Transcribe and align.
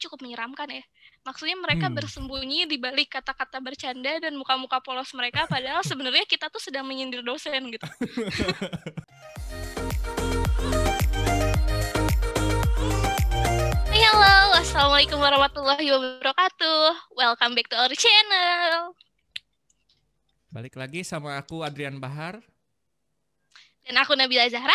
cukup 0.00 0.24
menyeramkan 0.24 0.64
ya. 0.72 0.80
Maksudnya 1.28 1.60
mereka 1.60 1.92
hmm. 1.92 1.96
bersembunyi 2.00 2.64
di 2.64 2.80
balik 2.80 3.12
kata-kata 3.12 3.60
bercanda 3.60 4.16
dan 4.16 4.32
muka-muka 4.40 4.80
polos 4.80 5.12
mereka 5.12 5.44
padahal 5.44 5.84
sebenarnya 5.84 6.24
kita 6.24 6.48
tuh 6.48 6.58
sedang 6.64 6.88
menyindir 6.88 7.20
dosen 7.20 7.68
gitu. 7.68 7.84
Halo, 14.10 14.56
assalamualaikum 14.58 15.20
warahmatullahi 15.20 15.86
wabarakatuh. 15.86 17.14
Welcome 17.14 17.52
back 17.56 17.68
to 17.68 17.76
our 17.78 17.94
channel. 17.94 18.96
Balik 20.50 20.74
lagi 20.74 21.06
sama 21.06 21.38
aku 21.38 21.62
Adrian 21.62 22.02
Bahar. 22.02 22.42
Dan 23.86 23.96
aku 24.00 24.18
Nabila 24.18 24.44
Zahra. 24.50 24.74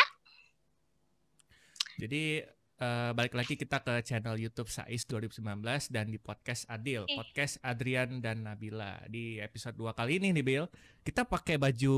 Jadi 1.99 2.41
uh, 2.79 3.11
balik 3.15 3.35
lagi 3.35 3.55
kita 3.55 3.79
ke 3.79 4.03
channel 4.03 4.35
YouTube 4.35 4.67
Sais 4.67 5.07
2019 5.07 5.43
dan 5.91 6.11
di 6.11 6.19
podcast 6.19 6.67
Adil, 6.67 7.07
podcast 7.07 7.59
Adrian 7.63 8.19
dan 8.19 8.43
Nabila. 8.43 8.99
Di 9.07 9.39
episode 9.39 9.75
2 9.79 9.95
kali 9.95 10.19
ini 10.19 10.35
nih 10.35 10.43
Bill, 10.43 10.65
kita 11.05 11.23
pakai 11.23 11.55
baju 11.55 11.95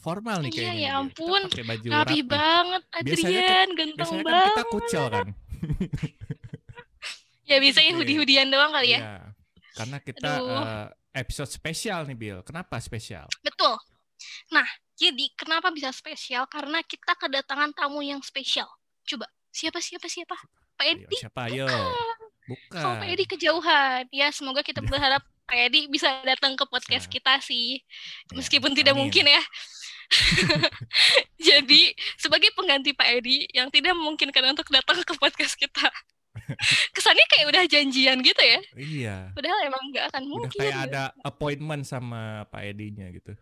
formal 0.00 0.44
nih 0.46 0.52
iya, 0.52 0.56
kayaknya. 0.56 0.76
Iya, 0.76 0.88
ya 0.88 1.00
ampun. 1.00 1.40
Kita 1.48 1.52
pakai 1.52 1.68
baju 1.68 1.88
rapi, 1.92 2.18
banget 2.24 2.82
Adrian, 2.92 3.04
biasanya, 3.06 3.48
ganteng 3.76 3.96
biasanya 3.96 4.24
banget. 4.24 4.36
Kan 4.36 4.48
kita 4.48 4.64
kucel 4.72 5.04
kan. 5.10 5.26
ya 7.50 7.56
biasanya 7.62 7.90
okay. 7.92 7.98
hoodie-hoodian 8.00 8.48
doang 8.48 8.72
kali 8.72 8.88
ya. 8.96 9.00
Iya. 9.00 9.16
Karena 9.76 9.96
kita 10.00 10.30
uh, 10.40 10.86
episode 11.12 11.50
spesial 11.52 12.08
nih 12.08 12.16
Bill. 12.16 12.40
Kenapa 12.40 12.80
spesial? 12.80 13.28
Betul. 13.44 13.76
Nah, 14.48 14.64
jadi 14.96 15.28
kenapa 15.36 15.68
bisa 15.68 15.92
spesial? 15.92 16.48
Karena 16.48 16.80
kita 16.80 17.12
kedatangan 17.20 17.76
tamu 17.76 18.00
yang 18.00 18.24
spesial. 18.24 18.68
Coba, 19.04 19.28
siapa 19.56 19.80
siapa 19.80 20.06
siapa? 20.12 20.36
Pak 20.76 20.84
Edi. 20.84 21.16
siapa 21.16 21.48
ayo? 21.48 21.64
Bukan. 22.44 22.76
Kalau 22.76 22.94
Pak 23.00 23.08
Edi 23.08 23.24
kejauhan. 23.24 24.04
Ya, 24.12 24.28
semoga 24.28 24.60
kita 24.60 24.84
berharap 24.86 25.24
Pak 25.48 25.56
Edi 25.56 25.88
bisa 25.88 26.20
datang 26.28 26.52
ke 26.52 26.68
podcast 26.68 27.08
nah. 27.08 27.12
kita 27.16 27.32
sih. 27.40 27.80
Meskipun 28.36 28.76
ya, 28.76 28.84
tidak 28.84 28.94
mungkin 29.00 29.24
ya. 29.24 29.42
Jadi, 31.48 31.96
sebagai 32.20 32.52
pengganti 32.52 32.92
Pak 32.92 33.08
Edi 33.16 33.48
yang 33.56 33.72
tidak 33.72 33.96
memungkinkan 33.96 34.52
untuk 34.52 34.68
datang 34.68 35.00
ke 35.00 35.14
podcast 35.16 35.56
kita. 35.56 35.88
kesannya 36.94 37.26
kayak 37.32 37.46
udah 37.48 37.62
janjian 37.64 38.20
gitu 38.20 38.42
ya 38.44 38.60
iya 38.76 39.16
padahal 39.32 39.56
emang 39.66 39.82
nggak 39.88 40.04
akan 40.12 40.22
mungkin 40.28 40.52
udah 40.52 40.68
kayak 40.68 40.78
ada 40.92 41.02
appointment 41.24 41.82
sama 41.88 42.44
Pak 42.52 42.76
Edi-nya 42.76 43.08
gitu 43.08 43.32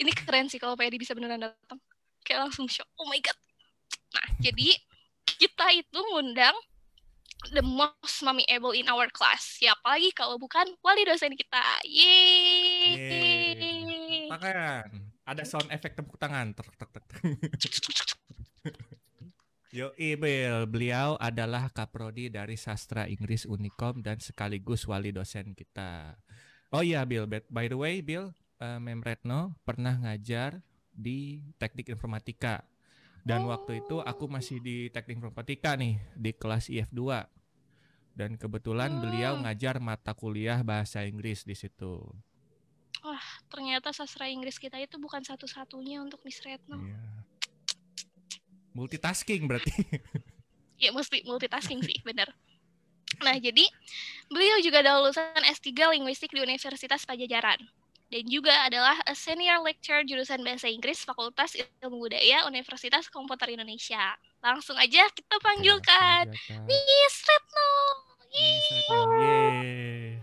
ini 0.00 0.12
keren 0.12 0.52
sih 0.52 0.60
kalau 0.60 0.76
Pak 0.76 0.84
Edi 0.84 1.00
bisa 1.00 1.16
beneran 1.16 1.48
datang 1.48 1.80
kayak 2.22 2.44
langsung 2.44 2.68
shock 2.68 2.86
oh 3.00 3.08
my 3.08 3.18
god 3.24 3.36
nah 4.14 4.26
jadi 4.38 4.78
kita 5.26 5.66
itu 5.74 5.98
ngundang 6.14 6.54
the 7.52 7.60
most 7.60 8.22
mommy 8.24 8.46
able 8.48 8.72
in 8.72 8.88
our 8.88 9.10
class 9.12 9.60
siapa 9.60 9.84
lagi 9.84 10.08
kalau 10.16 10.40
bukan 10.40 10.64
wali 10.80 11.04
dosen 11.04 11.36
kita 11.36 11.64
yeay 11.84 13.12
Makan. 14.30 15.12
ada 15.28 15.42
sound 15.44 15.68
efek 15.68 15.98
tepuk 15.98 16.16
tangan 16.16 16.56
tek 16.56 16.72
tek 16.78 16.88
tek 16.94 17.04
Yo, 19.74 19.90
Ibel, 19.98 20.70
beliau 20.70 21.18
adalah 21.18 21.66
kaprodi 21.66 22.30
dari 22.30 22.54
sastra 22.54 23.10
Inggris 23.10 23.42
Unicom 23.42 24.06
dan 24.06 24.22
sekaligus 24.22 24.86
wali 24.86 25.10
dosen 25.10 25.50
kita. 25.50 26.14
Oh 26.70 26.78
iya, 26.78 27.02
Bill. 27.02 27.26
By 27.26 27.66
the 27.66 27.74
way, 27.74 27.98
Bill, 27.98 28.30
uh, 28.62 28.78
Mem 28.78 29.02
Retno 29.02 29.58
pernah 29.66 29.98
ngajar 29.98 30.62
di 30.94 31.42
Teknik 31.58 31.90
Informatika. 31.90 32.62
Dan 33.24 33.48
oh. 33.48 33.56
waktu 33.56 33.80
itu 33.80 34.04
aku 34.04 34.28
masih 34.28 34.60
di 34.60 34.92
Teknik 34.92 35.24
Informatika 35.24 35.74
nih, 35.74 35.96
di 36.12 36.30
kelas 36.36 36.68
IF2. 36.68 37.24
Dan 38.14 38.36
kebetulan 38.36 38.94
oh. 38.94 39.00
beliau 39.00 39.34
ngajar 39.40 39.80
mata 39.80 40.12
kuliah 40.12 40.60
bahasa 40.60 41.02
Inggris 41.02 41.42
di 41.42 41.56
situ. 41.56 42.04
Wah, 43.04 43.26
ternyata 43.48 43.90
sastra 43.90 44.28
Inggris 44.28 44.60
kita 44.60 44.76
itu 44.80 44.96
bukan 44.96 45.20
satu-satunya 45.24 46.04
untuk 46.04 46.20
Miss 46.24 46.40
Retno. 46.40 46.78
Iya 46.80 47.14
multitasking 48.74 49.46
berarti 49.46 49.70
ya 50.82 50.90
mesti 50.90 51.22
multitasking 51.24 51.80
sih 51.80 52.02
benar 52.02 52.34
nah 53.22 53.38
jadi 53.38 53.62
beliau 54.26 54.58
juga 54.58 54.82
ada 54.82 54.98
lulusan 54.98 55.46
S3 55.54 55.70
Linguistik 55.94 56.34
di 56.34 56.42
Universitas 56.42 57.06
Pajajaran 57.06 57.62
dan 58.12 58.24
juga 58.28 58.52
adalah 58.68 58.96
a 59.08 59.14
senior 59.16 59.64
lecturer 59.64 60.04
jurusan 60.04 60.44
bahasa 60.44 60.68
Inggris 60.68 61.02
Fakultas 61.02 61.56
Ilmu 61.56 62.04
Budaya 62.08 62.44
Universitas 62.46 63.08
Komputer 63.08 63.48
Indonesia. 63.48 64.16
Langsung 64.44 64.76
aja 64.76 65.08
kita 65.10 65.36
panggilkan 65.40 66.28
Miss 66.68 67.16
Retno. 67.24 67.72
Yeay. 68.34 70.18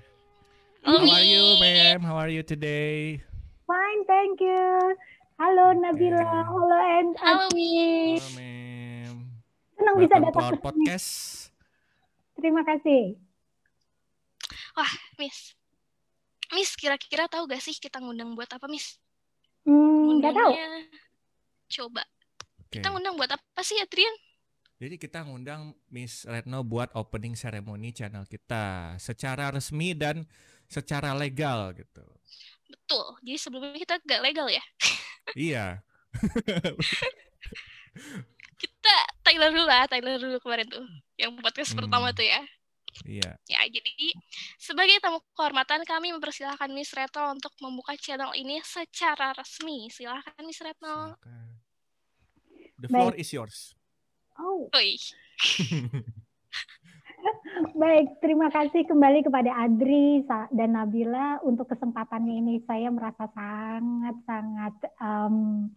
How 0.84 0.97
are 0.97 1.25
you, 1.25 1.58
ma'am? 1.62 2.02
How 2.03 2.18
are 2.18 2.34
you 2.34 2.44
today? 2.44 3.24
Fine, 3.69 4.02
thank 4.09 4.42
you. 4.42 4.98
Halo 5.42 5.74
Nabila, 5.74 6.22
okay. 6.22 6.42
halo 6.46 6.78
and 7.02 7.12
Halo 7.18 7.46
Miss. 7.58 8.22
Halo 8.22 8.38
Mem. 8.38 9.16
Senang 9.74 9.96
bisa 9.98 10.16
datang 10.22 10.53
ke 10.53 10.58
podcast. 10.62 11.09
Terima 12.38 12.62
kasih. 12.62 13.18
Wah, 14.78 14.94
Miss. 15.18 15.58
Miss, 16.51 16.75
kira-kira 16.75 17.31
tahu 17.31 17.47
gak 17.47 17.63
sih 17.63 17.75
kita 17.79 18.03
ngundang 18.03 18.35
buat 18.35 18.51
apa, 18.51 18.67
Miss? 18.67 19.00
Hmm, 19.63 20.19
nggak 20.19 20.34
tahu. 20.35 20.51
Coba. 21.79 22.03
Okay. 22.67 22.79
Kita 22.79 22.91
ngundang 22.91 23.16
buat 23.16 23.31
apa 23.31 23.62
sih, 23.63 23.79
Adrian? 23.79 24.12
Jadi 24.81 24.97
kita 24.97 25.22
ngundang 25.22 25.78
Miss 25.94 26.25
Retno 26.25 26.66
buat 26.66 26.89
opening 26.97 27.38
ceremony 27.38 27.94
channel 27.94 28.25
kita 28.25 28.97
secara 28.97 29.53
resmi 29.53 29.94
dan 29.94 30.25
secara 30.66 31.13
legal 31.13 31.69
gitu. 31.78 32.01
Betul. 32.66 33.06
Jadi 33.22 33.38
sebelumnya 33.38 33.78
kita 33.78 33.95
gak 34.01 34.23
legal 34.25 34.47
ya? 34.50 34.63
iya. 35.38 35.66
kita 38.57 38.95
Tyler 39.22 39.53
dulu 39.53 39.66
lah, 39.69 39.85
Tyler 39.85 40.18
dulu 40.18 40.41
kemarin 40.41 40.68
tuh. 40.68 40.88
Yang 41.16 41.31
podcast 41.39 41.72
hmm. 41.72 41.79
pertama 41.85 42.09
tuh 42.12 42.25
ya. 42.25 42.41
Iya. 43.07 43.40
Ya, 43.47 43.62
jadi 43.72 44.13
sebagai 44.59 45.00
tamu 45.00 45.24
kehormatan 45.34 45.88
kami 45.88 46.12
mempersilahkan 46.13 46.69
Miss 46.75 46.91
Retno 46.94 47.31
untuk 47.34 47.56
membuka 47.63 47.96
channel 47.97 48.35
ini 48.35 48.59
secara 48.62 49.31
resmi. 49.34 49.88
Silahkan 49.88 50.44
Miss 50.44 50.62
Retno. 50.62 51.16
The 52.81 52.88
floor 52.90 53.13
Baik. 53.16 53.22
is 53.22 53.30
yours. 53.31 53.57
Oh. 54.35 54.68
Oi. 54.74 54.97
Baik, 57.78 58.18
terima 58.18 58.50
kasih 58.50 58.90
kembali 58.90 59.22
kepada 59.22 59.53
Adri 59.53 60.25
dan 60.50 60.74
Nabila 60.74 61.38
untuk 61.46 61.69
kesempatannya 61.69 62.41
ini. 62.41 62.56
Saya 62.66 62.90
merasa 62.90 63.30
sangat-sangat 63.30 64.75
um, 64.97 65.69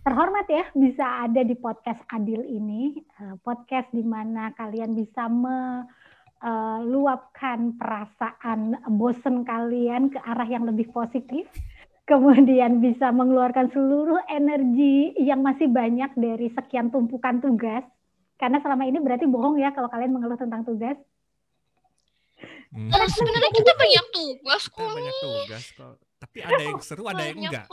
terhormat 0.00 0.48
ya 0.48 0.64
bisa 0.72 1.28
ada 1.28 1.44
di 1.44 1.52
podcast 1.60 2.00
Adil 2.08 2.40
ini, 2.48 2.96
uh, 3.20 3.36
podcast 3.44 3.92
di 3.92 4.00
mana 4.00 4.56
kalian 4.56 4.96
bisa 4.96 5.28
meluapkan 5.28 5.99
uh, 6.40 6.80
perasaan 7.76 8.60
bosen 8.96 9.44
kalian 9.44 10.12
ke 10.12 10.18
arah 10.20 10.48
yang 10.48 10.64
lebih 10.64 10.92
positif, 10.92 11.46
kemudian 12.08 12.82
bisa 12.82 13.12
mengeluarkan 13.14 13.70
seluruh 13.70 14.18
energi 14.28 15.14
yang 15.20 15.44
masih 15.44 15.70
banyak 15.70 16.10
dari 16.16 16.48
sekian 16.52 16.90
tumpukan 16.90 17.38
tugas 17.38 17.84
karena 18.40 18.56
selama 18.64 18.88
ini 18.88 18.98
berarti 19.04 19.28
bohong 19.28 19.60
ya 19.60 19.68
kalau 19.76 19.92
kalian 19.92 20.16
mengeluh 20.16 20.40
tentang 20.40 20.64
tugas. 20.64 20.96
Hmm. 22.72 22.88
Sebenarnya 22.88 23.52
kita 23.52 23.72
banyak 23.76 24.06
tugas 24.16 24.62
kok. 24.72 24.80
Kita 24.80 24.96
banyak 24.96 25.16
tugas 25.20 25.64
kok. 25.76 25.94
Tapi 26.20 26.38
ada 26.40 26.62
yang 26.64 26.80
seru, 26.80 27.04
ada 27.04 27.20
yang 27.20 27.36
enggak. 27.36 27.68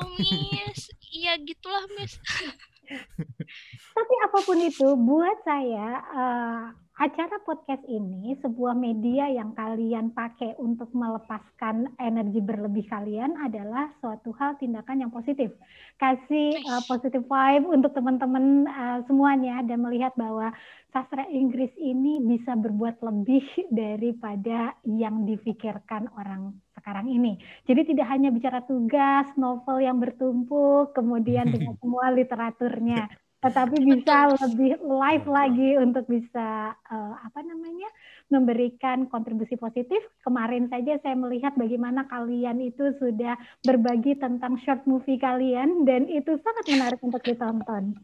Iya 1.07 1.39
gitulah, 1.39 1.83
Miss. 1.95 2.19
Tapi 3.95 4.13
apa 4.27 4.39
pun 4.43 4.59
itu, 4.59 4.87
buat 4.95 5.37
saya 5.43 5.87
uh, 6.11 6.63
acara 6.97 7.37
podcast 7.45 7.85
ini 7.85 8.33
sebuah 8.41 8.73
media 8.73 9.29
yang 9.29 9.53
kalian 9.53 10.09
pakai 10.17 10.57
untuk 10.57 10.89
melepaskan 10.97 11.93
energi 12.01 12.41
berlebih 12.41 12.89
kalian 12.89 13.37
adalah 13.37 13.93
suatu 14.01 14.33
hal 14.33 14.57
tindakan 14.57 15.05
yang 15.05 15.11
positif. 15.13 15.53
Kasih 16.01 16.57
uh, 16.65 16.81
positive 16.89 17.21
vibe 17.29 17.69
untuk 17.69 17.93
teman-teman 17.93 18.65
uh, 18.65 18.99
semuanya 19.05 19.61
dan 19.61 19.85
melihat 19.85 20.17
bahwa 20.17 20.49
sastra 20.89 21.29
Inggris 21.29 21.69
ini 21.77 22.17
bisa 22.17 22.57
berbuat 22.57 23.05
lebih 23.05 23.45
daripada 23.69 24.73
yang 24.81 25.21
difikirkan 25.29 26.09
orang 26.17 26.57
sekarang 26.73 27.13
ini. 27.13 27.37
Jadi 27.69 27.93
tidak 27.93 28.09
hanya 28.09 28.33
bicara 28.33 28.65
tugas, 28.65 29.29
novel 29.37 29.85
yang 29.85 30.01
bertumpuk, 30.01 30.97
kemudian 30.97 31.45
dengan 31.53 31.77
semua 31.77 32.09
literaturnya 32.09 33.05
tetapi 33.47 33.79
bisa 33.79 34.35
lebih 34.43 34.75
live 34.83 35.27
lagi 35.31 35.79
untuk 35.79 36.03
bisa 36.11 36.75
uh, 36.75 37.15
apa 37.23 37.39
namanya 37.47 37.87
memberikan 38.27 39.07
kontribusi 39.07 39.55
positif. 39.55 40.03
Kemarin 40.19 40.67
saja 40.67 40.99
saya 40.99 41.15
melihat 41.15 41.55
bagaimana 41.55 42.03
kalian 42.11 42.59
itu 42.59 42.91
sudah 42.99 43.39
berbagi 43.63 44.19
tentang 44.19 44.59
short 44.67 44.83
movie 44.83 45.15
kalian 45.15 45.87
dan 45.87 46.11
itu 46.11 46.35
sangat 46.43 46.65
menarik 46.67 46.99
untuk 46.99 47.23
ditonton. 47.23 47.95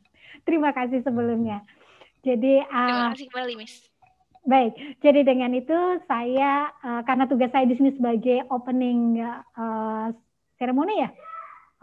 Terima 0.48 0.72
kasih 0.72 1.04
sebelumnya. 1.04 1.60
Jadi 2.24 2.63
uh, 2.63 2.72
terima 2.72 3.12
kasih 3.12 3.28
kembali, 3.28 3.54
Miss. 3.60 3.75
Baik, 4.44 4.75
jadi 5.00 5.24
dengan 5.24 5.56
itu 5.56 5.75
saya 6.04 6.68
uh, 6.84 7.00
karena 7.07 7.31
tugas 7.31 7.48
saya 7.56 7.63
di 7.63 7.80
sini 7.80 7.96
sebagai 7.96 8.44
opening 8.51 9.24
uh, 9.56 10.12
ceremony 10.60 11.00
ya, 11.00 11.16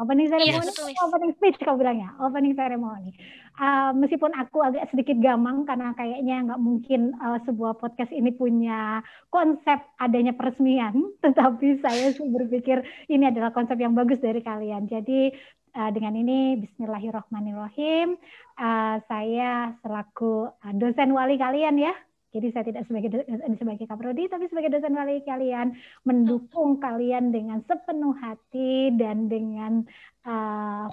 opening 0.00 0.32
ceremony, 0.32 0.64
yes, 0.64 1.04
opening 1.04 1.32
speech 1.36 1.60
kau 1.60 1.76
bilang 1.76 2.00
ya, 2.00 2.10
opening 2.24 2.56
ceremony. 2.56 3.12
Uh, 3.60 3.92
meskipun 3.92 4.32
aku 4.32 4.64
agak 4.64 4.88
sedikit 4.88 5.20
gamang 5.20 5.68
karena 5.68 5.92
kayaknya 5.92 6.36
nggak 6.48 6.62
mungkin 6.64 7.12
uh, 7.20 7.36
sebuah 7.44 7.76
podcast 7.76 8.08
ini 8.08 8.32
punya 8.32 9.04
konsep 9.28 9.76
adanya 10.00 10.32
peresmian, 10.32 11.12
tetapi 11.24 11.84
saya 11.84 12.16
sih 12.16 12.24
berpikir 12.32 12.80
ini 13.12 13.28
adalah 13.28 13.52
konsep 13.52 13.76
yang 13.76 13.92
bagus 13.92 14.18
dari 14.24 14.40
kalian. 14.40 14.88
Jadi 14.88 15.28
uh, 15.76 15.90
dengan 15.92 16.16
ini 16.16 16.64
Bismillahirrahmanirrahim, 16.64 18.16
uh, 18.56 18.96
saya 19.04 19.76
selaku 19.84 20.48
uh, 20.48 20.74
dosen 20.74 21.12
wali 21.12 21.36
kalian 21.36 21.76
ya 21.76 21.92
jadi 22.30 22.46
saya 22.54 22.64
tidak 22.70 22.86
sebagai 22.86 23.10
dosen 23.10 23.58
sebagai 23.58 23.86
kaprodi, 23.90 24.30
tapi 24.30 24.46
sebagai 24.46 24.70
dosen 24.70 24.94
wali 24.94 25.18
kalian 25.26 25.74
mendukung 26.06 26.78
kalian 26.78 27.34
dengan 27.34 27.58
sepenuh 27.66 28.14
hati 28.22 28.94
dan 28.94 29.26
dengan 29.26 29.82
uh, 30.22 30.86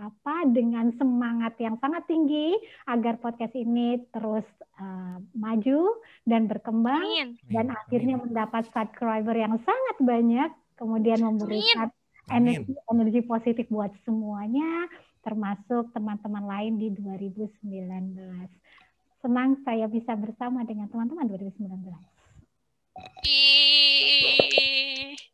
apa 0.00 0.48
dengan 0.48 0.88
semangat 0.96 1.60
yang 1.60 1.76
sangat 1.84 2.08
tinggi 2.08 2.56
agar 2.88 3.20
podcast 3.20 3.52
ini 3.52 4.00
terus 4.08 4.48
uh, 4.80 5.20
maju 5.36 6.00
dan 6.24 6.48
berkembang 6.48 7.04
Amin. 7.04 7.36
dan 7.52 7.68
Amin. 7.68 7.76
akhirnya 7.76 8.16
mendapat 8.16 8.64
subscriber 8.72 9.36
yang 9.36 9.60
sangat 9.60 9.96
banyak, 10.00 10.50
kemudian 10.80 11.20
memberikan 11.20 11.92
energi 12.32 12.72
energi 12.88 13.20
positif 13.28 13.68
buat 13.68 13.92
semuanya, 14.08 14.88
termasuk 15.20 15.92
teman-teman 15.92 16.48
lain 16.48 16.80
di 16.80 16.88
2019 16.96 17.60
senang 19.20 19.60
saya 19.62 19.86
bisa 19.86 20.16
bersama 20.16 20.64
dengan 20.64 20.88
teman-teman 20.88 21.28
2019. 21.28 21.70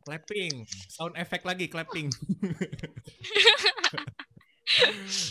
Clapping, 0.07 0.67
sound 0.87 1.15
effect 1.19 1.43
lagi 1.43 1.67
clapping. 1.67 2.11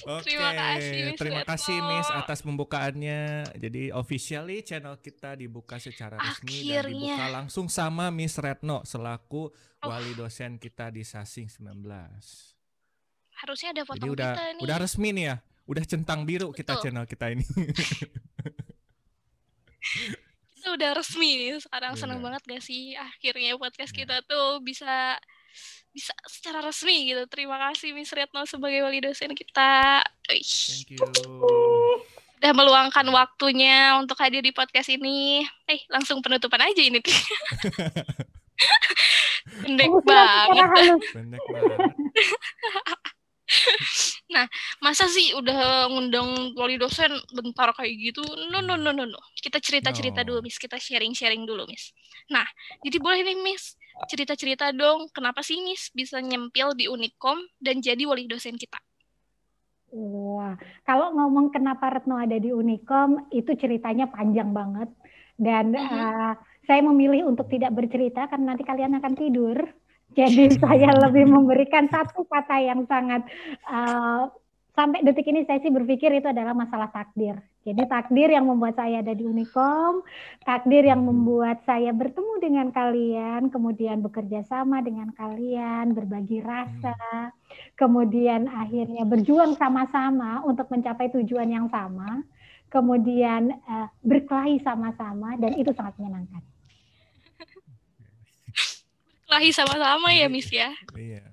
Oke, 0.08 0.32
terima 0.32 0.52
kasih, 0.56 1.12
Miss, 1.12 1.20
terima 1.20 1.44
kasih 1.44 1.78
Miss 1.84 2.08
atas 2.08 2.40
pembukaannya. 2.40 3.52
Jadi 3.60 3.92
officially 3.92 4.64
channel 4.64 4.96
kita 5.04 5.36
dibuka 5.36 5.76
secara 5.76 6.16
resmi 6.16 6.72
Akhirnya. 6.72 6.80
dan 6.80 6.92
dibuka 6.92 7.26
langsung 7.44 7.68
sama 7.68 8.08
Miss 8.16 8.40
Retno 8.40 8.88
selaku 8.88 9.52
oh. 9.52 9.88
wali 9.88 10.16
dosen 10.16 10.56
kita 10.56 10.88
di 10.88 11.04
Sasing 11.04 11.52
19. 11.52 11.68
Harusnya 13.36 13.70
ada 13.76 13.84
foto 13.84 14.00
Jadi 14.00 14.12
udah, 14.16 14.32
kita 14.32 14.46
nih. 14.56 14.64
Udah 14.64 14.78
resmi 14.80 15.10
nih 15.12 15.26
ya. 15.28 15.36
Udah 15.66 15.84
centang 15.86 16.24
biru 16.26 16.54
Betul. 16.54 16.58
kita 16.62 16.74
channel 16.82 17.06
kita 17.10 17.34
ini. 17.34 17.46
kita 20.58 20.68
udah 20.74 20.98
resmi 20.98 21.30
nih 21.38 21.62
sekarang 21.62 21.94
yeah. 21.94 22.02
seneng 22.02 22.20
banget 22.26 22.42
gak 22.42 22.64
sih 22.66 22.98
akhirnya 22.98 23.54
podcast 23.54 23.94
yeah. 23.94 24.02
kita 24.02 24.16
tuh 24.26 24.58
bisa 24.66 25.14
bisa 25.96 26.12
secara 26.28 26.60
resmi 26.60 27.14
gitu. 27.14 27.24
Terima 27.32 27.56
kasih 27.70 27.96
Miss 27.96 28.12
Retno 28.12 28.44
sebagai 28.44 28.84
wali 28.84 29.00
dosen 29.00 29.32
kita. 29.32 30.04
Thank 30.28 30.92
you. 30.92 31.00
Udah 32.44 32.52
meluangkan 32.52 33.08
waktunya 33.16 33.96
untuk 33.96 34.20
hadir 34.20 34.44
di 34.44 34.52
podcast 34.52 34.92
ini. 34.92 35.48
Eh, 35.72 35.88
langsung 35.88 36.20
penutupan 36.20 36.60
aja 36.60 36.82
ini. 36.84 37.00
Pendek 39.64 39.92
banget. 40.04 41.00
Pendek 41.16 41.44
banget. 41.48 41.90
nah, 44.34 44.46
masa 44.82 45.06
sih 45.06 45.34
udah 45.38 45.90
ngundang 45.94 46.58
wali 46.58 46.82
dosen 46.82 47.14
bentar 47.32 47.72
kayak 47.78 47.94
gitu? 47.94 48.22
No, 48.50 48.62
no, 48.62 48.74
no, 48.78 48.90
no, 48.90 49.06
no. 49.06 49.22
Kita 49.38 49.62
cerita-cerita 49.62 50.26
no. 50.26 50.28
dulu, 50.34 50.40
Miss. 50.50 50.58
Kita 50.58 50.82
sharing-sharing 50.82 51.46
dulu, 51.46 51.70
Miss. 51.70 51.94
Nah, 52.34 52.46
jadi 52.82 52.98
boleh 52.98 53.22
nih, 53.22 53.38
Miss. 53.40 53.78
Cerita-cerita 54.12 54.76
dong, 54.76 55.08
kenapa 55.14 55.40
sih 55.46 55.62
Miss 55.64 55.94
bisa 55.94 56.20
nyempil 56.20 56.76
di 56.76 56.92
Unikom 56.92 57.40
dan 57.62 57.80
jadi 57.80 58.04
wali 58.04 58.28
dosen 58.28 58.60
kita? 58.60 58.82
Wah, 59.96 60.60
kalau 60.84 61.16
ngomong 61.16 61.56
kenapa 61.56 61.88
Retno 61.88 62.20
ada 62.20 62.36
di 62.36 62.52
Unikom, 62.52 63.32
itu 63.32 63.56
ceritanya 63.56 64.12
panjang 64.12 64.52
banget. 64.52 64.92
Dan 65.40 65.72
uh 65.72 65.80
-huh. 65.80 65.96
uh, 65.96 66.34
saya 66.68 66.82
memilih 66.84 67.30
untuk 67.30 67.48
tidak 67.48 67.72
bercerita 67.72 68.28
karena 68.28 68.56
nanti 68.56 68.68
kalian 68.68 69.00
akan 69.00 69.14
tidur. 69.16 69.58
Jadi 70.14 70.54
saya 70.62 70.94
lebih 70.94 71.26
memberikan 71.26 71.90
satu 71.90 72.24
kata 72.30 72.62
yang 72.62 72.86
sangat 72.86 73.26
uh, 73.66 74.30
sampai 74.76 75.02
detik 75.02 75.32
ini 75.32 75.48
saya 75.48 75.64
sih 75.64 75.72
berpikir 75.72 76.12
itu 76.12 76.28
adalah 76.28 76.52
masalah 76.52 76.92
takdir. 76.92 77.40
Jadi 77.66 77.82
takdir 77.90 78.30
yang 78.30 78.46
membuat 78.46 78.78
saya 78.78 79.02
ada 79.02 79.16
di 79.18 79.26
Unicom, 79.26 80.06
takdir 80.46 80.86
yang 80.86 81.02
membuat 81.02 81.66
saya 81.66 81.90
bertemu 81.90 82.34
dengan 82.38 82.68
kalian, 82.70 83.50
kemudian 83.50 84.06
bekerja 84.06 84.46
sama 84.46 84.86
dengan 84.86 85.10
kalian, 85.18 85.98
berbagi 85.98 86.46
rasa, 86.46 87.34
kemudian 87.74 88.46
akhirnya 88.52 89.02
berjuang 89.10 89.58
sama-sama 89.58 90.46
untuk 90.46 90.70
mencapai 90.70 91.10
tujuan 91.18 91.50
yang 91.50 91.66
sama, 91.74 92.22
kemudian 92.70 93.58
uh, 93.66 93.90
berkelahi 94.06 94.62
sama-sama 94.62 95.34
dan 95.42 95.58
itu 95.58 95.74
sangat 95.74 95.98
menyenangkan 95.98 96.46
lahir 99.26 99.54
sama-sama 99.54 100.14
ya 100.14 100.28
Miss 100.30 100.50
ya. 100.50 100.74
Iya. 100.94 101.26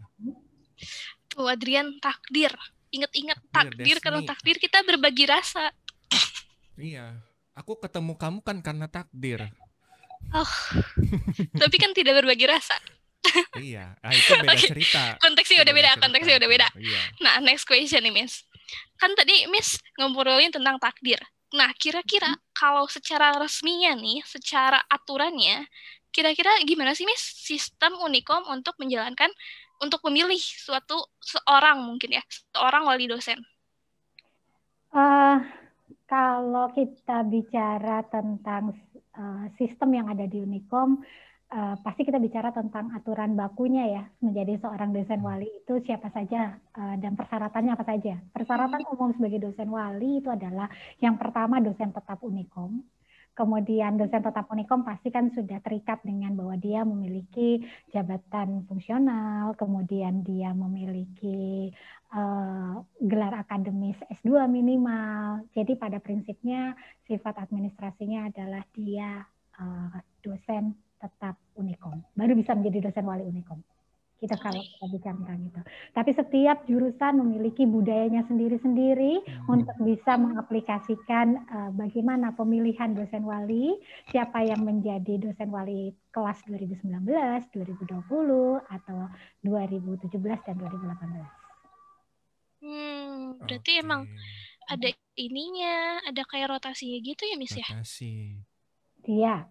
Tuh 1.33 1.49
Adrian 1.49 1.97
takdir. 2.01 2.53
Ingat-ingat 2.93 3.41
takdir 3.49 3.97
karena 4.05 4.21
takdir 4.25 4.57
kita 4.61 4.85
berbagi 4.85 5.25
rasa. 5.25 5.73
Iya. 6.77 7.21
Aku 7.53 7.77
ketemu 7.77 8.17
kamu 8.17 8.41
kan 8.41 8.59
karena 8.65 8.89
takdir. 8.89 9.49
Oh. 10.33 10.53
tapi 11.61 11.77
kan 11.77 11.93
tidak 11.93 12.25
berbagi 12.25 12.49
rasa. 12.49 12.77
iya, 13.63 13.95
ah, 14.03 14.11
itu 14.11 14.35
beda 14.35 14.55
okay. 14.55 14.71
cerita. 14.75 15.03
Konteksnya 15.23 15.63
udah 15.63 15.75
beda, 15.75 15.91
konteksnya 16.03 16.37
udah 16.43 16.51
beda. 16.51 16.69
Iya. 16.75 17.01
Nah, 17.23 17.35
next 17.39 17.65
question 17.71 18.03
nih, 18.03 18.11
Miss. 18.11 18.43
Kan 18.99 19.15
tadi 19.15 19.47
Miss 19.47 19.79
ngobrolin 19.95 20.51
tentang 20.51 20.81
takdir. 20.83 21.23
Nah, 21.53 21.71
kira-kira 21.77 22.33
kalau 22.57 22.89
secara 22.89 23.37
resminya 23.37 23.93
nih, 23.95 24.25
secara 24.25 24.81
aturannya, 24.89 25.69
kira-kira 26.13 26.53
gimana 26.69 26.93
sih 26.93 27.09
Miss 27.09 27.25
sistem 27.43 27.97
Unikom 28.05 28.45
untuk 28.53 28.77
menjalankan 28.79 29.33
untuk 29.83 29.99
memilih 30.07 30.39
suatu 30.39 31.11
seorang 31.19 31.83
mungkin 31.83 32.21
ya 32.21 32.23
seorang 32.55 32.87
wali 32.87 33.11
dosen? 33.11 33.41
Uh, 34.93 35.41
kalau 36.07 36.69
kita 36.77 37.25
bicara 37.25 38.05
tentang 38.07 38.77
uh, 39.17 39.49
sistem 39.57 39.97
yang 39.97 40.07
ada 40.13 40.29
di 40.29 40.45
Unikom, 40.45 41.01
uh, 41.49 41.75
pasti 41.81 42.05
kita 42.05 42.21
bicara 42.21 42.53
tentang 42.53 42.93
aturan 42.93 43.33
bakunya 43.33 43.89
ya 43.89 44.03
menjadi 44.21 44.61
seorang 44.61 44.93
dosen 44.93 45.25
wali 45.25 45.49
itu 45.49 45.81
siapa 45.83 46.13
saja 46.13 46.61
uh, 46.77 46.95
dan 47.01 47.17
persyaratannya 47.17 47.73
apa 47.73 47.85
saja. 47.89 48.21
Persyaratan 48.31 48.85
hmm. 48.85 48.93
umum 48.93 49.11
sebagai 49.17 49.41
dosen 49.49 49.73
wali 49.73 50.21
itu 50.21 50.29
adalah 50.29 50.69
yang 51.01 51.17
pertama 51.17 51.59
dosen 51.59 51.91
tetap 51.91 52.21
Unikom 52.21 52.85
kemudian 53.33 53.97
dosen 53.97 54.21
tetap 54.21 54.49
Unikom 54.53 54.85
pasti 54.85 55.09
kan 55.09 55.33
sudah 55.33 55.59
terikat 55.65 56.05
dengan 56.05 56.37
bahwa 56.37 56.57
dia 56.61 56.85
memiliki 56.85 57.65
jabatan 57.91 58.69
fungsional, 58.69 59.57
kemudian 59.57 60.21
dia 60.21 60.53
memiliki 60.53 61.73
uh, 62.13 62.85
gelar 63.01 63.41
akademis 63.41 63.97
S2 64.21 64.47
minimal. 64.49 65.49
Jadi 65.57 65.77
pada 65.81 65.97
prinsipnya 65.99 66.77
sifat 67.09 67.41
administrasinya 67.41 68.29
adalah 68.29 68.63
dia 68.77 69.25
uh, 69.59 69.97
dosen 70.21 70.77
tetap 71.03 71.35
Unikom, 71.59 71.99
baru 72.15 72.39
bisa 72.39 72.55
menjadi 72.55 72.89
dosen 72.89 73.05
wali 73.09 73.27
Unikom 73.27 73.59
kita 74.23 74.39
kalau 74.39 74.63
kita 74.63 74.87
bicara 74.87 75.19
tentang 75.19 75.51
itu. 75.51 75.59
Tapi 75.91 76.15
setiap 76.15 76.63
jurusan 76.71 77.19
memiliki 77.19 77.67
budayanya 77.67 78.23
sendiri-sendiri 78.31 79.19
hmm. 79.19 79.51
untuk 79.51 79.75
bisa 79.83 80.15
mengaplikasikan 80.15 81.43
uh, 81.51 81.75
bagaimana 81.75 82.31
pemilihan 82.39 82.95
dosen 82.95 83.27
wali, 83.27 83.75
siapa 84.15 84.47
yang 84.47 84.63
menjadi 84.63 85.19
dosen 85.19 85.51
wali 85.51 85.91
kelas 86.15 86.39
2019, 86.47 87.03
2020 87.03 87.99
atau 88.63 89.11
2017 89.43 90.07
dan 90.47 90.55
2018. 90.55 92.63
Hmm, 92.63 93.43
berarti 93.43 93.73
okay. 93.75 93.83
emang 93.83 94.07
ada 94.71 94.87
ininya, 95.19 95.99
ada 96.07 96.23
kayak 96.31 96.55
rotasinya 96.55 97.03
gitu 97.03 97.27
ya, 97.27 97.35
Miss 97.35 97.59
ya? 97.59 97.67
Rotasi. 97.67 98.39
Iya 99.03 99.51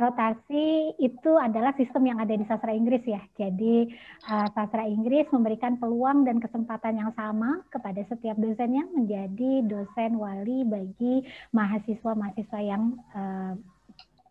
rotasi 0.00 0.96
itu 0.96 1.32
adalah 1.36 1.76
sistem 1.76 2.08
yang 2.08 2.18
ada 2.18 2.32
di 2.32 2.44
sastra 2.48 2.72
Inggris 2.72 3.04
ya. 3.04 3.20
Jadi 3.36 3.92
uh, 4.28 4.48
sastra 4.56 4.88
Inggris 4.88 5.28
memberikan 5.28 5.76
peluang 5.76 6.24
dan 6.24 6.40
kesempatan 6.40 6.96
yang 6.96 7.12
sama 7.12 7.60
kepada 7.68 8.00
setiap 8.08 8.36
dosennya 8.40 8.88
menjadi 8.96 9.62
dosen 9.68 10.16
wali 10.16 10.64
bagi 10.64 11.28
mahasiswa-mahasiswa 11.52 12.60
yang 12.64 12.96
uh, 13.12 13.52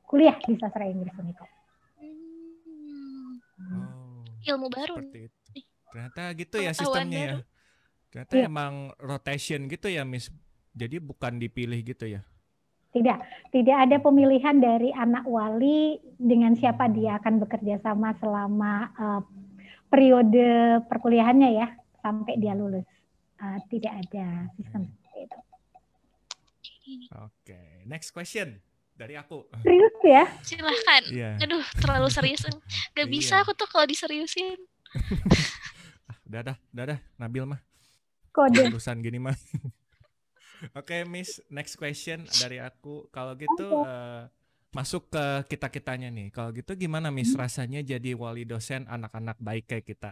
kuliah 0.09 0.35
di 0.41 0.57
sastra 0.57 0.89
Inggris 0.89 1.13
Uniko. 1.15 1.45
Hmm. 2.01 3.37
Oh, 3.61 4.25
Ilmu 4.41 4.67
baru. 4.73 4.95
Seperti 4.97 5.19
itu. 5.29 5.39
Ternyata 5.91 6.21
gitu 6.33 6.55
ya 6.57 6.71
sistemnya 6.73 7.19
ya. 7.21 7.35
Ternyata 8.11 8.33
ya. 8.35 8.45
emang 8.49 8.73
rotation 8.97 9.69
gitu 9.69 9.87
ya, 9.87 10.03
Miss. 10.03 10.33
Jadi 10.71 11.03
bukan 11.03 11.37
dipilih 11.37 11.79
gitu 11.83 12.07
ya. 12.07 12.23
Tidak, 12.91 13.17
tidak 13.55 13.77
ada 13.87 13.97
pemilihan 14.03 14.59
dari 14.59 14.91
anak 14.91 15.23
wali 15.23 15.95
dengan 16.19 16.51
siapa 16.59 16.91
dia 16.91 17.15
akan 17.23 17.39
bekerja 17.39 17.79
sama 17.79 18.11
selama 18.19 18.91
uh, 18.99 19.21
periode 19.87 20.79
perkuliahannya 20.91 21.49
ya 21.55 21.67
sampai 22.03 22.35
dia 22.35 22.51
lulus. 22.51 22.83
Uh, 23.39 23.57
tidak 23.71 23.95
ada 23.95 24.51
sistem 24.59 24.85
seperti 24.91 25.19
itu. 25.23 25.39
Oke, 27.15 27.31
okay. 27.55 27.67
next 27.87 28.11
question 28.11 28.59
dari 29.01 29.15
aku. 29.17 29.47
Serius 29.65 29.97
ya? 30.05 30.25
Silahkan. 30.45 31.03
Yeah. 31.09 31.41
Aduh, 31.41 31.65
terlalu 31.79 32.11
serius. 32.13 32.45
Gak 32.93 33.09
bisa 33.09 33.39
iya. 33.39 33.43
aku 33.47 33.57
tuh 33.57 33.67
kalau 33.71 33.87
diseriusin. 33.87 34.59
Ah, 36.11 36.17
udah 36.27 36.41
dah, 36.43 36.57
udah 36.75 36.85
dah, 36.91 36.99
Nabil 37.15 37.47
mah. 37.47 37.61
Kode. 38.35 38.67
Urusan 38.67 38.99
gini 38.99 39.15
mah. 39.15 39.31
Oke, 40.77 41.01
okay, 41.01 41.01
Miss, 41.09 41.41
next 41.49 41.73
question 41.73 42.29
dari 42.37 42.61
aku. 42.61 43.09
Kalau 43.09 43.33
gitu 43.33 43.81
uh, 43.81 44.29
masuk 44.71 45.09
ke 45.09 45.25
kita-kitanya 45.49 46.13
nih. 46.13 46.29
Kalau 46.29 46.53
gitu 46.53 46.77
gimana 46.77 47.09
Miss 47.09 47.33
hmm. 47.33 47.41
rasanya 47.41 47.81
jadi 47.81 48.13
wali 48.13 48.45
dosen 48.45 48.85
anak-anak 48.85 49.41
baik 49.41 49.65
kayak 49.67 49.85
kita? 49.89 50.11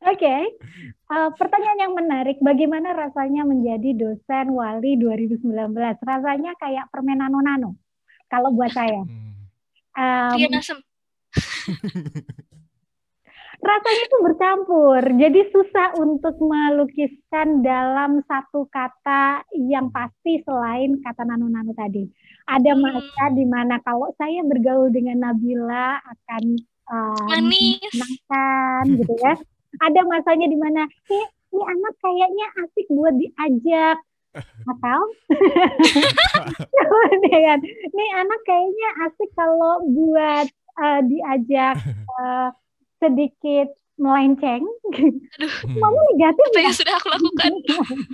Oke, 0.00 0.26
okay. 0.26 0.42
uh, 1.12 1.28
eh, 1.28 1.30
pertanyaan 1.36 1.80
yang 1.90 1.94
menarik. 1.94 2.40
Bagaimana 2.40 2.96
rasanya 2.96 3.44
menjadi 3.44 3.92
dosen 3.92 4.56
wali 4.56 4.96
2019? 4.96 5.44
Rasanya 6.00 6.56
kayak 6.56 6.88
permen 6.88 7.20
nano-nano. 7.20 7.76
Kalau 8.32 8.54
buat 8.54 8.72
saya. 8.72 9.04
Um, 9.92 10.38
rasanya 13.60 14.02
itu 14.08 14.18
bercampur. 14.24 15.00
Jadi 15.04 15.40
susah 15.52 15.88
untuk 16.00 16.36
melukiskan 16.40 17.60
dalam 17.60 18.24
satu 18.24 18.66
kata 18.72 19.44
yang 19.56 19.92
pasti 19.92 20.40
selain 20.44 20.98
kata 21.04 21.22
nano-nano 21.28 21.76
tadi. 21.76 22.08
Ada 22.48 22.72
hmm. 22.74 22.80
masa 22.80 23.24
di 23.36 23.44
mana 23.46 23.78
kalau 23.84 24.10
saya 24.16 24.42
bergaul 24.42 24.90
dengan 24.90 25.28
Nabila 25.28 26.00
akan 26.00 26.44
um, 26.88 27.26
manis, 27.28 27.94
gitu 28.96 29.14
ya. 29.20 29.36
Ada 29.80 30.00
masanya 30.02 30.50
di 30.50 30.58
mana 30.58 30.82
ini, 31.08 31.24
ini 31.54 31.62
anak 31.62 31.94
kayaknya 32.02 32.46
asik 32.66 32.86
buat 32.90 33.14
diajak 33.14 33.98
atau 34.62 35.00
kemudian 36.78 37.58
ini 37.66 38.04
anak 38.14 38.40
kayaknya 38.46 38.88
asik 39.10 39.30
kalau 39.34 39.82
buat 39.90 40.46
uh, 40.78 41.00
diajak 41.02 41.74
uh, 42.22 42.54
sedikit 43.00 43.68
melenceng. 44.00 44.64
Aduh, 44.64 45.52
Semuanya 45.68 46.02
negatif. 46.16 46.46
Apa 46.48 46.60
yang 46.64 46.74
sudah 46.74 46.94
aku 46.96 47.08
lakukan? 47.12 47.52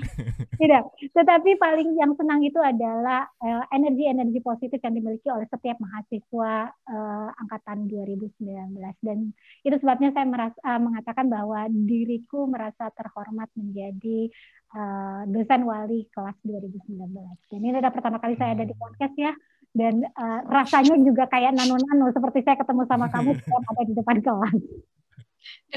Tidak. 0.60 0.82
Tetapi 1.14 1.50
paling 1.60 1.94
yang 1.94 2.12
senang 2.18 2.42
itu 2.42 2.58
adalah 2.58 3.28
eh, 3.38 3.64
energi-energi 3.70 4.40
uh, 4.42 4.46
positif 4.50 4.82
yang 4.82 4.98
dimiliki 4.98 5.28
oleh 5.30 5.46
setiap 5.46 5.78
mahasiswa 5.78 6.72
uh, 6.72 7.28
angkatan 7.44 7.86
2019 7.92 8.72
dan 9.04 9.36
itu 9.62 9.76
sebabnya 9.78 10.16
saya 10.16 10.26
merasa, 10.26 10.58
uh, 10.64 10.80
mengatakan 10.80 11.28
bahwa 11.28 11.68
diriku 11.70 12.48
merasa 12.48 12.88
terhormat 12.96 13.52
menjadi 13.52 14.32
uh, 14.74 15.22
dosen 15.28 15.62
wali 15.68 16.08
kelas 16.10 16.36
2019. 16.42 17.14
Dan 17.52 17.60
ini 17.60 17.76
adalah 17.76 17.94
pertama 17.94 18.18
kali 18.18 18.34
saya 18.40 18.56
ada 18.56 18.64
di 18.64 18.74
podcast 18.74 19.14
ya 19.14 19.36
dan 19.76 20.08
uh, 20.16 20.40
rasanya 20.48 20.96
juga 21.04 21.28
kayak 21.28 21.52
nano-nano 21.52 22.08
seperti 22.08 22.40
saya 22.40 22.56
ketemu 22.56 22.82
sama 22.88 23.06
kamu 23.14 23.36
setiap 23.36 23.62
ada 23.76 23.82
di 23.84 23.92
depan 23.92 24.16
kelas. 24.24 24.56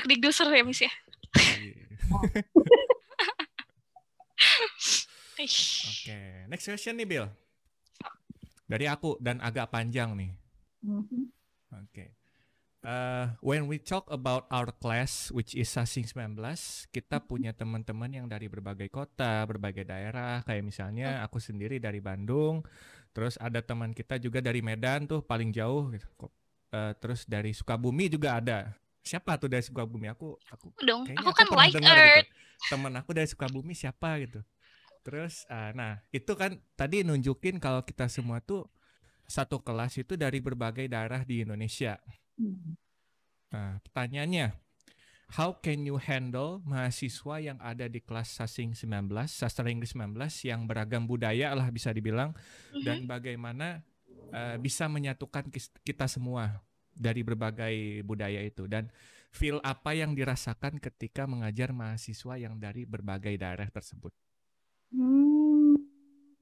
Dik 0.07 0.19
ya 0.23 0.63
Miss 0.63 0.81
ya. 0.81 0.91
Oke, 5.39 5.47
okay. 6.03 6.43
next 6.51 6.67
question 6.67 6.95
nih 6.99 7.07
Bill. 7.07 7.27
Dari 8.69 8.85
aku 8.87 9.19
dan 9.19 9.39
agak 9.43 9.71
panjang 9.71 10.15
nih. 10.15 10.31
Mm-hmm. 10.83 11.23
Oke. 11.75 11.83
Okay. 11.91 12.09
Uh, 12.79 13.35
when 13.43 13.67
we 13.67 13.75
talk 13.75 14.07
about 14.07 14.47
our 14.47 14.71
class, 14.71 15.27
which 15.35 15.51
is 15.51 15.67
Sasing 15.67 16.07
19, 16.07 16.39
kita 16.95 17.19
punya 17.19 17.51
teman-teman 17.51 18.07
yang 18.07 18.27
dari 18.31 18.47
berbagai 18.47 18.87
kota, 18.87 19.43
berbagai 19.43 19.83
daerah. 19.83 20.39
Kayak 20.47 20.63
misalnya 20.63 21.19
aku 21.19 21.43
sendiri 21.43 21.83
dari 21.83 21.99
Bandung, 21.99 22.63
Terus 23.13 23.35
ada 23.41 23.59
teman 23.59 23.91
kita 23.91 24.21
juga 24.21 24.39
dari 24.39 24.61
Medan 24.61 25.09
tuh 25.09 25.19
paling 25.25 25.49
jauh 25.49 25.89
gitu. 25.93 26.07
Uh, 26.69 26.93
terus 27.01 27.25
dari 27.25 27.51
Sukabumi 27.51 28.07
juga 28.07 28.37
ada. 28.37 28.77
Siapa 29.01 29.39
tuh 29.41 29.49
dari 29.49 29.65
Sukabumi? 29.65 30.11
Aku 30.13 30.37
aku 30.53 30.69
dong. 30.85 31.09
Aku 31.17 31.31
kan 31.33 31.47
like 31.57 31.73
Earth. 31.81 32.29
Gitu. 32.29 32.69
Teman 32.69 32.93
aku 32.99 33.09
dari 33.15 33.27
Sukabumi 33.27 33.73
siapa 33.73 34.21
gitu. 34.21 34.45
Terus 35.01 35.47
uh, 35.49 35.73
nah, 35.73 35.97
itu 36.13 36.29
kan 36.37 36.61
tadi 36.77 37.01
nunjukin 37.01 37.57
kalau 37.57 37.81
kita 37.81 38.05
semua 38.05 38.43
tuh 38.43 38.69
satu 39.29 39.61
kelas 39.61 39.97
itu 40.01 40.17
dari 40.17 40.41
berbagai 40.41 40.89
daerah 40.89 41.21
di 41.25 41.45
Indonesia. 41.45 42.01
Hmm. 42.37 42.77
Nah, 43.49 43.81
pertanyaannya, 43.85 44.53
how 45.37 45.53
can 45.61 45.85
you 45.85 46.01
handle 46.01 46.61
mahasiswa 46.65 47.37
yang 47.37 47.59
ada 47.61 47.85
di 47.85 48.01
kelas 48.01 48.33
Sasing 48.33 48.73
19, 48.73 49.09
Sastra 49.29 49.69
Inggris 49.69 49.93
19 49.93 50.17
yang 50.45 50.65
beragam 50.65 51.05
budaya 51.05 51.53
lah 51.53 51.69
bisa 51.69 51.93
dibilang 51.93 52.33
mm-hmm. 52.33 52.81
dan 52.81 52.97
bagaimana 53.05 53.67
uh, 54.33 54.57
bisa 54.57 54.89
menyatukan 54.89 55.53
kita 55.85 56.09
semua 56.09 56.65
dari 56.89 57.21
berbagai 57.21 58.01
budaya 58.03 58.41
itu 58.41 58.65
dan 58.65 58.89
feel 59.29 59.61
apa 59.61 59.93
yang 59.93 60.17
dirasakan 60.17 60.81
ketika 60.81 61.29
mengajar 61.29 61.69
mahasiswa 61.69 62.33
yang 62.35 62.57
dari 62.57 62.89
berbagai 62.89 63.37
daerah 63.37 63.69
tersebut. 63.69 64.09
Hmm, 64.89 65.77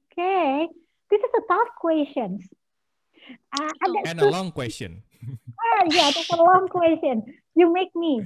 Oke, 0.08 0.16
okay. 0.16 0.64
this 1.12 1.20
is 1.20 1.32
a 1.36 1.44
tough 1.44 1.72
question. 1.76 2.40
Uh, 3.52 3.68
and 4.08 4.24
a 4.24 4.28
long 4.32 4.48
question. 4.48 5.04
Ah, 5.58 5.82
yeah, 5.90 6.08
that's 6.12 6.30
a 6.32 6.40
long 6.40 6.68
question. 6.68 7.24
You 7.54 7.72
make 7.72 7.92
me. 7.98 8.22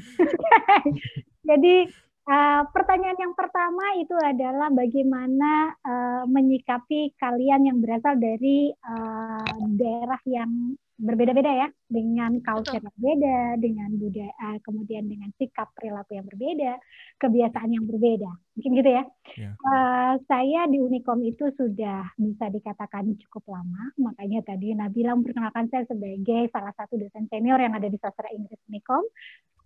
Jadi 1.49 1.89
uh, 2.29 2.63
pertanyaan 2.71 3.19
yang 3.19 3.35
pertama 3.35 3.85
itu 3.99 4.15
adalah 4.21 4.69
bagaimana 4.71 5.75
uh, 5.83 6.23
menyikapi 6.29 7.17
kalian 7.19 7.67
yang 7.67 7.79
berasal 7.81 8.15
dari 8.21 8.71
uh, 8.85 9.57
daerah 9.75 10.21
yang 10.29 10.77
berbeda-beda 11.03 11.51
ya 11.51 11.69
dengan 11.91 12.39
culture 12.47 12.79
yang 12.79 12.87
berbeda, 12.95 13.39
dengan 13.59 13.91
budaya, 13.99 14.51
kemudian 14.63 15.05
dengan 15.11 15.35
sikap 15.35 15.75
perilaku 15.75 16.15
yang 16.15 16.27
berbeda, 16.31 16.79
kebiasaan 17.19 17.71
yang 17.75 17.85
berbeda, 17.91 18.31
mungkin 18.55 18.71
gitu 18.79 18.91
ya. 18.95 19.05
Yeah. 19.35 19.53
Ya. 19.53 19.67
Uh, 19.67 20.15
saya 20.31 20.71
di 20.71 20.79
Unikom 20.79 21.27
itu 21.27 21.51
sudah 21.59 22.07
bisa 22.15 22.47
dikatakan 22.55 23.19
cukup 23.27 23.59
lama, 23.59 23.91
makanya 23.99 24.47
tadi 24.47 24.79
Nabila 24.79 25.19
memperkenalkan 25.19 25.67
saya 25.75 25.83
sebagai 25.91 26.47
salah 26.55 26.71
satu 26.79 26.95
dosen 26.95 27.27
senior 27.27 27.59
yang 27.59 27.75
ada 27.75 27.91
di 27.91 27.99
sastra 27.99 28.31
Inggris 28.31 28.63
Unikom. 28.71 29.03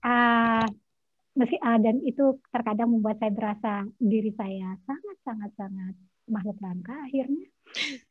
Uh, 0.01 0.65
meski 1.37 1.57
uh, 1.61 1.79
dan 1.79 2.01
itu 2.03 2.41
terkadang 2.51 2.91
membuat 2.91 3.21
saya 3.21 3.33
berasa 3.33 3.73
diri 4.01 4.33
saya 4.35 4.75
sangat 4.89 5.17
sangat 5.23 5.51
sangat 5.55 5.95
makhluk 6.27 6.59
langka 6.59 6.97
akhirnya 7.07 7.47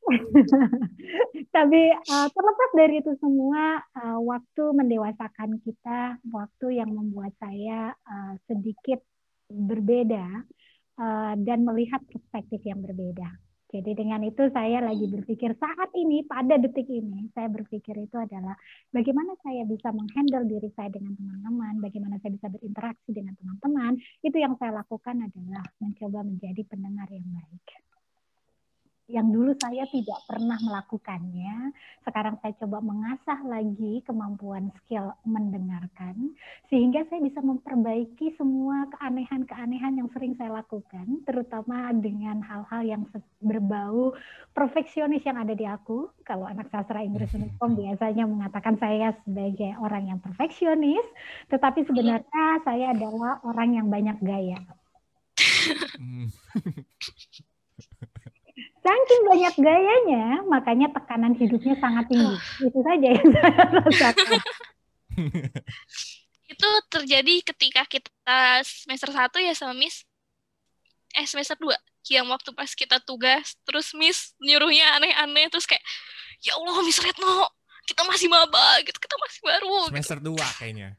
Tapi 1.55 1.81
uh, 1.95 2.27
terlepas 2.29 2.71
dari 2.75 3.01
itu 3.01 3.15
semua, 3.17 3.79
uh, 3.95 4.19
waktu 4.21 4.63
mendewasakan 4.75 5.57
kita, 5.63 6.19
waktu 6.29 6.83
yang 6.83 6.91
membuat 6.91 7.33
saya 7.39 7.95
uh, 7.95 8.33
sedikit 8.45 9.01
berbeda 9.49 10.43
uh, 10.99 11.33
dan 11.39 11.63
melihat 11.63 12.03
perspektif 12.05 12.61
yang 12.67 12.83
berbeda. 12.83 13.29
Jadi 13.75 13.91
dengan 13.91 14.23
itu 14.23 14.47
saya 14.55 14.79
lagi 14.79 15.03
berpikir 15.03 15.51
saat 15.59 15.91
ini 15.99 16.23
pada 16.23 16.55
detik 16.55 16.87
ini 16.87 17.27
saya 17.35 17.51
berpikir 17.51 17.91
itu 17.99 18.15
adalah 18.15 18.55
bagaimana 18.95 19.35
saya 19.43 19.67
bisa 19.67 19.91
menghandle 19.91 20.47
diri 20.47 20.71
saya 20.79 20.87
dengan 20.95 21.11
teman-teman, 21.19 21.83
bagaimana 21.83 22.15
saya 22.23 22.39
bisa 22.39 22.47
berinteraksi 22.47 23.11
dengan 23.11 23.35
teman-teman. 23.35 23.99
Itu 24.23 24.39
yang 24.39 24.55
saya 24.55 24.79
lakukan 24.79 25.27
adalah 25.27 25.67
mencoba 25.83 26.23
menjadi 26.23 26.63
pendengar 26.71 27.11
yang 27.11 27.27
baik 27.27 27.94
yang 29.05 29.29
dulu 29.29 29.53
saya 29.61 29.85
tidak 29.93 30.17
pernah 30.25 30.57
melakukannya. 30.57 31.69
Sekarang 32.01 32.41
saya 32.41 32.57
coba 32.57 32.81
mengasah 32.81 33.37
lagi 33.45 34.01
kemampuan 34.01 34.73
skill 34.81 35.13
mendengarkan 35.21 36.33
sehingga 36.73 37.05
saya 37.05 37.21
bisa 37.21 37.37
memperbaiki 37.45 38.33
semua 38.33 38.89
keanehan-keanehan 38.97 40.01
yang 40.01 40.09
sering 40.09 40.33
saya 40.33 40.57
lakukan, 40.57 41.21
terutama 41.21 41.93
dengan 41.93 42.41
hal-hal 42.41 42.81
yang 42.81 43.05
berbau 43.45 44.17
perfeksionis 44.57 45.21
yang 45.21 45.37
ada 45.37 45.53
di 45.53 45.69
aku. 45.69 46.09
Kalau 46.25 46.49
anak 46.49 46.73
sastra 46.73 47.05
Inggris 47.05 47.29
Unikom 47.37 47.77
biasanya 47.77 48.25
mengatakan 48.25 48.73
saya 48.81 49.13
sebagai 49.21 49.77
orang 49.77 50.09
yang 50.09 50.17
perfeksionis, 50.17 51.05
tetapi 51.53 51.85
sebenarnya 51.85 52.45
saya 52.65 52.89
adalah 52.89 53.37
orang 53.45 53.77
yang 53.77 53.85
banyak 53.85 54.17
gaya. 54.25 54.65
Saking 58.85 59.21
banyak 59.25 59.55
gayanya, 59.57 60.45
makanya 60.45 60.87
tekanan 60.93 61.33
hidupnya 61.33 61.73
sangat 61.81 62.05
tinggi. 62.05 62.37
Itu 62.61 62.79
saja 62.85 63.07
yang 63.17 63.27
saya 63.33 63.63
rasakan. 63.81 64.39
itu 66.53 66.69
terjadi 66.93 67.35
ketika 67.49 67.81
kita 67.89 68.61
semester 68.61 69.09
satu 69.09 69.41
ya 69.41 69.57
sama 69.57 69.73
Miss. 69.73 70.05
eh 71.15 71.23
semester 71.23 71.55
2 71.57 71.71
yang 72.11 72.27
waktu 72.27 72.51
pas 72.51 72.67
kita 72.75 72.99
tugas 72.99 73.55
terus 73.63 73.95
Miss 73.95 74.35
nyuruhnya 74.43 74.99
aneh-aneh 74.99 75.47
terus 75.47 75.63
kayak 75.63 75.79
ya 76.43 76.53
Allah 76.59 76.83
Miss 76.83 76.99
Retno 76.99 77.47
kita 77.87 78.03
masih 78.03 78.27
maba 78.27 78.83
gitu 78.83 78.99
kita 78.99 79.15
masih 79.17 79.39
baru 79.41 79.75
gitu. 79.87 79.95
Semester 79.95 80.19
2 80.19 80.59
kayaknya. 80.59 80.89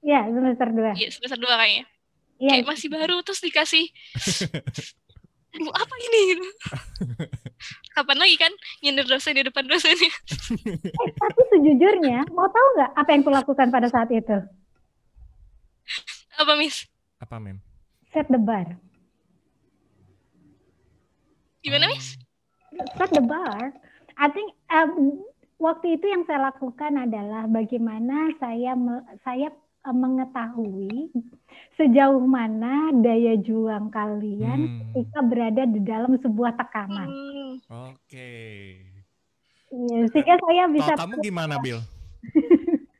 Iya, 0.00 0.20
semester 0.30 0.68
2. 0.70 0.94
Iya 0.94 1.08
semester 1.10 1.38
2 1.42 1.58
kayaknya 1.58 1.84
Iya, 2.34 2.50
kayak 2.50 2.66
masih 2.66 2.88
baru 2.90 3.16
terus 3.26 3.40
dikasih 3.42 3.84
Aduh, 5.54 5.70
apa 5.70 5.94
ini 6.10 6.20
gitu. 6.34 6.46
Kapan 7.94 8.18
lagi 8.18 8.34
kan 8.34 8.52
nyindir 8.82 9.06
dosen 9.06 9.38
di 9.38 9.46
depan 9.46 9.62
dosennya? 9.70 10.10
eh, 10.98 11.10
tapi 11.14 11.40
sejujurnya, 11.54 12.26
mau 12.34 12.50
tahu 12.50 12.66
nggak 12.74 12.90
apa 12.98 13.10
yang 13.14 13.22
kulakukan 13.22 13.68
pada 13.70 13.86
saat 13.86 14.10
itu? 14.10 14.34
Apa 16.34 16.58
Miss? 16.58 16.90
Apa, 17.22 17.38
Mem? 17.38 17.62
Set 18.10 18.26
the 18.26 18.40
bar. 18.40 18.66
Gimana. 21.62 21.86
Miss? 21.94 22.18
set 22.98 23.10
the 23.14 23.22
bar. 23.22 23.70
I 24.18 24.26
think 24.30 24.50
um, 24.70 25.22
waktu 25.58 25.98
itu 25.98 26.06
yang 26.10 26.26
saya 26.26 26.50
lakukan 26.50 26.98
adalah 26.98 27.46
bagaimana 27.46 28.34
saya 28.42 28.74
saya 29.22 29.54
mengetahui 29.92 31.12
sejauh 31.76 32.22
mana 32.22 32.94
daya 32.94 33.36
juang 33.36 33.90
kalian 33.90 34.64
Hmm, 34.64 34.80
ketika 34.94 35.20
berada 35.26 35.62
di 35.66 35.82
dalam 35.82 36.14
sebuah 36.22 36.54
tekanan. 36.56 37.10
Hmm, 37.10 37.52
Oke. 37.92 38.30
Iya, 39.74 40.00
sehingga 40.14 40.38
saya 40.38 40.70
bisa 40.70 40.94
Kalau 40.94 41.10
kamu 41.10 41.14
gimana, 41.20 41.58
Bill? 41.58 41.82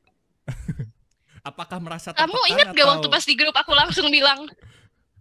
Apakah 1.44 1.78
merasa 1.78 2.16
kamu 2.16 2.40
ingat 2.56 2.72
gak 2.72 2.76
atau 2.76 2.86
waktu 2.96 3.08
pas 3.12 3.24
di 3.24 3.34
grup 3.36 3.52
aku 3.52 3.72
langsung 3.76 4.08
bilang 4.08 4.48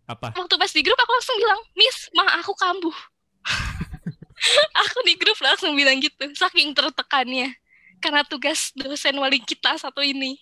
apa? 0.08 0.32
waktu 0.36 0.55
pas 0.55 0.72
di 0.72 0.79
grup 0.79 0.96
aku 0.96 1.12
langsung 1.12 1.36
bilang 1.36 1.60
Miss 1.75 1.98
mah 2.15 2.39
aku 2.39 2.55
kambuh 2.55 2.96
aku 4.88 5.00
di 5.03 5.20
grup 5.20 5.36
langsung 5.43 5.75
bilang 5.75 6.00
gitu 6.00 6.32
saking 6.36 6.72
tertekannya 6.72 7.51
karena 8.00 8.24
tugas 8.24 8.72
dosen 8.75 9.20
wali 9.20 9.39
kita 9.43 9.75
satu 9.75 10.00
ini 10.00 10.39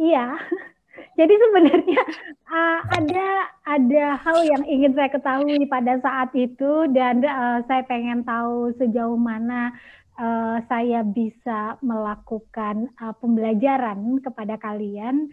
Iya. 0.00 0.26
Jadi 1.18 1.34
sebenarnya 1.36 2.02
uh, 2.48 2.80
ada 2.96 3.28
ada 3.68 4.06
hal 4.24 4.38
yang 4.48 4.64
ingin 4.64 4.92
saya 4.96 5.12
ketahui 5.12 5.68
pada 5.68 6.00
saat 6.00 6.32
itu 6.32 6.88
dan 6.92 7.20
uh, 7.24 7.60
saya 7.68 7.84
pengen 7.84 8.24
tahu 8.24 8.72
sejauh 8.80 9.16
mana 9.20 9.76
uh, 10.16 10.60
saya 10.68 11.04
bisa 11.04 11.76
melakukan 11.84 12.88
uh, 13.00 13.12
pembelajaran 13.20 14.20
kepada 14.24 14.56
kalian. 14.56 15.28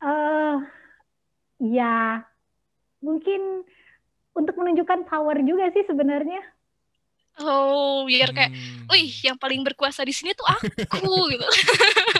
Uh, 0.00 0.64
ya 1.60 2.24
mungkin 3.02 3.66
untuk 4.32 4.54
menunjukkan 4.54 5.04
power 5.10 5.36
juga 5.42 5.68
sih 5.74 5.84
sebenarnya. 5.84 6.40
oh 7.38 8.02
biar 8.02 8.34
kayak 8.34 8.50
Hmm. 8.50 8.90
wih 8.90 9.14
yang 9.22 9.38
paling 9.38 9.62
berkuasa 9.62 10.02
di 10.02 10.10
sini 10.10 10.34
tuh 10.34 10.42
aku 10.42 11.30
gitu 11.30 11.46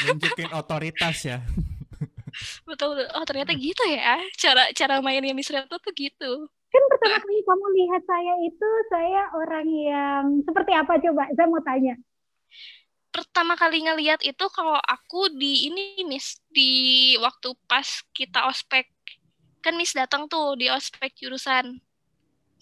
nunjukin 0.00 0.50
otoritas 0.52 1.18
ya. 1.22 1.38
betul 2.68 2.94
oh 2.94 3.24
ternyata 3.26 3.50
gitu 3.52 3.82
ya 3.84 4.16
cara 4.38 4.70
cara 4.70 5.02
mainnya 5.02 5.34
Miss 5.34 5.50
Retno 5.50 5.76
tuh 5.76 5.92
gitu 5.92 6.46
Kan 6.70 6.82
pertama 6.86 7.18
kali 7.18 7.42
kamu 7.42 7.66
lihat 7.74 8.02
saya 8.06 8.34
itu 8.46 8.68
saya 8.86 9.26
orang 9.34 9.66
yang 9.66 10.24
seperti 10.46 10.70
apa 10.70 11.02
coba? 11.02 11.26
Saya 11.34 11.50
mau 11.50 11.58
tanya. 11.60 11.98
pertama 13.10 13.58
kali 13.58 13.82
ngeliat 13.82 14.22
itu 14.22 14.46
kalau 14.54 14.78
aku 14.78 15.34
di 15.34 15.66
ini 15.66 16.06
Miss 16.06 16.38
di 16.46 16.70
waktu 17.18 17.58
pas 17.66 18.06
kita 18.14 18.46
ospek 18.46 18.86
kan 19.58 19.74
Miss 19.74 19.98
datang 19.98 20.30
tuh 20.30 20.54
di 20.54 20.70
ospek 20.70 21.10
jurusan 21.18 21.82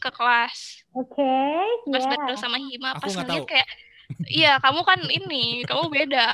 ke 0.01 0.09
kelas 0.09 0.89
Oke, 0.97 1.37
pas 1.93 2.01
ya. 2.01 2.09
bareng 2.09 2.41
sama 2.41 2.57
Hima 2.57 2.97
Aku 2.97 3.05
pas 3.05 3.13
ngeliat 3.13 3.45
tahu. 3.45 3.45
kayak 3.45 3.69
iya 4.29 4.57
kamu 4.59 4.81
kan 4.83 5.01
ini 5.05 5.63
kamu 5.69 5.93
beda 5.93 6.33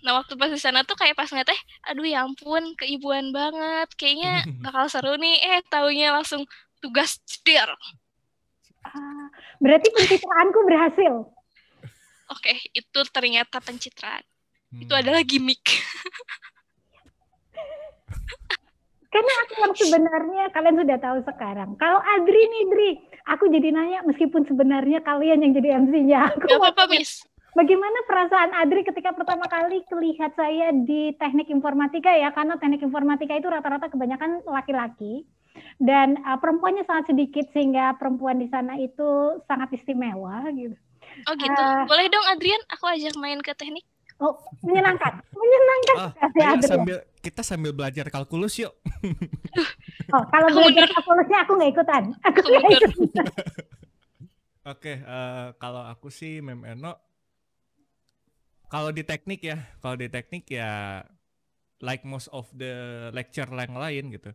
nah 0.00 0.22
waktu 0.22 0.38
pas 0.38 0.50
di 0.50 0.60
sana 0.60 0.86
tuh 0.86 0.94
kayak 0.94 1.18
pas 1.18 1.26
ngeliat 1.26 1.50
eh 1.50 1.60
aduh 1.84 2.06
ya 2.06 2.22
ampun 2.22 2.74
keibuan 2.78 3.34
banget 3.34 3.90
kayaknya 3.98 4.46
bakal 4.64 4.86
seru 4.86 5.18
nih 5.18 5.36
eh 5.42 5.60
taunya 5.66 6.14
langsung 6.14 6.46
tugas 6.78 7.18
cedir 7.26 7.66
Ah, 8.86 9.26
berarti 9.58 9.90
pencitraanku 9.90 10.62
berhasil. 10.62 11.12
oke 12.30 12.52
itu 12.70 13.00
ternyata 13.10 13.58
pencitraan 13.58 14.22
itu 14.78 14.92
Hmm. 14.94 15.02
adalah 15.02 15.26
gimmick 15.26 15.62
Karena 19.06 19.32
aku 19.46 19.52
yang 19.64 19.72
sebenarnya 19.72 20.44
kalian 20.52 20.76
sudah 20.76 20.98
tahu 21.00 21.18
sekarang. 21.24 21.72
Kalau 21.80 21.98
Adri 22.04 22.42
nih, 22.46 22.64
Dri, 22.68 22.90
aku 23.26 23.50
jadi 23.50 23.74
nanya 23.74 24.00
meskipun 24.06 24.46
sebenarnya 24.46 25.02
kalian 25.02 25.42
yang 25.42 25.52
jadi 25.52 25.68
MC-nya. 25.82 26.20
Aku 26.32 26.46
gak 26.46 26.62
apa-apa 26.62 26.84
Miss 26.94 27.26
Bagaimana 27.56 28.04
perasaan 28.04 28.52
Adri 28.52 28.84
ketika 28.84 29.16
pertama 29.16 29.48
kali 29.48 29.80
kelihat 29.88 30.36
saya 30.36 30.76
di 30.76 31.16
teknik 31.16 31.48
informatika 31.48 32.12
ya? 32.12 32.28
Karena 32.28 32.60
teknik 32.60 32.84
informatika 32.84 33.32
itu 33.32 33.48
rata-rata 33.48 33.88
kebanyakan 33.88 34.44
laki-laki 34.44 35.24
dan 35.80 36.20
uh, 36.20 36.36
perempuannya 36.36 36.84
sangat 36.84 37.16
sedikit 37.16 37.48
sehingga 37.56 37.96
perempuan 37.96 38.36
di 38.36 38.48
sana 38.52 38.76
itu 38.76 39.40
sangat 39.48 39.72
istimewa 39.72 40.44
gitu. 40.52 40.76
oh 41.28 41.34
gitu 41.36 41.62
Ah. 41.62 41.88
boleh 41.88 42.12
dong 42.12 42.26
Adrian 42.28 42.60
aku 42.68 42.84
ajak 42.92 43.16
main 43.16 43.40
ke 43.40 43.56
teknik 43.56 43.88
Oh, 44.16 44.32
menyenangkan, 44.64 45.12
menyenangkan 45.28 45.96
Ah, 46.00 46.10
sekali 46.16 46.40
ayo 46.40 46.64
sambil 46.64 46.96
kita 47.20 47.42
sambil 47.44 47.72
belajar 47.76 48.08
kalkulus 48.08 48.56
yuk. 48.56 48.72
Oh, 50.06 50.22
kalau 50.30 50.46
Aku 50.48 50.58
belajar 50.62 50.86
kalkulusnya 50.88 51.38
aku 51.42 51.52
nggak 51.58 51.70
ikutan. 51.74 52.02
Aku 52.22 52.38
nggak 52.40 52.72
ikutan. 52.78 53.26
Oke, 54.72 54.92
eh, 54.98 55.46
kalau 55.58 55.82
aku 55.82 56.08
sih 56.08 56.38
Mem 56.40 56.62
Eno 56.64 56.94
kalau 58.66 58.90
di 58.90 59.06
teknik 59.06 59.40
ya, 59.46 59.56
kalau 59.78 59.94
di 59.94 60.10
teknik 60.10 60.44
ya 60.50 61.02
like 61.78 62.02
most 62.02 62.26
of 62.34 62.48
the 62.50 62.72
lecture 63.12 63.46
yang 63.46 63.76
lain 63.76 64.10
gitu. 64.10 64.30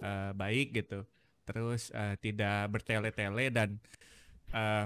eh, 0.00 0.30
baik 0.32 0.72
gitu. 0.74 1.04
Terus 1.44 1.92
eh, 1.92 2.16
tidak 2.20 2.72
bertele-tele 2.72 3.52
dan 3.52 3.76
eh, 4.52 4.84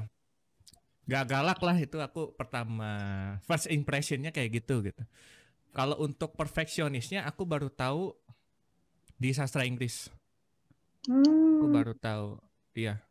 gak 1.05 1.25
galak 1.29 1.61
lah 1.61 1.77
itu 1.77 2.01
aku 2.01 2.33
pertama 2.33 2.91
first 3.45 3.69
impressionnya 3.69 4.33
kayak 4.33 4.63
gitu 4.63 4.81
gitu. 4.83 5.03
Kalau 5.71 5.99
untuk 5.99 6.33
perfeksionisnya 6.33 7.27
aku 7.27 7.43
baru 7.45 7.67
tahu 7.69 8.15
di 9.15 9.31
sastra 9.31 9.67
Inggris. 9.67 10.09
Aku 11.05 11.13
Hmm. 11.67 11.75
baru 11.75 11.93
tahu. 11.93 12.39
Iya. 12.73 13.03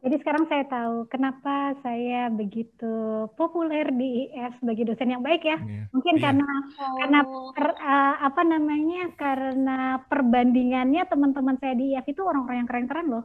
Jadi 0.00 0.20
sekarang 0.20 0.44
saya 0.46 0.68
tahu 0.68 1.08
kenapa 1.08 1.72
saya 1.80 2.28
begitu 2.28 2.92
populer 3.34 3.88
di 3.88 4.28
IF 4.28 4.60
sebagai 4.60 4.84
dosen 4.84 5.16
yang 5.16 5.24
baik 5.24 5.40
ya. 5.42 5.56
iya. 5.64 5.84
Mungkin 5.90 6.20
Iya. 6.20 6.22
karena 6.22 6.48
Karena 6.74 7.20
Oh. 7.24 7.52
per- 7.56 7.72
eh, 7.74 8.14
apa 8.20 8.42
namanya? 8.44 9.02
Karena 9.16 9.78
perbandingannya 10.04 11.08
teman-teman 11.08 11.56
saya 11.56 11.72
di 11.72 11.92
IF 11.92 12.04
itu 12.06 12.20
orang-orang 12.20 12.64
yang 12.64 12.68
keren-keren 12.68 13.06
loh. 13.08 13.24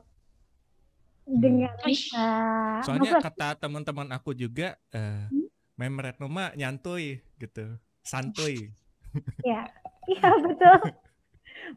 Dengan 1.30 1.70
Wih. 1.84 2.10
eh, 2.10 2.80
Soalnya 2.82 3.14
maksud- 3.14 3.26
kata 3.30 3.48
teman-teman 3.60 4.10
aku 4.10 4.34
juga 4.34 4.74
eh 4.90 5.30
Hmm? 5.30 5.46
Mem 5.76 5.96
Retno 5.96 6.26
mah 6.26 6.52
nyantuy 6.54 7.22
gitu. 7.38 7.78
Santuy. 8.02 8.74
ya, 9.46 9.70
iya 10.06 10.30
betul, 10.36 10.78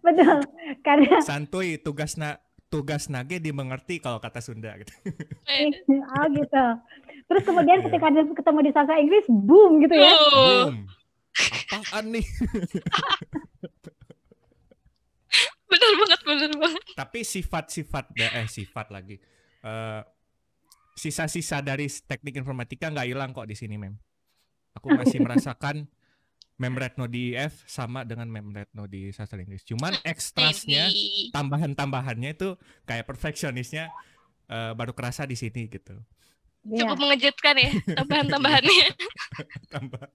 betul. 0.01 0.37
Karena 0.81 1.21
Santuy 1.21 1.77
tugas 1.77 2.17
na 2.17 2.41
tugas 2.67 3.07
nage 3.07 3.37
dimengerti 3.37 4.01
kalau 4.01 4.17
kata 4.19 4.41
Sunda 4.41 4.73
gitu. 4.75 4.91
Eh, 5.53 5.69
oh 5.87 6.27
gitu. 6.31 6.65
Terus 7.23 7.43
kemudian 7.43 7.79
Iya. 7.79 7.85
ketika 7.87 8.07
ada 8.07 8.21
ketemu 8.27 8.59
di 8.59 8.71
sastra 8.71 8.97
Inggris, 8.97 9.27
boom 9.29 9.79
gitu 9.79 9.93
ya. 9.93 10.11
oh, 10.11 10.33
Boom. 10.67 10.77
Apaan 11.71 12.05
nih? 12.11 12.25
bener 15.65 15.91
banget 15.97 16.21
bener 16.23 16.53
banget 16.55 16.83
Tapi 16.93 17.19
sifat-sifat 17.23 18.05
eh 18.15 18.45
sifat 18.47 18.89
lagi. 18.89 19.17
Eh 19.63 20.03
sisa-sisa 20.93 21.65
dari 21.65 21.89
teknik 21.89 22.37
informatika 22.37 22.93
nggak 22.93 23.09
hilang 23.09 23.31
kok 23.33 23.49
di 23.49 23.57
sini, 23.57 23.81
Mem. 23.81 23.97
Aku 24.77 24.93
masih 24.99 25.25
merasakan 25.25 25.89
Mem 26.61 26.75
Retno 26.77 27.09
di 27.09 27.35
IF 27.35 27.65
sama 27.67 28.05
dengan 28.05 28.29
Mem 28.29 28.53
Retno 28.53 28.85
di 28.87 29.11
sastra 29.11 29.41
Inggris. 29.41 29.65
Cuman 29.67 29.97
ekstrasnya 30.05 30.93
tambahan-tambahannya 31.33 32.37
itu 32.37 32.55
kayak 32.85 33.09
perfeksionisnya 33.09 33.91
eh, 34.47 34.73
baru 34.77 34.93
kerasa 34.93 35.25
di 35.27 35.35
sini 35.35 35.67
gitu. 35.67 35.97
Iya. 36.63 36.87
cukup 36.87 36.99
mengejutkan 37.03 37.59
ya 37.59 37.75
tambahan-tambahannya 37.99 38.87
Tambah. 39.67 40.07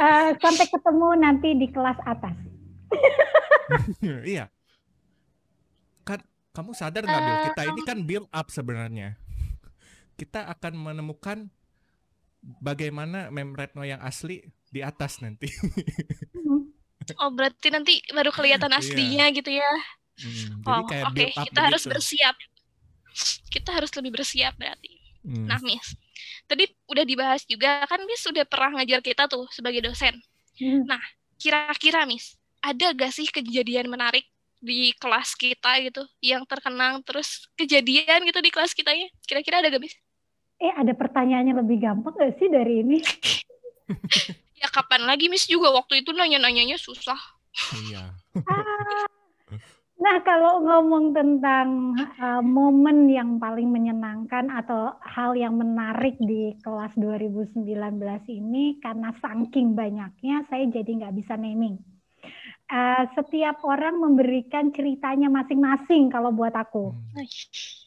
Eh, 0.00 0.30
sampai 0.38 0.66
ketemu 0.70 1.08
nanti 1.18 1.48
di 1.58 1.66
kelas 1.68 1.98
atas. 2.06 2.36
iya. 4.32 4.48
Kamu 6.50 6.74
sadar 6.74 7.06
nggak 7.06 7.20
Bill? 7.20 7.36
Eh, 7.36 7.44
Kita 7.48 7.62
ini 7.64 7.80
kan 7.86 7.98
build 8.02 8.26
up 8.30 8.50
sebenarnya. 8.50 9.14
Kita 10.18 10.50
akan 10.50 10.74
menemukan 10.76 11.48
bagaimana 12.60 13.30
Mem 13.30 13.54
Retno 13.54 13.84
yang 13.84 14.00
asli 14.00 14.42
di 14.68 14.80
atas 14.80 15.20
nanti. 15.20 15.48
Oh, 17.18 17.32
berarti 17.32 17.74
nanti 17.74 17.98
baru 18.12 18.30
kelihatan 18.30 18.70
Iya. 18.70 18.78
aslinya 18.78 19.26
gitu 19.34 19.50
ya. 19.50 19.66
Hmm, 20.14 20.62
jadi 20.62 20.68
Oh, 20.68 20.82
kayak 20.86 21.04
oke. 21.10 21.24
up 21.26 21.44
Kita 21.48 21.60
harus 21.66 21.82
begitu. 21.82 21.90
bersiap. 21.96 22.34
Kita 23.50 23.70
harus 23.74 23.90
lebih 23.98 24.10
bersiap 24.14 24.54
berarti. 24.54 24.92
Hmm. 25.26 25.48
Nah, 25.48 25.58
Miss. 25.58 25.96
Tadi 26.46 26.70
udah 26.86 27.02
dibahas 27.02 27.42
juga 27.48 27.82
kan 27.90 28.04
Miss 28.06 28.22
sudah 28.22 28.46
pernah 28.46 28.78
ngajar 28.78 29.02
kita 29.02 29.26
tuh 29.26 29.48
sebagai 29.50 29.82
dosen. 29.82 30.22
Hmm. 30.60 30.86
Kira-kira 31.34 32.06
Miss, 32.06 32.38
ada 32.62 32.94
gak 32.94 33.10
sih 33.10 33.26
kejadian 33.26 33.90
menarik 33.90 34.28
di 34.60 34.92
kelas 35.00 35.34
kita 35.34 35.80
gitu 35.82 36.04
yang 36.20 36.44
terkenang 36.44 37.00
terus 37.02 37.48
kejadian 37.56 38.28
gitu 38.28 38.40
di 38.44 38.52
kelas 38.52 38.76
kitanya? 38.76 39.08
Kira-kira 39.24 39.64
ada 39.64 39.72
gak 39.72 39.82
Miss? 39.82 39.96
Eh, 40.60 40.72
ada 40.76 40.92
pertanyaannya 40.92 41.56
lebih 41.64 41.80
gampang 41.80 42.14
gak 42.14 42.36
sih 42.38 42.48
dari 42.48 42.84
ini? 42.84 42.98
Ya 44.60 44.68
kapan 44.68 45.08
lagi 45.08 45.32
Miss 45.32 45.48
juga 45.48 45.72
waktu 45.72 46.04
itu 46.04 46.12
nanya-nanyanya 46.12 46.76
susah. 46.76 47.16
Iya. 47.80 48.12
Ah, 48.44 49.08
Nah, 50.00 50.16
kalau 50.24 50.64
ngomong 50.64 51.12
tentang 51.12 51.92
uh, 52.16 52.40
momen 52.40 53.04
yang 53.12 53.36
paling 53.36 53.68
menyenangkan 53.68 54.48
atau 54.48 54.96
hal 55.04 55.36
yang 55.36 55.60
menarik 55.60 56.16
di 56.16 56.56
kelas 56.64 56.96
2019 56.96 57.68
ini, 58.32 58.80
karena 58.80 59.12
saking 59.20 59.76
banyaknya, 59.76 60.48
saya 60.48 60.64
jadi 60.72 61.04
nggak 61.04 61.14
bisa 61.20 61.36
naming. 61.36 61.76
Uh, 62.70 63.02
setiap 63.18 63.66
orang 63.66 63.98
memberikan 63.98 64.70
ceritanya 64.70 65.26
masing-masing 65.26 66.06
kalau 66.06 66.30
buat 66.30 66.54
aku. 66.54 66.94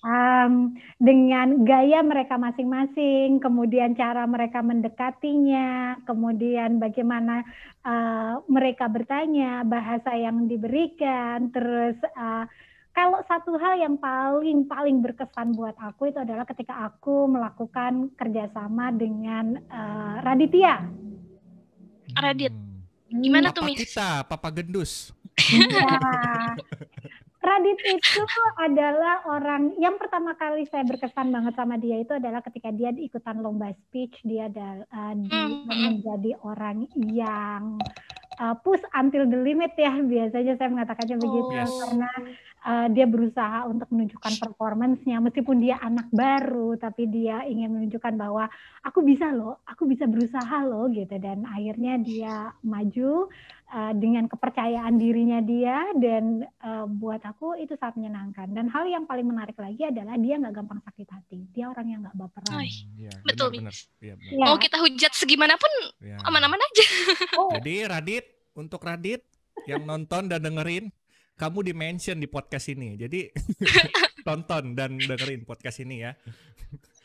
Um, 0.04 0.76
dengan 1.00 1.64
gaya 1.64 2.04
mereka 2.04 2.36
masing-masing, 2.36 3.40
kemudian 3.40 3.96
cara 3.96 4.28
mereka 4.28 4.60
mendekatinya, 4.60 6.04
kemudian 6.04 6.84
bagaimana 6.84 7.48
uh, 7.88 8.44
mereka 8.52 8.92
bertanya, 8.92 9.64
bahasa 9.64 10.20
yang 10.20 10.52
diberikan, 10.52 11.48
terus 11.56 11.96
uh, 12.20 12.44
kalau 12.92 13.24
satu 13.24 13.56
hal 13.56 13.80
yang 13.80 13.96
paling 13.96 14.68
paling 14.68 15.00
berkesan 15.00 15.56
buat 15.56 15.80
aku 15.80 16.12
itu 16.12 16.20
adalah 16.20 16.44
ketika 16.44 16.92
aku 16.92 17.32
melakukan 17.32 18.12
kerjasama 18.20 18.92
dengan 18.92 19.64
uh, 19.72 20.20
Raditya. 20.28 20.84
Radit. 22.20 22.73
Hmm. 23.14 23.22
Gimana 23.22 23.54
tuh, 23.54 23.64
Miss? 23.64 23.78
kita, 23.80 24.26
Papa 24.26 24.50
Gendus. 24.50 25.14
Ya. 25.38 26.58
Radit 27.38 27.76
itu 27.84 28.24
adalah 28.56 29.28
orang 29.28 29.76
yang 29.76 30.00
pertama 30.00 30.32
kali 30.34 30.64
saya 30.64 30.88
berkesan 30.88 31.28
banget 31.28 31.52
sama 31.54 31.76
dia 31.76 32.00
itu 32.00 32.16
adalah 32.16 32.40
ketika 32.40 32.72
dia 32.72 32.90
ikutan 32.90 33.36
lomba 33.38 33.76
speech 33.76 34.16
dia 34.24 34.48
adalah 34.48 34.88
uh, 34.88 35.14
dia 35.14 35.44
Hmm. 35.44 35.68
menjadi 35.68 36.40
orang 36.40 36.88
yang 36.96 37.84
uh, 38.40 38.56
push 38.58 38.80
until 38.94 39.28
the 39.28 39.36
limit 39.36 39.76
ya 39.76 39.92
biasanya 39.92 40.56
saya 40.56 40.72
mengatakannya 40.72 41.20
begitu 41.20 41.52
Yes. 41.52 41.68
karena 41.76 42.10
uh, 42.64 42.88
dia 42.90 43.06
berusaha 43.06 43.68
untuk 43.68 43.88
menunjukkan 43.92 44.34
performance-nya 44.40 45.20
meskipun 45.20 45.60
dia 45.60 45.78
anak 45.84 46.08
baru 46.10 46.80
tapi 46.80 47.08
dia 47.08 47.44
ingin 47.46 47.72
menunjukkan 47.72 48.14
bahwa 48.16 48.48
aku 48.84 49.04
bisa 49.04 49.30
loh, 49.32 49.62
aku 49.68 49.88
bisa 49.88 50.08
berusaha 50.08 50.64
loh 50.66 50.88
gitu 50.92 51.16
dan 51.20 51.44
akhirnya 51.48 52.00
dia 52.00 52.52
maju 52.64 53.28
uh, 53.72 53.94
dengan 53.96 54.28
kepercayaan 54.32 54.96
dirinya 54.96 55.40
dia 55.44 55.92
dan 56.00 56.48
uh, 56.64 56.88
buat 56.88 57.22
aku 57.24 57.60
itu 57.60 57.76
sangat 57.80 58.00
menyenangkan 58.00 58.52
dan 58.56 58.72
hal 58.72 58.88
yang 58.88 59.04
paling 59.04 59.28
menarik 59.28 59.56
lagi 59.60 59.88
adalah 59.88 60.16
dia 60.18 60.40
nggak 60.40 60.56
gampang 60.56 60.80
sakit 60.84 61.08
hati 61.12 61.40
dia 61.52 61.70
orang 61.70 61.88
yang 61.92 62.00
nggak 62.04 62.16
baperan 62.16 62.54
Oi. 62.56 62.70
Iya, 62.98 63.14
Betul, 63.26 63.60
benar. 63.60 63.76
Iya, 64.00 64.14
benar. 64.16 64.32
Ya. 64.32 64.46
Mau 64.48 64.56
kita 64.60 64.78
hujat 64.80 65.12
segimanapun 65.16 65.72
Iya. 66.00 66.18
aman-aman 66.24 66.60
aja. 66.60 66.86
oh, 67.40 67.52
Jadi 67.60 67.84
Radit, 67.88 68.26
untuk 68.54 68.82
Radit 68.86 69.22
yang 69.66 69.84
nonton 69.84 70.30
dan 70.30 70.44
dengerin, 70.44 70.92
kamu 71.34 71.60
di 71.66 71.74
mention 71.74 72.18
di 72.18 72.30
podcast 72.30 72.70
ini. 72.70 72.96
Jadi 72.96 73.30
tonton 74.28 74.78
dan 74.78 74.96
dengerin 74.96 75.44
podcast 75.44 75.82
ini 75.82 76.06
ya. 76.06 76.12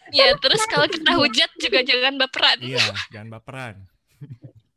Ya, 0.08 0.32
terus 0.40 0.64
kalau 0.64 0.88
kita 0.88 1.12
hujat 1.20 1.50
juga 1.60 1.84
jangan 1.84 2.16
baperan. 2.16 2.58
Iya, 2.64 2.84
jangan 3.12 3.28
baperan. 3.28 3.74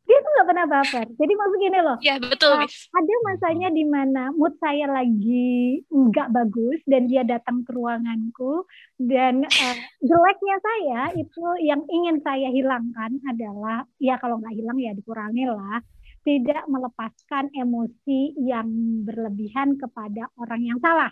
dia 0.04 0.20
tuh 0.20 0.32
nggak 0.36 0.48
pernah 0.52 0.66
baper 0.68 1.06
jadi 1.16 1.34
maksud 1.40 1.58
gini 1.58 1.80
loh 1.80 1.98
Ya, 2.04 2.20
betul, 2.20 2.52
Miss. 2.60 2.92
ada 2.92 3.14
masanya 3.24 3.72
di 3.72 3.88
mana 3.88 4.28
mood 4.36 4.52
saya 4.60 4.84
lagi 4.92 5.80
nggak 5.88 6.36
bagus 6.36 6.84
dan 6.84 7.08
dia 7.08 7.24
datang 7.24 7.64
ke 7.64 7.72
ruanganku 7.72 8.68
dan 9.00 9.48
eh, 9.48 9.76
jeleknya 10.04 10.58
saya 10.60 11.02
itu 11.16 11.46
yang 11.64 11.80
ingin 11.88 12.20
saya 12.28 12.52
hilangkan 12.52 13.24
adalah 13.24 13.88
ya 14.04 14.20
kalau 14.20 14.36
nggak 14.44 14.52
hilang 14.52 14.76
ya 14.84 14.92
dikurangi 14.92 15.48
lah 15.48 15.80
tidak 16.22 16.64
melepaskan 16.70 17.50
emosi 17.54 18.38
yang 18.38 18.70
berlebihan 19.06 19.78
kepada 19.78 20.30
orang 20.38 20.62
yang 20.62 20.80
salah. 20.80 21.10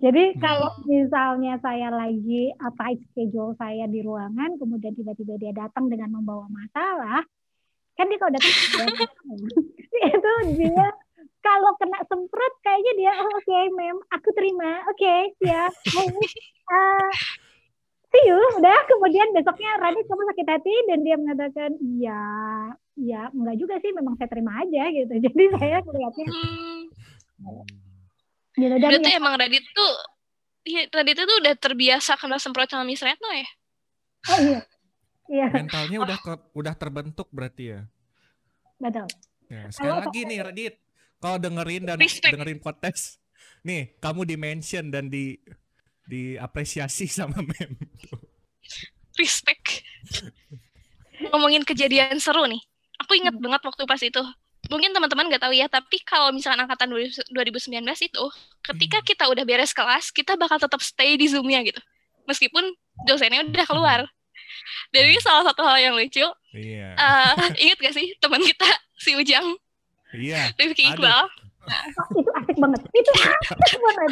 Jadi 0.00 0.34
Hmm. 0.34 0.40
kalau 0.40 0.70
misalnya 0.88 1.60
saya 1.60 1.92
lagi 1.92 2.50
tight 2.80 3.00
schedule 3.12 3.52
saya 3.60 3.84
di 3.86 4.00
ruangan, 4.00 4.56
kemudian 4.56 4.96
tiba-tiba 4.96 5.36
dia 5.36 5.52
datang 5.52 5.92
dengan 5.92 6.16
membawa 6.16 6.48
masalah, 6.48 7.20
kan 7.96 8.06
dia 8.08 8.18
kalau 8.20 8.32
datang 8.36 8.52
itu 10.16 10.32
dia 10.60 10.86
kalau 11.40 11.72
kena 11.80 12.00
semprot 12.10 12.54
kayaknya 12.60 12.92
dia 12.98 13.12
oh, 13.22 13.30
oke 13.32 13.58
mem 13.72 13.98
aku 14.12 14.28
terima 14.36 14.84
oke 14.90 15.14
siap 15.40 15.72
uh, 16.68 17.08
see 18.12 18.24
you 18.28 18.36
udah 18.60 18.78
kemudian 18.84 19.32
besoknya 19.32 19.80
Radit 19.80 20.04
kamu 20.04 20.22
sakit 20.28 20.48
hati 20.50 20.74
dan 20.92 20.98
dia 21.06 21.16
mengatakan 21.16 21.70
iya 21.80 22.24
ya 22.96 23.28
enggak 23.28 23.56
juga 23.56 23.76
sih 23.76 23.92
memang 23.92 24.16
saya 24.16 24.28
terima 24.28 24.56
aja 24.56 24.82
gitu 24.88 25.12
jadi 25.24 25.42
saya 25.54 25.76
melihatnya 25.80 26.26
Hmm, 26.26 26.80
gitu 28.56 28.72
dan 28.72 28.80
berarti 28.82 29.10
ya, 29.10 29.16
emang 29.16 29.34
Radit 29.36 29.64
tuh 29.70 29.94
Iya, 30.64 30.82
Radit 30.90 31.14
itu 31.14 31.34
udah 31.36 31.54
terbiasa 31.54 32.16
kena 32.16 32.36
semprot 32.36 32.66
sama 32.66 32.82
Miss 32.82 32.98
Retno 32.98 33.28
ya? 33.28 33.46
oh 34.26 34.38
iya 34.40 34.60
iya 35.26 35.46
Mentalnya 35.52 35.98
udah 36.00 36.18
ke- 36.18 36.46
udah 36.52 36.74
terbentuk 36.74 37.28
berarti 37.30 37.64
ya. 37.70 37.80
betul 38.76 39.06
Ya, 39.46 39.70
sekali 39.70 39.86
Kalau- 39.88 40.02
lagi 40.02 40.20
nih 40.24 40.38
Radit, 40.40 40.74
kalau 41.16 41.38
dengerin 41.38 41.82
dan 41.84 41.96
Respect. 41.96 42.34
dengerin 42.34 42.58
podcast, 42.58 43.22
nih 43.68 43.94
kamu 43.96 44.24
di 44.24 44.34
mention 44.34 44.90
dan 44.90 45.06
di 45.06 45.38
diapresiasi 46.02 47.06
sama 47.14 47.38
mem. 47.38 47.78
Respect. 49.14 49.86
Ngomongin 51.24 51.62
kejadian 51.62 52.18
seru 52.18 52.42
nih. 52.44 52.58
Aku 53.04 53.12
inget 53.16 53.36
banget 53.36 53.62
waktu 53.64 53.82
pas 53.84 54.00
itu. 54.00 54.22
Mungkin 54.66 54.90
teman-teman 54.90 55.30
nggak 55.30 55.42
tahu 55.46 55.54
ya, 55.54 55.70
tapi 55.70 56.02
kalau 56.02 56.34
misalkan 56.34 56.66
angkatan 56.66 56.90
2019 56.90 57.70
itu, 58.02 58.24
ketika 58.66 58.98
kita 59.04 59.24
udah 59.30 59.46
beres 59.46 59.70
kelas, 59.70 60.10
kita 60.10 60.34
bakal 60.34 60.58
tetap 60.58 60.82
stay 60.82 61.14
di 61.14 61.30
Zoom-nya 61.30 61.62
gitu. 61.62 61.78
Meskipun 62.26 62.74
dosennya 63.06 63.46
udah 63.46 63.66
keluar. 63.68 64.00
Dan 64.90 65.02
ini 65.06 65.22
salah 65.22 65.46
satu 65.46 65.62
hal 65.62 65.78
yang 65.78 65.94
lucu. 65.94 66.26
Iya. 66.50 66.98
Eh, 66.98 67.32
ingat 67.62 67.78
gak 67.78 67.94
sih 67.94 68.18
teman 68.18 68.42
kita, 68.42 68.66
si 68.98 69.14
Ujang, 69.14 69.54
Iya. 70.14 70.50
Rifki 70.56 70.86
Aduh. 70.86 71.02
Iqbal? 71.02 71.24
Oh, 71.66 72.06
itu 72.14 72.30
asik 72.30 72.56
banget 72.62 72.80
itu 72.94 73.10
asik 73.66 73.80
banget 73.82 74.10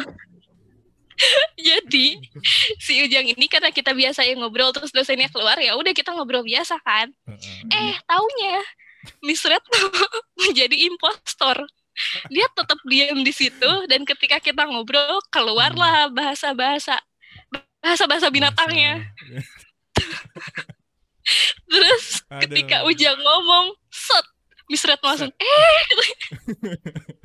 Jadi 1.55 2.19
si 2.79 2.99
Ujang 3.03 3.25
ini 3.25 3.47
karena 3.47 3.71
kita 3.71 3.95
biasa 3.95 4.27
yang 4.27 4.43
ngobrol 4.43 4.75
terus 4.75 4.91
dosennya 4.91 5.31
keluar 5.31 5.55
ya 5.59 5.75
udah 5.79 5.95
kita 5.95 6.11
ngobrol 6.11 6.43
biasa 6.43 6.79
kan. 6.83 7.11
Eh 7.71 7.95
taunya 8.03 8.59
Miss 9.23 9.43
Retno 9.45 9.79
menjadi 10.43 10.75
impostor. 10.87 11.65
Dia 12.27 12.51
tetap 12.51 12.75
diam 12.83 13.23
di 13.23 13.31
situ 13.31 13.71
dan 13.87 14.03
ketika 14.03 14.43
kita 14.43 14.67
ngobrol 14.67 15.23
keluarlah 15.31 16.11
bahasa-bahasa 16.11 16.99
bahasa-bahasa 17.79 18.27
binatangnya. 18.27 19.07
Terus 21.71 22.21
ketika 22.45 22.85
Ujang 22.85 23.17
ngomong, 23.17 23.73
set 23.89 24.25
Miss 24.67 24.83
Retno 24.83 25.07
langsung 25.09 25.31
eh 25.31 25.83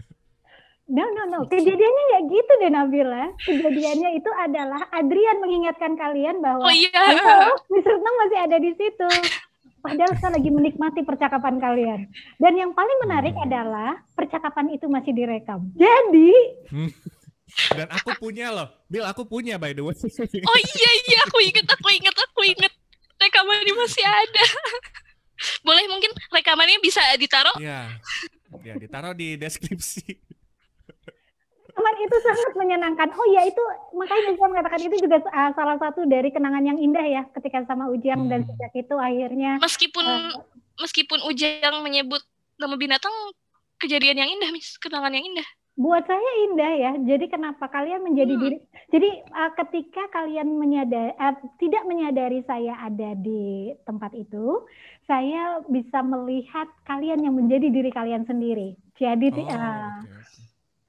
No, 0.90 1.06
no, 1.06 1.22
no. 1.24 1.38
Kejadiannya 1.46 2.02
nggak 2.10 2.24
gitu 2.26 2.52
deh 2.58 2.70
Nabila. 2.70 3.24
Kejadiannya 3.38 4.10
itu 4.18 4.30
adalah 4.34 4.82
Adrian 4.90 5.38
mengingatkan 5.38 5.94
kalian 5.94 6.42
bahwa 6.42 6.66
oh 6.66 6.74
iya 6.74 6.90
Miss 7.70 7.86
Retno 7.86 8.10
masih 8.18 8.38
ada 8.42 8.58
di 8.58 8.74
situ. 8.74 9.08
Padahal 9.80 10.12
saya 10.18 10.36
lagi 10.36 10.50
menikmati 10.50 11.06
percakapan 11.06 11.56
kalian. 11.56 12.00
Dan 12.36 12.52
yang 12.52 12.74
paling 12.74 12.98
menarik 13.00 13.32
Hmm. 13.32 13.46
adalah 13.46 14.02
percakapan 14.12 14.74
itu 14.74 14.90
masih 14.90 15.14
direkam. 15.14 15.70
Jadi, 15.72 16.30
Dan 17.72 17.88
aku 17.88 18.10
punya 18.20 18.50
loh. 18.50 18.68
Bill, 18.86 19.06
aku 19.06 19.24
punya 19.24 19.56
by 19.56 19.70
the 19.72 19.80
way. 19.80 19.94
oh 19.94 20.58
iya 20.58 20.90
iya 21.06 21.18
aku 21.24 21.38
inget 21.40 21.66
aku 21.66 21.88
inget 21.90 22.14
aku 22.14 22.40
inget 22.44 22.72
rekamannya 23.16 23.74
masih 23.78 24.04
ada. 24.04 24.44
Boleh 25.62 25.86
mungkin 25.86 26.10
rekamannya 26.28 26.82
bisa 26.82 27.00
ditaruh 27.14 27.56
Iya. 27.56 27.94
Ya, 28.60 28.74
ditaruh 28.74 29.14
di 29.14 29.38
deskripsi. 29.38 30.18
Teman 31.80 31.94
itu 31.96 32.16
sangat 32.20 32.52
menyenangkan. 32.52 33.08
Oh 33.16 33.26
ya 33.32 33.42
itu 33.48 33.62
makanya 33.96 34.36
saya 34.36 34.48
mengatakan 34.52 34.80
itu 34.84 34.96
juga 35.00 35.16
uh, 35.24 35.50
salah 35.56 35.76
satu 35.80 36.04
dari 36.04 36.28
kenangan 36.28 36.60
yang 36.60 36.76
indah 36.76 37.06
ya 37.08 37.22
ketika 37.40 37.64
sama 37.64 37.88
Ujang 37.88 38.28
dan 38.28 38.44
Hmm. 38.44 38.48
sejak 38.52 38.72
itu 38.76 38.94
akhirnya 39.00 39.56
meskipun 39.64 40.04
uh, 40.04 40.36
meskipun 40.76 41.18
Ujang 41.24 41.80
menyebut 41.80 42.20
nama 42.60 42.76
binatang 42.76 43.12
kejadian 43.80 44.20
yang 44.20 44.28
indah, 44.28 44.52
Miss, 44.52 44.76
kenangan 44.76 45.16
yang 45.16 45.24
indah. 45.24 45.48
Buat 45.80 46.04
saya 46.04 46.30
indah 46.44 46.72
ya. 46.76 46.92
Jadi 47.00 47.32
kenapa 47.32 47.64
kalian 47.72 48.04
menjadi 48.04 48.36
Hmm. 48.36 48.42
diri? 48.44 48.56
Jadi 48.92 49.10
uh, 49.32 49.50
ketika 49.56 50.02
kalian 50.12 50.60
menyadari 50.60 51.16
uh, 51.16 51.32
tidak 51.56 51.88
menyadari 51.88 52.44
saya 52.44 52.76
ada 52.84 53.16
di 53.16 53.72
tempat 53.88 54.12
itu, 54.12 54.68
saya 55.08 55.64
bisa 55.72 56.04
melihat 56.04 56.68
kalian 56.84 57.24
yang 57.24 57.32
menjadi 57.32 57.72
diri 57.72 57.88
kalian 57.88 58.28
sendiri. 58.28 58.76
Jadi 59.00 59.32
Oh, 59.32 59.48
uh, 59.48 60.04
oke. 60.04 60.29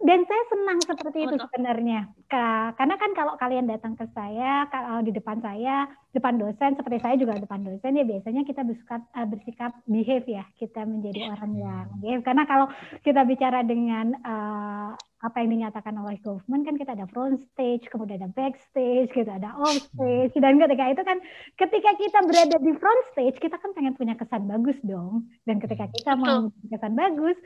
Dan 0.02 0.20
saya 0.26 0.44
senang 0.50 0.80
seperti 0.82 1.20
itu 1.24 1.36
sebenarnya. 1.38 2.00
Ka- 2.26 2.74
Karena 2.74 2.96
kan 2.98 3.12
kalau 3.14 3.34
kalian 3.38 3.70
datang 3.70 3.94
ke 3.94 4.06
saya, 4.12 4.66
kalau 4.68 5.06
di 5.06 5.14
depan 5.14 5.38
saya, 5.40 5.86
depan 6.12 6.36
dosen, 6.36 6.74
seperti 6.74 6.98
saya 7.00 7.16
juga 7.16 7.38
depan 7.38 7.62
dosen, 7.62 7.96
ya 7.96 8.04
biasanya 8.04 8.42
kita 8.42 8.66
bersikap, 8.66 9.02
eh, 9.14 9.28
bersikap 9.30 9.72
behave 9.86 10.26
ya, 10.26 10.44
kita 10.58 10.84
menjadi 10.84 11.30
orang 11.30 11.52
yang 11.54 11.86
behave. 12.02 12.24
Karena 12.26 12.44
kalau 12.46 12.68
kita 13.02 13.22
bicara 13.24 13.62
dengan 13.62 14.18
eh, 14.18 14.90
apa 15.22 15.38
yang 15.38 15.54
dinyatakan 15.54 15.94
oleh 15.94 16.18
government, 16.26 16.66
kan 16.66 16.76
kita 16.82 16.98
ada 16.98 17.06
front 17.06 17.38
stage, 17.54 17.86
kemudian 17.94 18.26
ada 18.26 18.34
backstage, 18.34 19.14
gitu, 19.14 19.30
ada 19.30 19.54
off 19.54 19.78
stage, 19.94 20.34
dan 20.34 20.58
ketika 20.58 20.86
itu 20.90 21.02
kan, 21.06 21.18
ketika 21.56 21.92
kita 21.94 22.20
berada 22.26 22.58
di 22.58 22.74
front 22.74 23.04
stage, 23.14 23.38
kita 23.38 23.54
kan 23.62 23.70
pengen 23.78 23.94
punya 23.94 24.18
kesan 24.18 24.50
bagus 24.50 24.82
dong. 24.82 25.30
Dan 25.46 25.62
ketika 25.62 25.86
kita 25.94 26.18
mau 26.18 26.50
punya 26.50 26.68
kesan 26.74 26.98
bagus, 26.98 27.38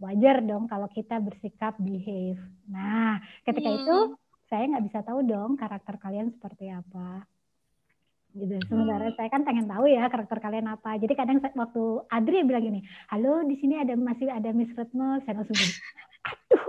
wajar 0.00 0.40
dong 0.40 0.64
kalau 0.66 0.88
kita 0.88 1.20
bersikap 1.20 1.76
behave. 1.76 2.40
Nah, 2.66 3.20
ketika 3.44 3.68
Hmm. 3.68 3.78
itu 3.84 3.96
saya 4.48 4.64
nggak 4.66 4.84
bisa 4.90 4.98
tahu 5.06 5.20
dong 5.22 5.54
karakter 5.60 5.94
kalian 6.00 6.32
seperti 6.34 6.72
apa. 6.72 7.28
Gitu. 8.30 8.62
Sementara 8.70 9.10
saya 9.14 9.28
kan 9.28 9.42
pengen 9.42 9.66
tahu 9.66 9.90
ya 9.90 10.06
karakter 10.08 10.38
kalian 10.40 10.66
apa. 10.70 10.96
Jadi 10.98 11.14
kadang 11.18 11.38
waktu 11.42 11.84
Adri 12.08 12.46
bilang 12.46 12.62
gini, 12.62 12.80
halo 13.12 13.42
di 13.44 13.58
sini 13.60 13.76
ada 13.78 13.94
masih 13.98 14.30
ada 14.30 14.50
Miss 14.56 14.72
Retno, 14.74 15.20
saya 15.22 15.34
langsung 15.38 15.56
bilang, 15.58 15.76
aduh 16.26 16.64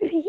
Adri. 0.00 0.22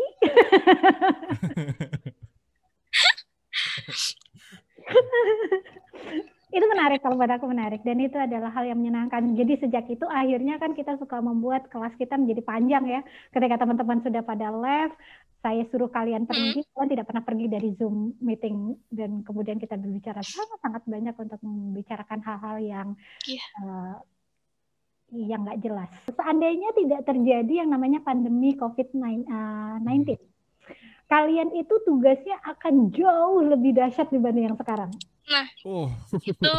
itu 6.48 6.64
menarik 6.64 7.04
kalau 7.04 7.20
buat 7.20 7.28
aku 7.28 7.44
menarik 7.44 7.84
dan 7.84 8.00
itu 8.00 8.16
adalah 8.16 8.48
hal 8.56 8.64
yang 8.64 8.80
menyenangkan. 8.80 9.36
Jadi 9.36 9.68
sejak 9.68 9.84
itu 9.92 10.08
akhirnya 10.08 10.56
kan 10.56 10.72
kita 10.72 10.96
suka 10.96 11.20
membuat 11.20 11.68
kelas 11.68 11.92
kita 12.00 12.16
menjadi 12.16 12.40
panjang 12.40 12.84
ya. 12.88 13.00
Ketika 13.32 13.60
teman-teman 13.60 14.00
sudah 14.00 14.24
pada 14.24 14.48
live, 14.48 14.94
saya 15.44 15.62
suruh 15.68 15.92
kalian 15.92 16.24
pergi, 16.24 16.64
kalian 16.72 16.90
tidak 16.90 17.06
pernah 17.06 17.22
pergi 17.22 17.46
dari 17.52 17.68
Zoom 17.76 18.16
meeting 18.24 18.74
dan 18.88 19.22
kemudian 19.22 19.60
kita 19.60 19.76
berbicara 19.76 20.24
sangat-sangat 20.24 20.82
banyak 20.88 21.14
untuk 21.14 21.40
membicarakan 21.44 22.20
hal-hal 22.24 22.56
yang 22.58 22.88
Iya. 23.28 23.44
eh, 23.62 23.96
yang 25.28 25.44
nggak 25.44 25.60
jelas. 25.64 25.88
Seandainya 26.08 26.68
tidak 26.76 27.00
terjadi 27.08 27.64
yang 27.64 27.70
namanya 27.72 28.00
pandemi 28.04 28.52
COVID-19, 28.56 29.24
kalian 31.08 31.48
itu 31.56 31.74
tugasnya 31.88 32.36
akan 32.44 32.92
jauh 32.92 33.40
lebih 33.40 33.72
dahsyat 33.72 34.12
dibanding 34.12 34.52
yang 34.52 34.58
sekarang. 34.60 34.92
Oh, 35.62 35.88
itu 36.20 36.52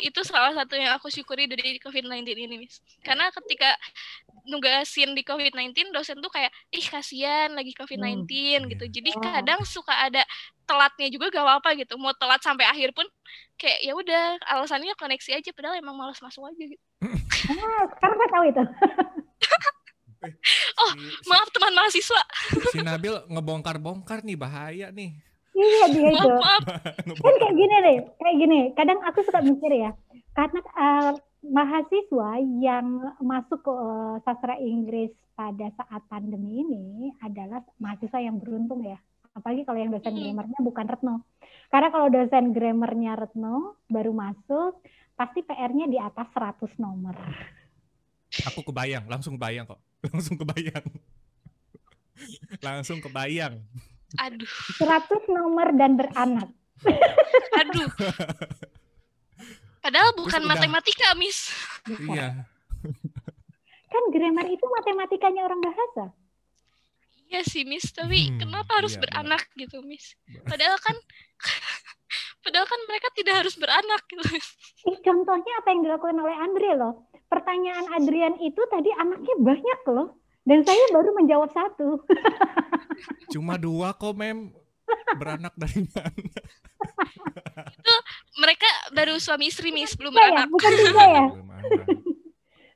itu 0.00 0.20
salah 0.22 0.52
satu 0.52 0.74
yang 0.74 0.92
aku 0.92 1.06
syukuri 1.06 1.44
dari 1.44 1.78
COVID-19 1.78 2.10
ini, 2.34 2.56
Miss. 2.56 2.78
Karena 2.98 3.30
ketika 3.30 3.74
nugasin 4.44 5.12
di 5.12 5.22
COVID-19, 5.22 5.90
dosen 5.90 6.18
tuh 6.18 6.28
kayak, 6.28 6.48
ih 6.70 6.82
kasihan 6.82 7.50
lagi 7.50 7.72
COVID-19 7.72 8.24
gitu. 8.68 8.84
Jadi 8.88 9.10
Oh. 9.12 9.20
kadang 9.20 9.60
suka 9.62 9.92
ada 9.92 10.24
telatnya 10.64 11.08
juga 11.08 11.28
gak 11.30 11.44
apa-apa 11.44 11.70
gitu. 11.76 11.96
Mau 11.96 12.12
telat 12.12 12.40
sampai 12.40 12.64
akhir 12.64 12.92
pun 12.92 13.04
kayak 13.54 13.78
ya 13.80 13.92
udah 13.92 14.22
alasannya 14.48 14.94
koneksi 14.94 15.30
aja 15.34 15.50
padahal 15.50 15.76
emang 15.76 15.94
malas 15.94 16.18
masuk 16.18 16.44
aja 16.44 16.64
gitu. 16.64 16.84
Ah, 17.48 17.84
sekarang 17.88 18.16
saya 18.16 18.30
tahu 18.30 18.44
itu. 18.46 18.62
Oh, 20.76 20.92
si- 20.98 21.30
Maaf 21.30 21.46
teman 21.54 21.70
mahasiswa. 21.72 22.22
si 22.74 22.82
Nabil 22.82 23.14
ngebongkar-bongkar 23.30 24.26
nih 24.26 24.34
bahaya 24.34 24.90
nih. 24.90 25.14
Iya 25.58 25.84
dia 25.90 26.08
itu. 26.14 26.30
Kan 27.24 27.34
kayak 27.42 27.54
gini 27.58 27.74
deh, 27.82 27.98
kayak 28.22 28.36
gini. 28.38 28.58
Kadang 28.78 28.98
aku 29.02 29.26
suka 29.26 29.42
mikir 29.42 29.74
ya, 29.74 29.90
karena 30.38 30.60
eh, 30.62 31.12
mahasiswa 31.50 32.30
yang 32.62 32.86
masuk 33.18 33.60
ke 33.66 33.72
eh, 33.74 34.14
sastra 34.22 34.54
Inggris 34.62 35.10
pada 35.34 35.70
saat 35.74 36.02
pandemi 36.06 36.62
ini 36.62 37.10
adalah 37.22 37.62
mahasiswa 37.82 38.18
yang 38.22 38.38
beruntung 38.38 38.86
ya. 38.86 38.98
Apalagi 39.34 39.62
kalau 39.62 39.78
yang 39.78 39.94
dosen 39.94 40.14
grammarnya 40.18 40.58
bukan 40.62 40.86
Retno. 40.86 41.14
Karena 41.70 41.88
kalau 41.94 42.06
dosen 42.10 42.50
grammarnya 42.50 43.12
Retno 43.14 43.78
baru 43.86 44.10
masuk, 44.10 44.82
pasti 45.14 45.46
PR-nya 45.46 45.86
di 45.86 45.98
atas 45.98 46.26
100 46.34 46.78
nomor. 46.82 47.14
Aku 48.50 48.66
kebayang, 48.66 49.06
langsung 49.06 49.38
kebayang 49.38 49.66
kok. 49.66 49.80
Langsung 50.14 50.38
kebayang. 50.38 50.86
langsung 52.62 52.98
kebayang. 53.02 53.62
Aduh, 54.16 54.48
100 54.80 55.28
nomor 55.28 55.68
dan 55.76 56.00
beranak. 56.00 56.48
aduh. 57.60 57.88
Padahal 59.78 60.10
bukan 60.16 60.42
udah- 60.42 60.50
matematika, 60.50 61.12
Miss. 61.14 61.52
Bukan. 61.84 62.12
Iya. 62.12 62.28
Kan 63.88 64.04
grammar 64.12 64.46
itu 64.46 64.64
matematikanya 64.64 65.44
orang 65.44 65.60
bahasa. 65.60 66.04
Iya 67.28 67.44
sih, 67.44 67.64
Miss. 67.64 67.92
Tapi 67.92 68.32
Hmm, 68.32 68.38
kenapa 68.38 68.80
harus 68.80 68.96
iya, 68.96 69.00
beranak 69.04 69.44
gitu, 69.54 69.80
Miss? 69.80 70.16
Padahal 70.44 70.76
kan 70.80 70.96
padahal 72.44 72.64
kan 72.64 72.80
mereka 72.88 73.08
tidak 73.12 73.44
harus 73.44 73.54
beranak 73.56 74.00
gitu. 74.08 74.24
Ih, 74.88 74.98
contohnya 75.00 75.52
apa 75.60 75.68
yang 75.68 75.80
dilakukan 75.84 76.16
oleh 76.16 76.36
Andre 76.36 76.70
loh. 76.74 76.92
Pertanyaan 77.28 77.92
Adrian 77.92 78.40
itu 78.40 78.60
tadi 78.68 78.88
anaknya 78.92 79.36
banyak 79.36 79.80
loh. 79.92 80.17
Dan 80.48 80.64
saya 80.64 80.80
baru 80.88 81.12
menjawab 81.12 81.52
satu. 81.52 82.00
Cuma 83.36 83.60
dua 83.60 83.92
kok, 83.92 84.16
Mem. 84.16 84.48
Beranak 85.20 85.52
dari 85.52 85.84
mana? 85.84 86.40
Mereka 88.40 88.68
baru 88.96 89.20
suami 89.20 89.52
istri, 89.52 89.68
Miss, 89.68 89.92
belum 89.92 90.08
Tiga 90.10 90.24
ya? 90.24 90.28
beranak. 90.32 90.48
Bukan 90.48 90.72
tiga 90.72 91.04
ya? 91.04 91.24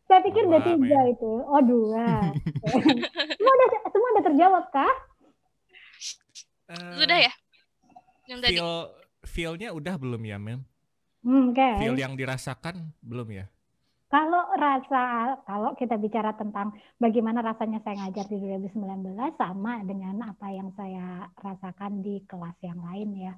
Saya 0.04 0.20
pikir 0.20 0.42
udah 0.44 0.60
tiga 0.60 1.00
itu. 1.08 1.32
Oh 1.48 1.62
dua. 1.64 2.04
semua 3.32 3.52
udah 3.56 3.68
semua 3.88 4.08
udah 4.12 4.24
terjawab 4.28 4.64
kah? 4.68 4.94
Eh, 6.68 6.94
Sudah 7.00 7.18
ya? 7.18 7.32
Yang 8.28 8.38
tadi. 8.44 8.52
Feel 8.52 8.72
feel-nya 9.24 9.68
udah 9.72 9.94
belum 9.96 10.20
ya, 10.28 10.36
Mem? 10.36 10.60
Hmm, 11.24 11.56
Oke. 11.56 11.68
Feel 11.80 11.96
yang 11.96 12.12
dirasakan 12.12 12.92
belum 13.00 13.32
ya? 13.32 13.46
Kalau 14.12 14.44
rasa, 14.60 15.40
kalau 15.48 15.72
kita 15.72 15.96
bicara 15.96 16.36
tentang 16.36 16.76
bagaimana 17.00 17.40
rasanya 17.40 17.80
saya 17.80 17.96
ngajar 17.96 18.28
di 18.28 18.44
2019 18.44 19.08
sama 19.40 19.80
dengan 19.88 20.20
apa 20.28 20.52
yang 20.52 20.68
saya 20.76 21.32
rasakan 21.40 22.04
di 22.04 22.20
kelas 22.28 22.60
yang 22.60 22.76
lain 22.84 23.08
ya. 23.16 23.32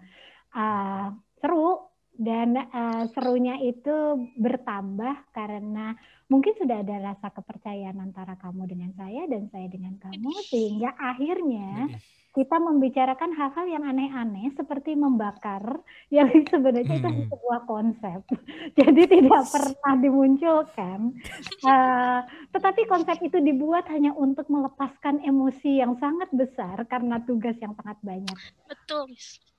Ah, 0.51 1.15
seru 1.39 1.79
dan 2.19 2.59
eh, 2.59 3.05
serunya 3.15 3.55
itu 3.63 4.27
bertambah 4.35 5.31
karena 5.31 5.95
mungkin 6.27 6.59
sudah 6.59 6.83
ada 6.83 7.15
rasa 7.15 7.31
kepercayaan 7.31 8.03
antara 8.03 8.35
kamu 8.35 8.67
dengan 8.67 8.91
saya 8.99 9.31
dan 9.31 9.47
saya 9.55 9.71
dengan 9.71 9.95
kamu 10.03 10.31
sehingga 10.51 10.91
akhirnya. 10.99 11.87
Kita 12.35 12.59
membicarakan 12.59 13.31
hal-hal 13.31 13.67
yang 13.71 13.85
aneh-aneh 13.87 14.51
seperti 14.59 14.99
membakar 14.99 15.63
yang 16.11 16.27
sebenarnya 16.51 16.99
itu 16.99 17.09
Hmm. 17.09 17.31
sebuah 17.31 17.61
konsep. 17.71 18.21
Jadi 18.79 19.03
tidak 19.07 19.45
pernah 19.55 19.95
dimunculkan. 20.03 21.15
Eh, 21.63 22.21
tetapi 22.51 22.91
konsep 22.91 23.23
itu 23.23 23.39
dibuat 23.39 23.87
hanya 23.95 24.11
untuk 24.19 24.51
melepaskan 24.51 25.23
emosi 25.23 25.79
yang 25.79 25.95
sangat 26.03 26.29
besar 26.35 26.83
karena 26.91 27.23
tugas 27.23 27.55
yang 27.63 27.73
sangat 27.79 27.99
banyak. 28.03 28.39
Betul. 28.67 29.15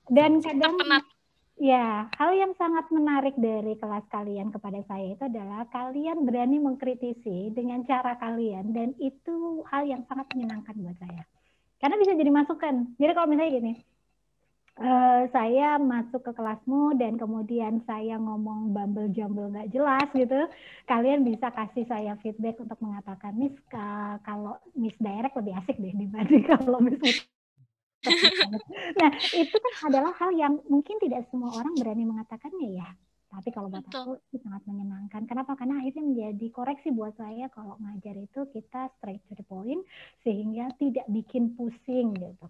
Dan 0.06 0.44
kadang 0.44 0.76
ya, 1.56 2.12
hal 2.12 2.30
yang 2.36 2.52
sangat 2.60 2.92
menarik 2.92 3.32
dari 3.40 3.74
kelas 3.80 4.04
kalian 4.12 4.52
kepada 4.52 4.84
saya 4.84 5.16
itu 5.16 5.24
adalah 5.24 5.64
kalian 5.72 6.28
berani 6.28 6.60
mengkritisi 6.60 7.50
dengan 7.56 7.82
cara 7.88 8.20
kalian 8.20 8.76
dan 8.76 8.92
itu 9.00 9.64
hal 9.72 9.88
yang 9.88 10.04
sangat 10.04 10.28
menyenangkan 10.36 10.76
buat 10.76 10.98
saya. 11.00 11.24
Karena 11.76 11.96
bisa 12.00 12.16
jadi 12.16 12.32
masukan. 12.32 12.74
Jadi 12.96 13.12
kalau 13.12 13.28
misalnya 13.28 13.52
gini, 13.52 13.72
eh, 14.80 15.22
saya 15.32 15.76
masuk 15.76 16.24
ke 16.24 16.32
kelasmu 16.32 16.96
dan 16.96 17.20
kemudian 17.20 17.84
saya 17.84 18.16
ngomong 18.16 18.72
bumble 18.72 19.12
jumble 19.12 19.52
nggak 19.52 19.72
jelas 19.72 20.08
gitu, 20.12 20.48
kalian 20.88 21.24
bisa 21.24 21.52
kasih 21.52 21.84
saya 21.88 22.16
feedback 22.20 22.56
untuk 22.60 22.80
mengatakan 22.80 23.36
Miss 23.36 23.56
ka- 23.68 24.20
kalau 24.24 24.56
Miss 24.72 24.96
Direct 25.00 25.36
lebih 25.36 25.52
asik 25.60 25.76
deh 25.80 25.92
dibanding 25.92 26.44
kalau 26.52 26.80
Miss 26.80 27.00
Nah 29.00 29.10
itu 29.34 29.56
kan 29.56 29.74
adalah 29.90 30.12
hal 30.16 30.30
yang 30.36 30.62
mungkin 30.70 30.96
tidak 31.02 31.26
semua 31.28 31.58
orang 31.58 31.74
berani 31.74 32.06
mengatakannya 32.06 32.78
ya. 32.78 32.88
Tapi 33.36 33.52
kalau 33.52 33.68
buat 33.68 33.84
Betul. 33.84 34.00
aku 34.00 34.12
itu 34.32 34.40
sangat 34.40 34.64
menyenangkan. 34.64 35.28
Kenapa? 35.28 35.52
Karena 35.60 35.76
akhirnya 35.84 36.08
menjadi 36.08 36.46
koreksi 36.56 36.88
buat 36.88 37.12
saya 37.20 37.52
kalau 37.52 37.76
ngajar 37.76 38.16
itu 38.16 38.48
kita 38.48 38.88
straight 38.96 39.20
to 39.28 39.36
the 39.36 39.44
point 39.44 39.84
sehingga 40.24 40.72
tidak 40.80 41.04
bikin 41.12 41.52
pusing 41.52 42.16
gitu. 42.16 42.46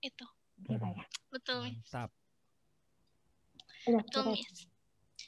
Itu. 0.00 0.26
Gitu 0.64 0.80
ya. 0.80 1.04
Betul. 1.28 1.76
Mantap. 1.76 2.08
Udah, 3.86 4.00
Betul. 4.00 4.32
Miss. 4.32 4.64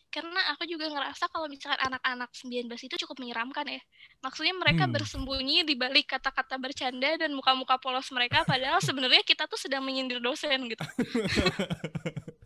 karena 0.08 0.40
aku 0.56 0.64
juga 0.64 0.88
ngerasa 0.88 1.28
kalau 1.28 1.46
misalkan 1.52 1.78
anak-anak 1.84 2.32
19 2.32 2.64
itu 2.80 2.96
cukup 3.04 3.20
menyeramkan 3.20 3.68
ya. 3.68 3.78
Maksudnya 4.24 4.56
mereka 4.56 4.88
Hmm. 4.88 4.96
bersembunyi 4.96 5.68
di 5.68 5.76
balik 5.76 6.08
kata-kata 6.16 6.56
bercanda 6.56 7.20
dan 7.20 7.36
muka-muka 7.36 7.76
polos 7.76 8.08
mereka 8.10 8.40
padahal 8.48 8.80
sebenarnya 8.80 9.20
kita 9.22 9.44
tuh 9.44 9.60
sedang 9.60 9.84
menyindir 9.84 10.18
dosen 10.18 10.64
gitu. 10.64 10.80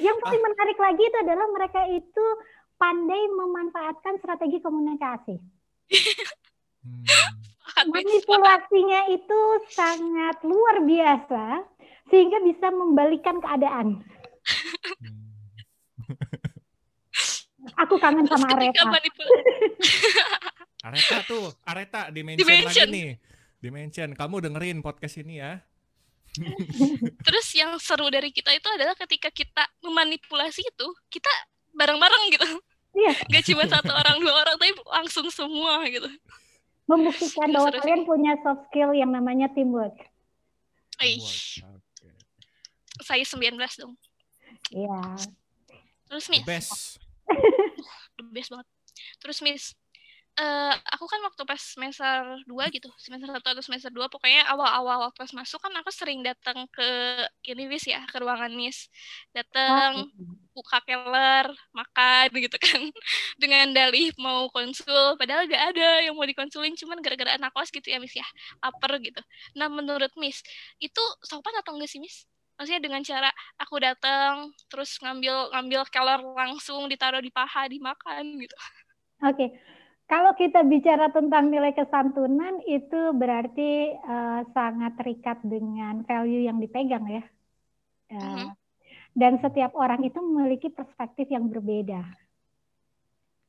Yang 0.00 0.16
paling 0.24 0.42
menarik 0.42 0.78
lagi 0.80 1.02
itu 1.04 1.18
adalah 1.20 1.46
mereka 1.52 1.80
itu 1.92 2.26
pandai 2.80 3.22
memanfaatkan 3.28 4.16
strategi 4.22 4.58
komunikasi. 4.64 5.36
Hmm. 6.82 7.04
Manipulasinya 7.92 9.06
itu 9.12 9.40
sangat 9.70 10.42
luar 10.42 10.82
biasa 10.82 11.44
sehingga 12.10 12.38
bisa 12.42 12.68
membalikan 12.72 13.38
keadaan. 13.38 14.02
Hmm. 14.98 15.22
Aku 17.86 17.94
kangen 18.02 18.26
Terus 18.26 18.42
sama 18.42 18.58
Areta. 18.58 18.82
Areta 20.82 21.16
tuh, 21.24 21.54
Areta 21.62 22.10
dimension, 22.10 22.42
Dimension. 22.42 22.88
lagi 22.90 22.90
nih. 22.90 23.08
Dimension, 23.62 24.08
kamu 24.18 24.50
dengerin 24.50 24.82
podcast 24.82 25.22
ini 25.22 25.38
ya. 25.38 25.62
Terus 27.28 27.46
yang 27.52 27.76
seru 27.76 28.08
dari 28.08 28.32
kita 28.32 28.52
itu 28.56 28.68
adalah 28.72 28.96
ketika 28.96 29.28
kita 29.28 29.64
memanipulasi 29.84 30.64
itu, 30.64 30.88
kita 31.12 31.28
bareng-bareng 31.76 32.24
gitu. 32.32 32.48
Iya. 32.92 33.12
Gak 33.28 33.44
cuma 33.48 33.64
satu 33.68 33.92
orang, 33.92 34.16
dua 34.20 34.32
orang, 34.44 34.54
tapi 34.60 34.72
langsung 34.84 35.26
semua 35.32 35.80
gitu. 35.88 36.08
Membuktikan 36.88 37.48
bahwa 37.52 37.72
seru, 37.72 37.80
kalian 37.80 38.02
punya 38.04 38.32
soft 38.44 38.68
skill 38.68 38.92
yang 38.92 39.12
namanya 39.12 39.48
teamwork. 39.52 39.96
Ih, 41.00 41.24
Oke. 41.64 42.08
saya 43.00 43.24
19 43.24 43.56
dong. 43.80 43.96
Iya. 44.70 45.00
Terus 46.08 46.28
The 46.28 46.32
Miss, 46.36 46.44
best. 46.44 47.00
the 48.20 48.24
best 48.28 48.48
banget. 48.52 48.68
Terus 49.24 49.38
Miss, 49.40 49.64
eh 50.32 50.72
aku 50.96 51.04
kan 51.04 51.20
waktu 51.28 51.42
pas 51.44 51.60
semester 51.60 52.40
2 52.48 52.64
gitu, 52.72 52.88
semester 52.96 53.28
1 53.28 53.44
atau 53.44 53.60
semester 53.60 53.92
2, 53.92 54.08
pokoknya 54.08 54.48
awal-awal 54.48 55.04
waktu 55.08 55.18
pas 55.20 55.32
masuk 55.36 55.60
kan 55.60 55.72
aku 55.76 55.92
sering 55.92 56.24
datang 56.24 56.64
ke 56.72 56.88
ini 57.44 57.68
Miss 57.68 57.84
ya, 57.84 58.00
ke 58.08 58.16
ruangan 58.16 58.48
Miss. 58.56 58.88
Datang, 59.36 60.08
buka 60.56 60.80
keller, 60.88 61.52
makan 61.76 62.28
gitu 62.44 62.56
kan. 62.56 62.80
Dengan 63.36 63.76
dalih 63.76 64.08
mau 64.16 64.48
konsul, 64.48 65.20
padahal 65.20 65.44
gak 65.48 65.76
ada 65.76 66.04
yang 66.08 66.16
mau 66.16 66.24
dikonsulin, 66.24 66.72
cuman 66.80 67.04
gara-gara 67.04 67.36
anak 67.36 67.52
kos 67.52 67.68
gitu 67.68 67.92
ya 67.92 68.00
Miss 68.00 68.16
ya, 68.16 68.24
lapar 68.64 68.96
gitu. 69.04 69.20
Nah 69.56 69.68
menurut 69.68 70.12
Miss, 70.16 70.40
itu 70.80 71.02
sopan 71.28 71.52
atau 71.60 71.76
enggak 71.76 71.92
sih 71.92 72.00
Miss? 72.00 72.24
Maksudnya 72.56 72.80
dengan 72.84 73.02
cara 73.04 73.28
aku 73.60 73.76
datang, 73.80 74.48
terus 74.72 74.96
ngambil 75.02 75.52
ngambil 75.56 75.82
keller 75.92 76.20
langsung 76.36 76.88
ditaruh 76.88 77.20
di 77.20 77.28
paha, 77.28 77.68
dimakan 77.68 78.38
gitu. 78.40 78.56
Oke. 79.22 79.54
Kalau 80.10 80.36
kita 80.36 80.60
bicara 80.66 81.08
tentang 81.08 81.48
nilai 81.48 81.72
kesantunan 81.72 82.60
itu 82.68 83.16
berarti 83.16 83.96
eh, 83.96 84.40
sangat 84.52 84.92
terikat 85.00 85.38
dengan 85.40 86.04
value 86.04 86.44
yang 86.46 86.60
dipegang 86.60 87.06
ya. 87.08 87.24
Mhm. 88.12 88.52
Dan 89.12 89.40
setiap 89.40 89.76
orang 89.76 90.04
itu 90.04 90.20
memiliki 90.20 90.72
perspektif 90.72 91.28
yang 91.28 91.48
berbeda. 91.48 92.00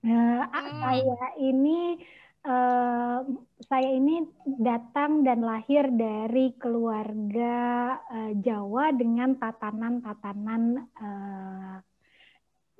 Hmm. 0.04 0.44
saya 0.84 1.40
ini 1.40 1.96
eh, 2.44 3.20
saya 3.64 3.88
ini 3.88 4.20
datang 4.60 5.24
dan 5.24 5.40
lahir 5.48 5.88
dari 5.96 6.52
keluarga 6.60 7.56
eh, 8.12 8.32
Jawa 8.44 8.92
dengan 8.92 9.40
tatanan-tatanan 9.40 10.64
eh, 10.84 11.76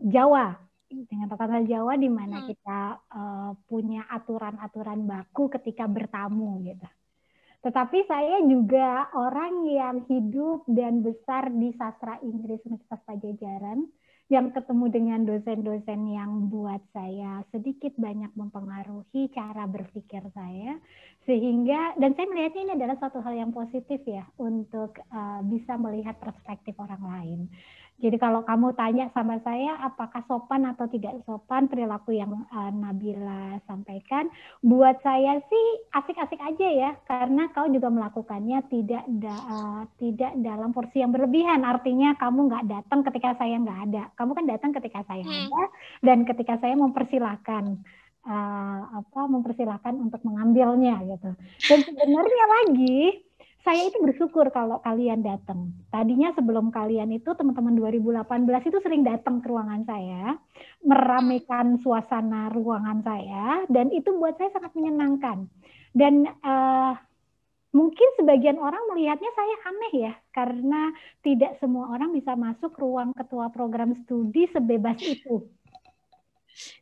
Jawa 0.04 0.73
dengan 1.10 1.28
tatanan 1.30 1.66
Jawa 1.66 1.98
di 1.98 2.10
mana 2.10 2.44
Hmm. 2.44 2.50
kita 2.50 2.82
eh, 3.12 3.52
punya 3.68 4.06
aturan-aturan 4.10 5.06
baku 5.10 5.50
ketika 5.60 5.90
bertamu 5.90 6.62
gitu. 6.64 6.88
Tetapi 7.64 8.04
saya 8.12 8.44
juga 8.44 9.08
orang 9.16 9.64
yang 9.72 9.96
hidup 10.12 10.68
dan 10.68 11.00
besar 11.00 11.48
di 11.48 11.72
sastra 11.80 12.20
Inggris 12.20 12.60
Universitas 12.68 13.00
Pajajaran 13.08 13.88
yang 14.32 14.52
ketemu 14.56 14.86
dengan 14.92 15.20
dosen-dosen 15.28 16.02
yang 16.10 16.48
buat 16.48 16.80
saya 16.96 17.44
sedikit 17.52 17.92
banyak 18.00 18.32
mempengaruhi 18.34 19.30
cara 19.36 19.68
berpikir 19.68 20.24
saya 20.32 20.80
sehingga 21.28 21.96
dan 22.00 22.16
saya 22.16 22.28
melihatnya 22.32 22.62
ini 22.68 22.74
adalah 22.80 22.96
suatu 23.00 23.20
hal 23.20 23.36
yang 23.36 23.52
positif 23.52 24.00
ya 24.04 24.28
untuk 24.40 25.00
eh, 25.00 25.42
bisa 25.48 25.76
melihat 25.80 26.20
perspektif 26.20 26.76
orang 26.80 27.04
lain. 27.04 27.40
Jadi 28.04 28.20
kalau 28.20 28.44
kamu 28.44 28.76
tanya 28.76 29.08
sama 29.16 29.40
saya 29.48 29.80
apakah 29.80 30.28
sopan 30.28 30.68
atau 30.68 30.92
tidak 30.92 31.24
sopan 31.24 31.72
perilaku 31.72 32.12
yang 32.12 32.36
eh, 32.52 32.72
Nabila 32.76 33.64
sampaikan, 33.64 34.28
buat 34.60 35.00
saya 35.00 35.40
sih 35.48 35.66
asik-asik 35.96 36.44
aja 36.44 36.68
ya 36.68 36.92
karena 37.08 37.48
kau 37.56 37.72
juga 37.72 37.88
melakukannya 37.88 38.60
tidak 38.68 39.08
da- 39.08 39.46
eh, 39.48 39.82
tidak 40.04 40.36
dalam 40.44 40.76
porsi 40.76 41.00
yang 41.00 41.16
berlebihan. 41.16 41.64
Artinya 41.64 42.20
kamu 42.20 42.52
nggak 42.52 42.68
datang 42.68 43.08
ketika 43.08 43.40
saya 43.40 43.56
nggak 43.56 43.80
ada. 43.88 44.04
Kamu 44.20 44.32
kan 44.36 44.46
datang 44.52 44.76
ketika 44.76 45.00
saya 45.08 45.24
Hmm. 45.24 45.48
ada 45.48 45.64
dan 46.04 46.28
ketika 46.28 46.60
saya 46.60 46.76
mempersilahkan 46.76 47.80
eh, 48.24 48.82
apa 49.00 49.22
mempersilahkan 49.32 49.96
untuk 49.96 50.20
mengambilnya 50.28 51.00
gitu. 51.08 51.32
Dan 51.72 51.80
sebenarnya 51.88 52.44
lagi 52.60 53.24
saya 53.64 53.88
itu 53.88 53.96
bersyukur 54.04 54.52
kalau 54.52 54.84
kalian 54.84 55.24
datang. 55.24 55.72
Tadinya 55.88 56.36
sebelum 56.36 56.68
kalian 56.68 57.16
itu 57.16 57.32
teman-teman 57.32 57.80
2018 57.80 58.70
itu 58.70 58.78
sering 58.84 59.08
datang 59.08 59.40
ke 59.40 59.48
ruangan 59.48 59.88
saya, 59.88 60.36
meramaikan 60.84 61.80
suasana 61.80 62.52
ruangan 62.52 63.00
saya 63.08 63.64
dan 63.72 63.88
itu 63.96 64.12
buat 64.20 64.36
saya 64.36 64.52
sangat 64.52 64.76
menyenangkan. 64.76 65.48
Dan 65.96 66.28
eh, 66.28 66.94
mungkin 67.72 68.10
sebagian 68.20 68.60
orang 68.60 68.84
melihatnya 68.92 69.32
saya 69.32 69.56
aneh 69.72 69.94
ya 70.12 70.14
karena 70.36 70.82
tidak 71.24 71.56
semua 71.64 71.88
orang 71.96 72.12
bisa 72.12 72.36
masuk 72.36 72.76
ruang 72.76 73.16
ketua 73.16 73.48
program 73.48 73.96
studi 74.04 74.44
sebebas 74.52 75.00
itu. 75.00 75.48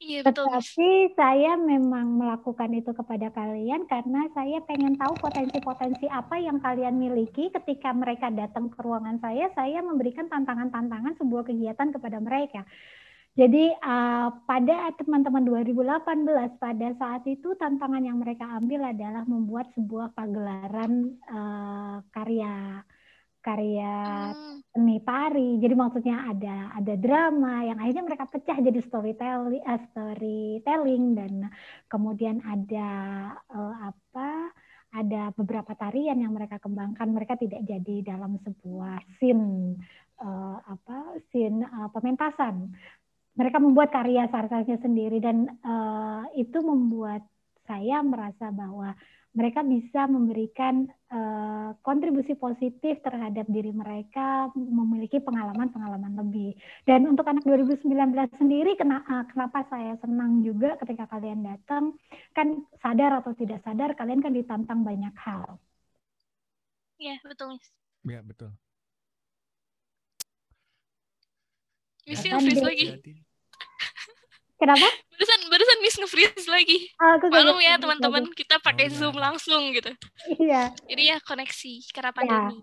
Iya 0.03 0.19
betul. 0.27 0.51
Tetapi 0.51 1.15
saya 1.15 1.55
memang 1.55 2.19
melakukan 2.19 2.71
itu 2.75 2.91
kepada 2.91 3.31
kalian 3.31 3.87
karena 3.87 4.27
saya 4.35 4.59
pengen 4.67 4.99
tahu 4.99 5.15
potensi-potensi 5.17 6.11
apa 6.11 6.35
yang 6.37 6.59
kalian 6.59 6.99
miliki 6.99 7.47
ketika 7.55 7.95
mereka 7.95 8.27
datang 8.27 8.67
ke 8.67 8.79
ruangan 8.83 9.17
saya, 9.23 9.47
saya 9.55 9.79
memberikan 9.79 10.27
tantangan-tantangan 10.27 11.15
sebuah 11.15 11.47
kegiatan 11.47 11.87
kepada 11.95 12.19
mereka. 12.19 12.67
Jadi 13.31 13.71
uh, 13.71 14.27
pada 14.43 14.91
teman-teman 14.99 15.47
2018 15.47 16.59
pada 16.59 16.87
saat 16.99 17.23
itu 17.23 17.55
tantangan 17.55 18.03
yang 18.03 18.19
mereka 18.19 18.43
ambil 18.59 18.91
adalah 18.91 19.23
membuat 19.23 19.71
sebuah 19.71 20.11
pagelaran 20.11 21.15
uh, 21.31 22.03
karya 22.11 22.83
karya 23.41 24.31
Hmm. 24.31 24.61
seni 24.71 24.97
tari. 25.03 25.59
Jadi 25.59 25.73
maksudnya 25.75 26.29
ada 26.31 26.71
ada 26.77 26.93
drama 26.95 27.65
yang 27.65 27.77
akhirnya 27.81 28.05
mereka 28.07 28.25
pecah 28.29 28.57
jadi 28.61 28.79
storytelling, 28.79 29.65
eh, 29.65 29.81
storytelling 29.91 31.03
dan 31.17 31.33
kemudian 31.91 32.39
ada 32.45 32.89
eh, 33.35 33.75
apa? 33.91 34.53
Ada 34.91 35.31
beberapa 35.35 35.71
tarian 35.75 36.19
yang 36.19 36.35
mereka 36.35 36.59
kembangkan. 36.59 37.07
Mereka 37.11 37.39
tidak 37.39 37.63
jadi 37.63 38.15
dalam 38.15 38.37
sebuah 38.39 39.03
scene 39.19 39.75
eh, 40.21 40.57
apa? 40.61 41.19
Scene 41.33 41.65
eh, 41.65 41.89
pementasan. 41.91 42.71
Mereka 43.31 43.57
membuat 43.63 43.89
karya 43.95 44.27
sarsanya 44.29 44.77
sendiri 44.79 45.19
dan 45.19 45.49
eh, 45.49 46.23
itu 46.39 46.61
membuat 46.63 47.25
saya 47.65 48.03
merasa 48.03 48.51
bahwa 48.51 48.91
mereka 49.31 49.63
bisa 49.63 50.11
memberikan 50.11 50.91
uh, 51.07 51.71
kontribusi 51.79 52.35
positif 52.35 52.99
terhadap 52.99 53.47
diri 53.47 53.71
mereka, 53.71 54.51
memiliki 54.55 55.23
pengalaman-pengalaman 55.23 56.19
lebih. 56.19 56.51
Dan 56.83 57.07
untuk 57.07 57.23
anak 57.31 57.47
2019 57.47 57.87
sendiri, 58.35 58.75
kena, 58.75 58.99
uh, 59.07 59.23
kenapa 59.31 59.63
saya 59.71 59.95
senang 60.03 60.43
juga 60.43 60.75
ketika 60.83 61.07
kalian 61.07 61.47
datang, 61.47 61.95
kan 62.35 62.59
sadar 62.83 63.23
atau 63.23 63.31
tidak 63.31 63.63
sadar, 63.63 63.95
kalian 63.95 64.19
kan 64.19 64.35
ditantang 64.35 64.83
banyak 64.83 65.15
hal. 65.15 65.55
Iya 66.99 67.17
betul 67.23 67.55
Miss. 67.55 67.67
Ya 68.03 68.19
betul. 68.21 68.51
Miss 72.05 72.21
Ya, 72.21 72.35
nge-freeze 72.35 72.59
kan, 72.61 72.67
lagi. 72.67 72.85
Jadi, 72.99 73.13
Kenapa? 74.61 74.87
Barusan 75.09 75.39
barusan 75.49 75.77
Miss 75.81 75.97
nge-freeze 75.97 76.45
lagi. 76.45 76.85
Aku 76.95 77.33
Maklum 77.33 77.57
kaget 77.57 77.65
ya 77.65 77.73
teman-teman, 77.81 78.23
kita 78.29 78.55
pakai 78.61 78.87
Oh, 78.87 78.93
Zoom 78.93 79.17
iya. 79.17 79.23
langsung 79.25 79.61
gitu. 79.73 79.91
Iya. 80.37 80.61
Jadi 80.85 81.03
ya 81.09 81.17
koneksi 81.19 81.73
karena 81.89 82.09
Ya. 82.09 82.15
pandemi. 82.15 82.57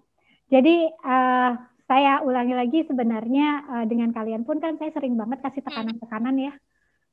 Jadi 0.48 0.74
uh, 1.04 1.50
saya 1.84 2.22
ulangi 2.22 2.54
lagi 2.54 2.78
sebenarnya 2.86 3.48
uh, 3.66 3.84
dengan 3.84 4.14
kalian 4.14 4.46
pun 4.46 4.62
kan 4.62 4.78
saya 4.78 4.94
sering 4.94 5.18
banget 5.18 5.42
kasih 5.42 5.62
tekanan-tekanan 5.66 6.36
ya. 6.38 6.52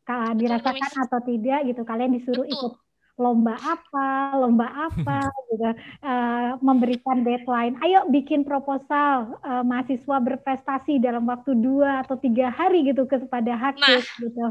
Ka- 0.06 0.38
Dirasakan 0.38 0.92
atau 1.02 1.20
tidak 1.26 1.66
gitu. 1.66 1.82
Kalian 1.82 2.14
disuruh 2.14 2.46
Betul. 2.46 2.54
ikut 2.54 2.74
lomba 3.16 3.56
apa, 3.56 4.36
lomba 4.36 4.68
apa, 4.68 5.32
gitu, 5.52 5.72
uh, 6.04 6.60
memberikan 6.60 7.24
deadline. 7.24 7.80
Ayo 7.80 8.04
bikin 8.12 8.44
proposal 8.44 9.40
uh, 9.40 9.64
mahasiswa 9.64 10.18
berprestasi 10.20 11.00
dalam 11.00 11.24
waktu 11.24 11.56
dua 11.56 12.04
atau 12.04 12.20
tiga 12.20 12.52
hari 12.52 12.84
gitu 12.92 13.08
kepada 13.08 13.56
hakim 13.56 14.04
nah. 14.04 14.20
gitu. 14.20 14.46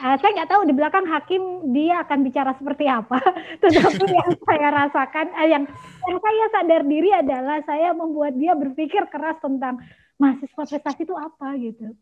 Uh, 0.00 0.16
saya 0.16 0.30
nggak 0.32 0.50
tahu 0.50 0.62
di 0.64 0.74
belakang 0.74 1.04
hakim 1.04 1.42
dia 1.76 2.00
akan 2.08 2.18
bicara 2.24 2.56
seperti 2.56 2.88
apa, 2.88 3.20
tetapi 3.62 4.04
yang 4.08 4.30
saya 4.48 4.68
rasakan, 4.72 5.26
uh, 5.36 5.48
yang 5.48 5.64
yang 6.08 6.18
saya 6.24 6.44
sadar 6.56 6.82
diri 6.88 7.10
adalah 7.12 7.60
saya 7.68 7.92
membuat 7.92 8.32
dia 8.40 8.56
berpikir 8.56 9.04
keras 9.12 9.36
tentang 9.44 9.76
mahasiswa 10.16 10.62
prestasi 10.64 11.04
itu 11.04 11.12
apa 11.12 11.48
gitu. 11.60 11.92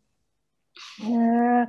Uh, 1.03 1.63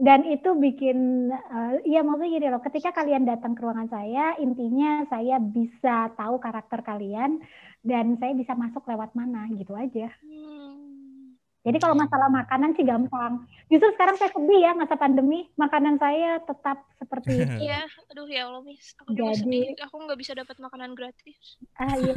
dan 0.00 0.24
itu 0.24 0.56
bikin 0.56 1.28
uh, 1.28 1.76
ya 1.84 2.00
maksudnya 2.00 2.40
gini 2.40 2.46
loh 2.48 2.64
ketika 2.64 2.88
kalian 2.96 3.28
datang 3.28 3.52
ke 3.52 3.60
ruangan 3.60 3.92
saya 3.92 4.32
intinya 4.40 5.04
saya 5.12 5.36
bisa 5.36 6.08
tahu 6.16 6.40
karakter 6.40 6.80
kalian 6.80 7.44
dan 7.84 8.16
saya 8.16 8.32
bisa 8.32 8.56
masuk 8.56 8.80
lewat 8.88 9.12
mana 9.12 9.44
gitu 9.52 9.76
aja. 9.76 10.08
Hmm. 10.24 11.36
jadi 11.60 11.76
kalau 11.76 11.92
masalah 11.92 12.32
makanan 12.32 12.72
sih 12.72 12.88
gampang. 12.88 13.44
Justru 13.68 13.92
sekarang 13.92 14.16
saya 14.16 14.32
sedih 14.32 14.60
ya 14.64 14.72
masa 14.72 14.96
pandemi 14.96 15.44
makanan 15.60 16.00
saya 16.00 16.40
tetap 16.48 16.80
seperti 16.96 17.44
itu 17.44 17.56
iya 17.68 17.84
aduh 18.08 18.24
ya 18.24 18.48
Allah 18.48 18.64
mis 18.64 18.96
aku 18.96 19.12
jadi 19.12 19.36
sedih. 19.36 19.64
aku 19.84 19.96
nggak 20.00 20.18
bisa 20.18 20.32
dapat 20.32 20.56
makanan 20.56 20.96
gratis. 20.96 21.60
Ah 21.76 21.92
iya. 22.00 22.16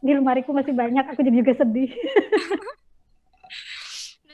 Di 0.00 0.10
lemariku 0.16 0.56
masih 0.56 0.72
banyak 0.72 1.04
aku 1.04 1.20
jadi 1.20 1.36
juga 1.36 1.52
sedih 1.60 1.92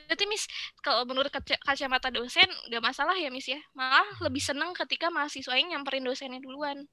Berarti 0.08 0.24
Miss, 0.24 0.48
kalau 0.80 1.04
menurut 1.04 1.28
kacamata 1.60 2.08
dosen 2.08 2.48
nggak 2.72 2.80
masalah 2.80 3.12
ya 3.20 3.28
Miss 3.28 3.44
ya? 3.44 3.60
Malah 3.76 4.08
lebih 4.24 4.40
senang 4.40 4.72
ketika 4.72 5.12
mahasiswa 5.12 5.52
yang 5.52 5.76
nyamperin 5.76 6.08
dosennya 6.08 6.40
duluan. 6.40 6.88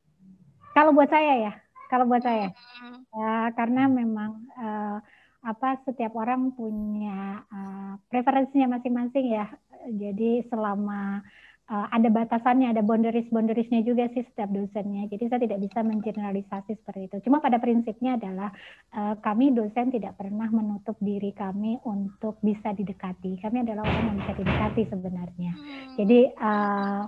Kalau 0.75 0.91
buat 0.91 1.07
saya 1.07 1.47
ya, 1.47 1.53
kalau 1.87 2.03
buat 2.03 2.19
saya, 2.19 2.51
hmm. 2.51 2.99
ya, 3.15 3.35
karena 3.55 3.87
memang 3.87 4.43
uh, 4.59 4.99
apa 5.47 5.79
setiap 5.87 6.11
orang 6.19 6.51
punya 6.51 7.47
uh, 7.47 7.95
preferensinya 8.11 8.75
masing-masing 8.75 9.31
ya. 9.31 9.47
Jadi 9.87 10.43
selama 10.51 11.23
uh, 11.23 11.44
ada 11.65 12.13
batasannya, 12.13 12.69
ada 12.77 12.85
boundaries-boundariesnya 12.85 13.81
juga 13.81 14.05
sih 14.13 14.21
setiap 14.21 14.53
dosennya. 14.53 15.09
Jadi 15.09 15.23
saya 15.33 15.41
tidak 15.41 15.65
bisa 15.65 15.81
mengeneralisasi 15.81 16.77
seperti 16.77 17.09
itu. 17.09 17.17
Cuma 17.25 17.41
pada 17.41 17.57
prinsipnya 17.57 18.21
adalah 18.21 18.53
uh, 18.93 19.17
kami 19.17 19.49
dosen 19.49 19.89
tidak 19.89 20.13
pernah 20.13 20.45
menutup 20.53 20.93
diri 21.01 21.33
kami 21.33 21.81
untuk 21.81 22.37
bisa 22.45 22.69
didekati. 22.69 23.41
Kami 23.41 23.65
adalah 23.65 23.81
orang 23.81 24.13
yang 24.13 24.17
bisa 24.21 24.33
didekati 24.37 24.81
sebenarnya. 24.93 25.51
Hmm. 25.57 25.95
Jadi 25.97 26.19
uh, 26.37 27.01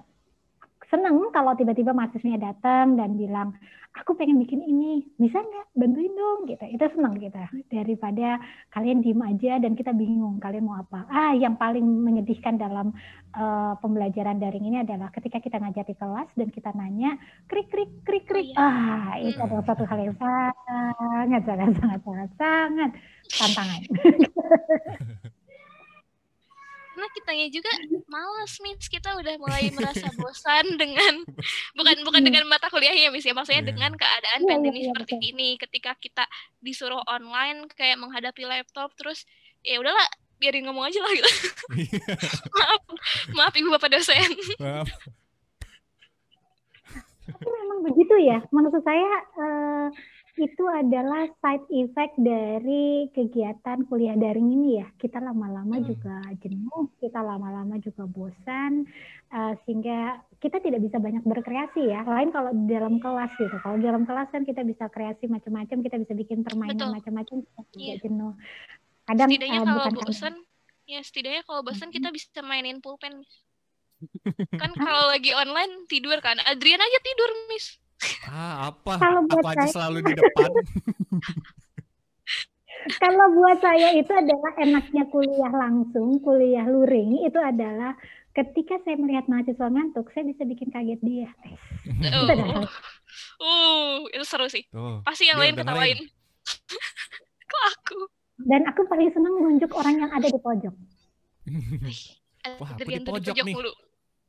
senang 0.87 1.31
kalau 1.35 1.51
tiba-tiba 1.59 1.91
mahasiswanya 1.91 2.51
datang 2.51 2.95
dan 2.95 3.19
bilang 3.19 3.55
aku 3.97 4.13
pengen 4.13 4.37
bikin 4.37 4.61
ini 4.61 5.03
bisa 5.17 5.41
nggak? 5.41 5.65
Bantuin 5.73 6.13
dong 6.13 6.45
gitu. 6.45 6.65
Itu 6.69 6.85
senang 6.93 7.17
kita 7.17 7.49
daripada 7.73 8.37
kalian 8.71 9.01
diem 9.01 9.21
aja 9.25 9.57
dan 9.57 9.73
kita 9.73 9.91
bingung 9.91 10.37
kalian 10.37 10.69
mau 10.69 10.77
apa? 10.77 11.09
Ah 11.09 11.33
yang 11.33 11.57
paling 11.57 11.83
menyedihkan 11.83 12.61
dalam 12.61 12.93
uh, 13.33 13.73
pembelajaran 13.81 14.37
daring 14.37 14.69
ini 14.69 14.85
adalah 14.85 15.09
ketika 15.09 15.41
kita 15.41 15.57
ngajar 15.57 15.83
di 15.83 15.95
kelas 15.97 16.29
dan 16.37 16.47
kita 16.53 16.69
nanya 16.77 17.17
krik 17.49 17.67
krik 17.73 17.91
krik 18.05 18.25
krik. 18.29 18.53
Oh, 18.53 18.61
iya. 18.61 18.69
ah 18.69 19.13
itu 19.17 19.39
adalah 19.41 19.65
satu 19.65 19.83
hal 19.89 19.97
yang 19.97 20.15
sangat 20.15 21.41
sangat 21.43 21.71
sangat 21.81 21.99
sangat 22.05 22.29
sangat 22.37 22.89
tantangan 23.27 23.81
karena 26.97 27.13
kitanya 27.13 27.47
juga 27.53 27.69
males 28.09 28.57
Miss. 28.65 28.89
Kita 28.89 29.13
udah 29.21 29.37
mulai 29.37 29.69
merasa 29.69 30.09
bosan 30.17 30.65
dengan 30.81 31.21
bukan 31.77 32.01
bukan 32.01 32.25
dengan 32.25 32.49
mata 32.49 32.73
kuliahnya 32.73 33.13
Miss 33.13 33.21
ya. 33.21 33.37
Maksudnya 33.37 33.61
yeah. 33.61 33.69
dengan 33.69 33.91
keadaan 33.93 34.41
yeah, 34.41 34.49
pandemi 34.49 34.81
yeah, 34.81 34.89
seperti 34.89 35.15
yeah. 35.21 35.29
ini 35.29 35.49
ketika 35.61 35.93
kita 36.01 36.25
disuruh 36.57 37.05
online 37.05 37.69
kayak 37.77 38.01
menghadapi 38.01 38.49
laptop 38.49 38.97
terus 38.97 39.29
ya 39.61 39.77
udahlah 39.77 40.09
biarin 40.41 40.65
ngomong 40.65 40.89
aja 40.89 40.97
lah 41.05 41.13
gitu. 41.13 41.29
Iya. 41.77 42.01
maaf 42.57 42.81
maaf 43.37 43.53
ibu 43.53 43.69
bapak 43.77 43.93
dosen. 43.93 44.33
Maaf. 44.57 44.89
Tapi 47.29 47.45
memang 47.45 47.79
begitu 47.85 48.15
ya. 48.25 48.41
Maksud 48.49 48.81
saya 48.81 49.11
uh, 49.37 49.87
itu 50.37 50.63
adalah 50.69 51.25
side 51.41 51.65
effect 51.73 52.13
dari 52.21 53.09
kegiatan 53.09 53.83
kuliah 53.89 54.13
daring 54.13 54.53
ini 54.53 54.77
ya. 54.77 54.87
Kita 55.01 55.17
lama-lama 55.17 55.81
hmm. 55.81 55.85
juga 55.89 56.17
jenuh, 56.45 56.93
kita 57.01 57.19
lama-lama 57.25 57.81
juga 57.81 58.05
bosan, 58.05 58.85
uh, 59.33 59.53
sehingga 59.65 60.21
kita 60.37 60.61
tidak 60.61 60.85
bisa 60.85 61.01
banyak 61.01 61.25
berkreasi 61.25 61.89
ya. 61.89 62.05
Lain 62.05 62.29
kalau 62.29 62.53
di 62.53 62.69
dalam 62.69 63.01
kelas 63.01 63.33
gitu. 63.41 63.57
Kalau 63.65 63.75
di 63.81 63.85
dalam 63.89 64.05
kelas 64.05 64.29
kan 64.29 64.45
kita 64.45 64.61
bisa 64.61 64.85
kreasi 64.93 65.25
macam-macam, 65.25 65.77
kita 65.81 65.97
bisa 66.05 66.13
bikin 66.13 66.45
permainan 66.45 66.93
macam-macam, 66.93 67.41
kita 67.41 67.61
yeah. 67.73 67.97
jenuh. 67.97 68.37
Kadang 69.09 69.29
setidaknya 69.33 69.59
uh, 69.59 69.65
kalau 69.65 69.77
bukan 69.81 69.95
bosan, 70.05 70.35
ya 70.85 70.99
setidaknya 71.01 71.41
kalau 71.49 71.61
bosan 71.65 71.89
kita 71.89 72.13
bisa 72.13 72.45
mainin 72.45 72.77
pulpen. 72.77 73.25
kan 74.61 74.71
kalau 74.77 75.09
lagi 75.09 75.33
online 75.33 75.89
tidur 75.89 76.21
kan. 76.21 76.37
Adrian 76.45 76.77
aja 76.77 76.99
tidur, 77.01 77.29
Miss. 77.49 77.81
Ah, 78.29 78.69
apa? 78.69 78.93
Kalau 79.01 79.21
buat 79.25 79.41
apa 79.41 79.49
aja 79.57 79.67
selalu 79.73 79.99
di 80.05 80.13
depan? 80.21 80.49
Kalau 83.01 83.25
buat 83.35 83.57
saya 83.59 83.89
itu 83.97 84.11
adalah 84.13 84.53
enaknya 84.61 85.03
kuliah 85.09 85.51
langsung, 85.51 86.21
kuliah 86.21 86.63
luring 86.69 87.25
itu 87.25 87.39
adalah 87.41 87.97
ketika 88.37 88.77
saya 88.85 88.95
melihat 89.01 89.25
mahasiswa 89.25 89.67
ngantuk, 89.67 90.13
saya 90.13 90.29
bisa 90.29 90.45
bikin 90.45 90.69
kaget 90.69 91.01
dia. 91.01 91.29
Oh, 92.13 92.29
itu 92.29 92.43
uh, 93.41 93.93
itu 94.13 94.25
seru 94.29 94.47
sih. 94.47 94.63
Oh, 94.77 95.01
Pasti 95.01 95.25
yang 95.25 95.41
lain 95.41 95.57
ketawain. 95.57 95.97
Kok 97.51 97.63
aku? 97.75 97.99
Dan 98.45 98.61
aku 98.69 98.85
paling 98.85 99.09
senang 99.09 99.33
nunjuk 99.41 99.73
orang 99.73 99.97
yang 99.97 100.11
ada 100.13 100.29
di 100.29 100.37
pojok. 100.37 100.75
Wah, 102.61 102.69
aku 102.77 102.85
di 102.85 103.01
pojok, 103.01 103.35
nih. 103.41 103.55
Mulu. 103.57 103.73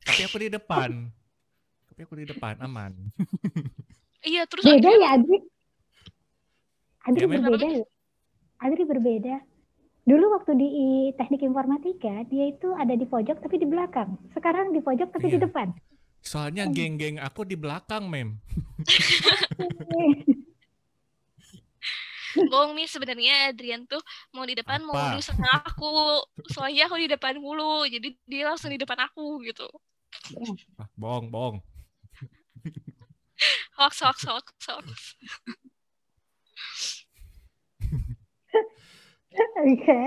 Tapi 0.03 0.21
aku 0.25 0.37
di 0.41 0.49
depan 0.49 0.91
tapi 1.99 2.07
aku 2.07 2.23
di 2.23 2.31
depan 2.31 2.55
aman. 2.63 2.95
iya 4.31 4.47
terus 4.47 4.63
beda 4.63 4.87
ya 4.87 5.19
Adri. 5.19 5.43
Adri 7.11 7.27
ya, 7.27 7.27
berbeda 7.27 7.67
ya. 7.75 7.83
Adri 8.63 8.87
berbeda. 8.87 9.43
Dulu 10.07 10.39
waktu 10.39 10.55
di 10.55 10.71
teknik 11.19 11.43
informatika 11.43 12.23
dia 12.31 12.55
itu 12.55 12.71
ada 12.79 12.95
di 12.95 13.03
pojok 13.03 13.43
tapi 13.43 13.59
di 13.59 13.67
belakang. 13.67 14.15
Sekarang 14.31 14.71
di 14.71 14.79
pojok 14.79 15.11
tapi 15.11 15.27
iya. 15.27 15.35
di 15.35 15.39
depan. 15.43 15.75
Soalnya 16.23 16.71
geng-geng 16.71 17.19
aku 17.19 17.43
di 17.43 17.59
belakang, 17.59 18.07
Mem. 18.07 18.39
Bohong 22.39 22.79
nih 22.79 22.87
sebenarnya 22.87 23.51
Adrian 23.51 23.91
tuh 23.91 23.99
mau 24.31 24.47
di 24.47 24.55
depan 24.55 24.87
Apa? 24.87 24.87
mau 24.87 25.19
di 25.19 25.21
sana 25.27 25.67
aku. 25.67 26.23
Soalnya 26.47 26.87
aku 26.87 26.95
di 26.95 27.11
depan 27.11 27.43
mulu, 27.43 27.83
jadi 27.91 28.15
dia 28.23 28.55
langsung 28.55 28.71
di 28.71 28.79
depan 28.79 29.03
aku 29.03 29.43
gitu. 29.43 29.67
Ah, 30.79 30.87
bohong, 30.95 31.35
bohong 31.35 31.59
hoax, 33.79 34.03
hoax, 34.03 34.19
hoax, 34.27 34.47
hoax. 34.67 35.17
Oke. 39.59 40.03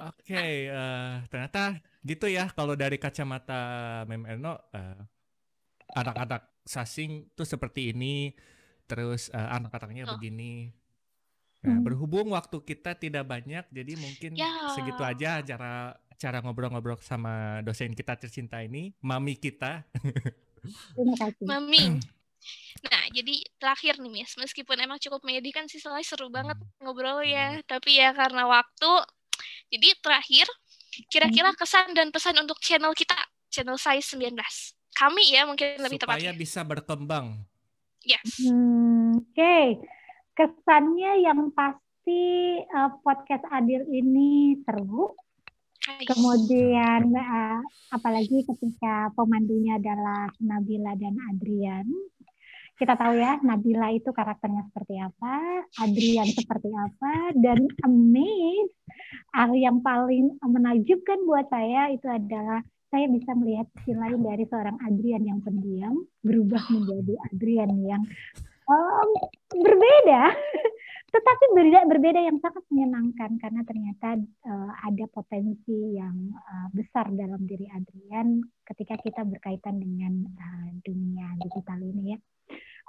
Oke, 0.00 0.72
uh, 0.72 1.20
ternyata 1.28 1.76
gitu 2.00 2.24
ya 2.24 2.48
kalau 2.56 2.72
dari 2.72 2.96
kacamata 2.96 3.60
Mem 4.08 4.24
Erno, 4.24 4.56
uh, 4.72 5.00
anak-anak 5.92 6.64
sasing 6.64 7.28
tuh 7.36 7.44
seperti 7.44 7.92
ini, 7.92 8.32
terus 8.88 9.28
uh, 9.36 9.60
anak-anaknya 9.60 10.08
oh. 10.08 10.16
begini. 10.16 10.72
Nah, 11.60 11.76
hmm. 11.76 11.84
berhubung 11.84 12.32
waktu 12.32 12.64
kita 12.64 12.96
tidak 12.96 13.28
banyak, 13.28 13.68
jadi 13.68 13.92
mungkin 14.00 14.32
ya. 14.32 14.72
segitu 14.72 15.04
aja 15.04 15.44
cara 15.44 16.00
cara 16.16 16.40
ngobrol-ngobrol 16.40 16.96
sama 17.04 17.60
dosen 17.60 17.92
kita 17.92 18.16
tercinta 18.16 18.64
ini, 18.64 18.96
mami 19.04 19.36
kita. 19.36 19.84
Terima 20.94 21.14
kasih. 21.16 21.44
Mami. 21.46 21.84
Nah, 22.80 23.02
jadi 23.12 23.34
terakhir 23.60 24.00
nih, 24.00 24.12
Miss. 24.12 24.32
Meskipun 24.40 24.80
emang 24.80 24.96
cukup 24.96 25.20
menyedihkan 25.26 25.68
sih, 25.68 25.76
soalnya 25.76 26.06
seru 26.06 26.32
banget 26.32 26.56
ngobrol 26.80 27.20
ya. 27.20 27.60
Tapi 27.68 28.00
ya 28.00 28.16
karena 28.16 28.48
waktu, 28.48 28.90
jadi 29.68 29.88
terakhir, 30.00 30.46
kira-kira 31.12 31.52
hmm. 31.52 31.58
kesan 31.60 31.92
dan 31.92 32.08
pesan 32.08 32.36
untuk 32.40 32.56
channel 32.64 32.96
kita, 32.96 33.16
channel 33.52 33.76
saya 33.76 34.00
19. 34.00 34.32
Kami 34.96 35.24
ya 35.32 35.44
mungkin 35.44 35.76
lebih 35.80 36.00
tepat. 36.00 36.18
Supaya 36.18 36.32
bisa 36.32 36.60
berkembang. 36.64 37.26
Yes. 38.04 38.40
Hmm, 38.48 39.20
Oke. 39.20 39.36
Okay. 39.36 39.66
Kesannya 40.32 41.20
yang 41.20 41.52
pasti 41.52 42.24
uh, 42.64 42.96
podcast 43.04 43.44
Adil 43.52 43.84
ini 43.92 44.56
seru 44.64 45.12
Kemudian 46.06 47.10
uh, 47.14 47.60
apalagi 47.90 48.46
ketika 48.46 49.10
pemandunya 49.14 49.76
adalah 49.76 50.30
Nabila 50.38 50.94
dan 50.94 51.18
Adrian. 51.32 51.86
Kita 52.80 52.96
tahu 52.96 53.20
ya 53.20 53.36
Nabila 53.44 53.92
itu 53.92 54.08
karakternya 54.08 54.64
seperti 54.72 54.96
apa, 54.96 55.68
Adrian 55.84 56.28
seperti 56.32 56.72
apa, 56.72 57.36
dan 57.36 57.60
amaze 57.84 58.72
hal 59.36 59.52
yang 59.52 59.84
paling 59.84 60.32
menakjubkan 60.40 61.20
buat 61.28 61.44
saya 61.52 61.92
itu 61.92 62.08
adalah 62.08 62.64
saya 62.90 63.06
bisa 63.06 63.36
melihat 63.38 63.68
sisi 63.78 63.94
lain 63.94 64.24
dari 64.24 64.48
seorang 64.48 64.80
Adrian 64.82 65.22
yang 65.22 65.38
pendiam 65.44 66.02
berubah 66.26 66.64
menjadi 66.72 67.14
Adrian 67.30 67.70
yang 67.84 68.02
um, 68.70 69.10
berbeda, 69.50 70.22
tetapi 71.14 71.44
berbeda, 71.58 71.80
berbeda 71.90 72.20
yang 72.22 72.38
sangat 72.38 72.62
menyenangkan 72.70 73.30
karena 73.42 73.60
ternyata 73.66 74.08
uh, 74.46 74.72
ada 74.86 75.04
potensi 75.10 75.98
yang 75.98 76.14
uh, 76.34 76.68
besar 76.70 77.10
dalam 77.10 77.42
diri 77.44 77.66
Adrian 77.74 78.38
ketika 78.62 78.94
kita 79.02 79.26
berkaitan 79.26 79.82
dengan 79.82 80.30
uh, 80.38 80.70
dunia 80.86 81.34
digital 81.42 81.78
ini 81.82 82.14
ya. 82.14 82.18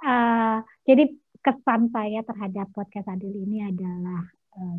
Uh, 0.02 0.58
jadi 0.86 1.10
kesan 1.42 1.90
saya 1.90 2.22
terhadap 2.22 2.70
podcast 2.74 3.06
Adil 3.10 3.34
ini 3.34 3.66
adalah 3.66 4.22
uh, 4.58 4.78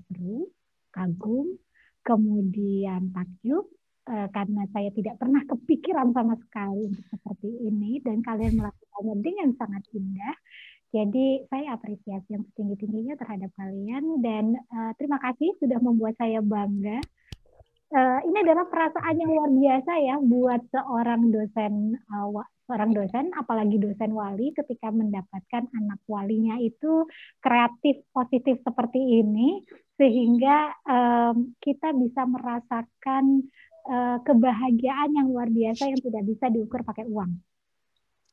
kagum, 0.95 1.59
kemudian 2.03 3.11
takjub, 3.11 3.67
karena 4.03 4.67
saya 4.75 4.91
tidak 4.91 5.15
pernah 5.15 5.39
kepikiran 5.47 6.11
sama 6.11 6.35
sekali 6.35 6.91
untuk 6.91 7.07
seperti 7.07 7.49
ini 7.63 8.03
dan 8.03 8.19
kalian 8.19 8.59
melakukannya 8.59 9.15
dengan 9.23 9.49
sangat 9.55 9.83
indah. 9.95 10.35
Jadi 10.93 11.41
saya 11.49 11.73
apresiasi 11.73 12.37
yang 12.37 12.45
setinggi-tingginya 12.53 13.17
terhadap 13.17 13.49
kalian 13.57 14.21
dan 14.21 14.53
uh, 14.69 14.93
terima 15.01 15.17
kasih 15.17 15.57
sudah 15.57 15.81
membuat 15.81 16.13
saya 16.21 16.37
bangga. 16.37 17.01
Uh, 17.93 18.21
ini 18.29 18.37
adalah 18.45 18.69
perasaan 18.69 19.17
yang 19.17 19.31
luar 19.33 19.49
biasa 19.53 19.91
ya 20.01 20.15
buat 20.21 20.61
seorang 20.69 21.33
dosen 21.33 21.97
uh, 22.09 22.29
seorang 22.65 22.89
dosen 22.89 23.29
apalagi 23.37 23.77
dosen 23.77 24.17
wali 24.17 24.49
ketika 24.53 24.89
mendapatkan 24.89 25.69
anak 25.77 26.01
walinya 26.09 26.57
itu 26.57 27.05
kreatif 27.37 28.01
positif 28.09 28.61
seperti 28.65 29.21
ini 29.21 29.61
sehingga 29.93 30.73
um, 30.89 31.53
kita 31.61 31.93
bisa 31.93 32.25
merasakan 32.25 33.45
uh, 33.89 34.17
kebahagiaan 34.25 35.13
yang 35.13 35.29
luar 35.29 35.53
biasa 35.53 35.85
yang 35.85 36.01
tidak 36.01 36.23
bisa 36.25 36.49
diukur 36.49 36.81
pakai 36.81 37.05
uang. 37.05 37.52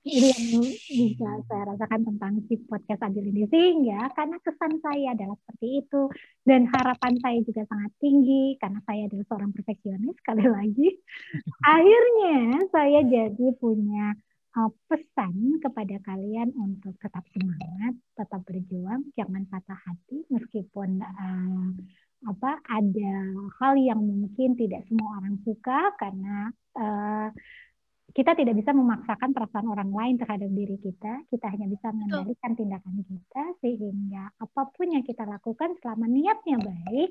Ini 0.01 0.33
yang 0.33 0.65
bisa 0.65 1.29
saya 1.45 1.77
rasakan 1.77 2.09
tentang 2.09 2.41
si 2.49 2.57
podcast 2.65 3.05
Adil 3.05 3.29
ini. 3.37 3.45
Sehingga 3.53 4.09
karena 4.17 4.41
kesan 4.41 4.81
saya 4.81 5.13
adalah 5.13 5.37
seperti 5.45 5.85
itu. 5.85 6.03
Dan 6.41 6.65
harapan 6.73 7.21
saya 7.21 7.39
juga 7.45 7.69
sangat 7.69 7.93
tinggi 8.01 8.57
karena 8.57 8.81
saya 8.89 9.13
adalah 9.13 9.25
seorang 9.29 9.53
perfeksionis 9.53 10.17
sekali 10.25 10.45
lagi. 10.49 10.89
Akhirnya 11.77 12.65
saya 12.73 13.01
jadi 13.05 13.47
punya 13.61 14.17
uh, 14.57 14.73
pesan 14.89 15.61
kepada 15.61 15.97
kalian 16.09 16.49
untuk 16.57 16.97
tetap 16.97 17.29
semangat, 17.37 17.95
tetap 18.17 18.41
berjuang, 18.49 19.05
jangan 19.15 19.45
patah 19.53 19.79
hati 19.85 20.25
meskipun 20.33 21.05
uh, 21.05 21.69
apa 22.21 22.61
ada 22.69 23.13
hal 23.61 23.81
yang 23.81 24.01
mungkin 24.05 24.53
tidak 24.53 24.85
semua 24.89 25.25
orang 25.25 25.41
suka 25.41 25.93
karena 25.97 26.53
uh, 26.77 27.29
kita 28.11 28.35
tidak 28.35 28.55
bisa 28.59 28.75
memaksakan 28.75 29.31
perasaan 29.31 29.69
orang 29.71 29.91
lain 29.95 30.15
terhadap 30.19 30.51
diri 30.51 30.77
kita. 30.83 31.23
Kita 31.31 31.47
hanya 31.51 31.67
bisa 31.71 31.95
mengendalikan 31.95 32.53
tindakan 32.59 32.95
kita 33.07 33.45
sehingga 33.63 34.35
apa 34.35 34.63
pun 34.75 34.87
yang 34.91 35.05
kita 35.07 35.23
lakukan 35.27 35.79
selama 35.79 36.11
niatnya 36.11 36.59
baik, 36.59 37.11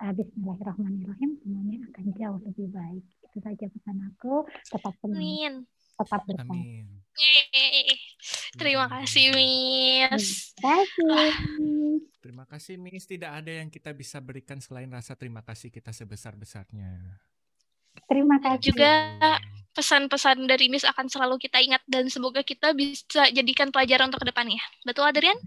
Bismillahirrahmanirrahim 0.00 1.36
semuanya 1.44 1.84
akan 1.92 2.04
jauh 2.16 2.40
lebih 2.48 2.68
baik. 2.72 3.04
Itu 3.20 3.38
saja 3.44 3.66
pesan 3.68 3.98
aku. 4.12 4.48
Tetap 4.72 4.94
semangat. 5.04 5.64
Tetap. 6.00 6.48
Yeay. 7.20 7.92
Terima 8.56 8.88
kasih, 8.88 9.24
Miss. 9.36 10.56
Terima 10.56 10.80
kasih. 10.88 12.00
Terima 12.20 12.44
kasih 12.48 12.74
Miss. 12.80 13.04
Tidak 13.04 13.28
ada 13.28 13.52
yang 13.52 13.68
kita 13.68 13.92
bisa 13.92 14.20
berikan 14.24 14.60
selain 14.60 14.88
rasa 14.88 15.16
terima 15.16 15.44
kasih 15.44 15.68
kita 15.68 15.92
sebesar-besarnya. 15.92 17.20
Terima 18.08 18.40
kasih. 18.40 18.72
juga 18.72 18.92
pesan-pesan 19.74 20.44
dari 20.50 20.66
Miss 20.66 20.82
akan 20.82 21.06
selalu 21.06 21.38
kita 21.38 21.62
ingat 21.62 21.82
dan 21.86 22.10
semoga 22.10 22.42
kita 22.42 22.74
bisa 22.74 23.30
jadikan 23.30 23.70
pelajaran 23.70 24.10
untuk 24.10 24.22
ke 24.26 24.28
depannya. 24.28 24.60
Betul, 24.82 25.06
Adrian? 25.06 25.38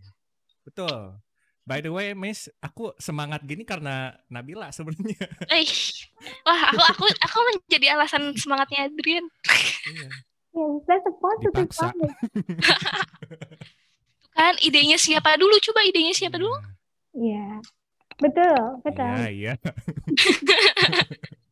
Betul. 0.63 1.19
By 1.63 1.79
the 1.79 1.91
way, 1.91 2.11
Miss, 2.11 2.51
aku 2.59 2.91
semangat 2.99 3.39
gini 3.47 3.63
karena 3.63 4.11
Nabila 4.27 4.67
sebenarnya. 4.75 5.15
Eh, 5.55 5.63
wah, 6.43 6.61
aku 6.75 6.83
aku 6.91 7.05
aku 7.07 7.37
menjadi 7.55 7.95
alasan 7.95 8.35
semangatnya 8.35 8.91
Adrian. 8.91 9.23
Iya. 9.87 10.07
Yes, 10.53 10.85
that's 10.85 11.07
a 11.07 11.13
positive 11.17 11.53
Dipaksa. 11.55 11.89
comment. 11.89 12.13
Kan 14.37 14.53
idenya 14.61 15.01
siapa 15.01 15.33
dulu? 15.39 15.55
Coba 15.63 15.81
idenya 15.87 16.13
siapa 16.13 16.37
dulu? 16.37 16.53
Iya. 17.15 17.63
Betul, 18.21 18.59
betul. 18.85 19.07
Iya, 19.17 19.29
iya. 19.31 19.53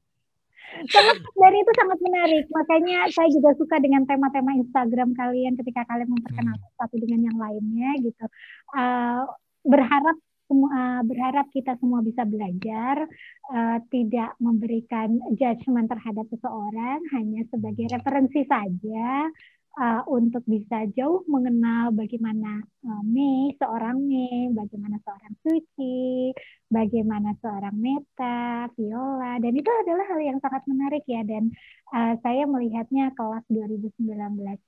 Sangat- 0.89 1.21
dan 1.23 1.53
itu 1.53 1.71
sangat 1.75 1.99
menarik. 1.99 2.45
Makanya 2.51 2.97
saya 3.11 3.29
juga 3.29 3.51
suka 3.59 3.77
dengan 3.83 4.07
tema-tema 4.07 4.55
Instagram 4.55 5.13
kalian 5.13 5.59
ketika 5.59 5.83
kalian 5.87 6.09
memperkenalkan 6.11 6.71
satu 6.79 6.95
dengan 6.99 7.27
yang 7.27 7.37
lainnya 7.37 7.91
gitu. 8.01 8.25
Uh, 8.71 9.27
berharap 9.61 10.17
semua 10.51 10.99
berharap 11.07 11.47
kita 11.55 11.79
semua 11.79 12.03
bisa 12.03 12.27
belajar, 12.27 13.07
uh, 13.55 13.77
tidak 13.87 14.35
memberikan 14.43 15.15
judgement 15.39 15.87
terhadap 15.87 16.27
seseorang, 16.27 16.99
hanya 17.15 17.47
sebagai 17.47 17.87
referensi 17.87 18.43
saja 18.43 19.31
uh, 19.79 20.01
untuk 20.09 20.43
bisa 20.49 20.83
jauh 20.97 21.23
mengenal 21.29 21.95
bagaimana 21.95 22.63
uh, 22.83 23.03
Mei, 23.05 23.55
seorang 23.55 24.03
Mei, 24.03 24.51
bagaimana 24.51 24.99
seorang 25.05 25.33
Suci, 25.39 26.35
bagaimana 26.67 27.31
seorang 27.39 27.75
Meta, 27.75 28.67
Viola, 28.75 29.39
dan 29.39 29.53
itu 29.55 29.69
adalah 29.69 30.05
hal 30.11 30.19
yang 30.19 30.37
sangat 30.43 30.63
menarik 30.67 31.03
ya. 31.07 31.23
Dan 31.23 31.53
uh, 31.95 32.13
saya 32.19 32.43
melihatnya 32.47 33.15
kelas 33.15 33.45
2019 33.47 34.11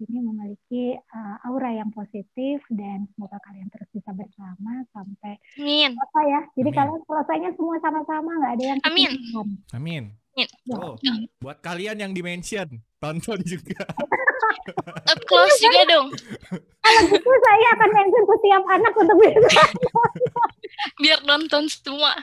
ini 0.08 0.18
memiliki 0.24 0.86
uh, 0.96 1.48
aura 1.48 1.72
yang 1.76 1.92
positif 1.92 2.64
dan 2.72 3.10
semoga 3.16 3.40
kalian 3.44 3.68
terus 3.72 3.90
bisa 3.92 4.12
bersama 4.16 4.84
sampai 4.96 5.36
Amin. 5.60 5.92
apa 6.00 6.20
ya. 6.28 6.42
Jadi 6.56 6.70
Amin. 6.72 6.80
kalian 6.80 7.02
selesainya 7.04 7.52
semua 7.60 7.76
sama-sama 7.84 8.32
nggak 8.40 8.54
ada 8.56 8.66
yang 8.76 8.80
Amin. 8.88 9.12
Amin. 9.76 10.23
Amin. 10.34 10.50
Oh, 10.74 10.98
buat 11.38 11.62
kalian 11.62 12.02
yang 12.02 12.12
dimention, 12.12 12.82
tonton 12.98 13.38
juga. 13.54 13.86
Up 15.06 15.20
close 15.30 15.58
juga 15.62 15.82
dong. 15.86 16.08
Kalau 16.82 17.02
gitu 17.10 17.30
saya 17.30 17.68
akan 17.78 17.90
mention 17.94 18.24
setiap 18.26 18.64
anak 18.66 18.94
untuk. 18.98 19.18
Biar 20.98 21.20
nonton 21.30 21.70
semua. 21.70 22.18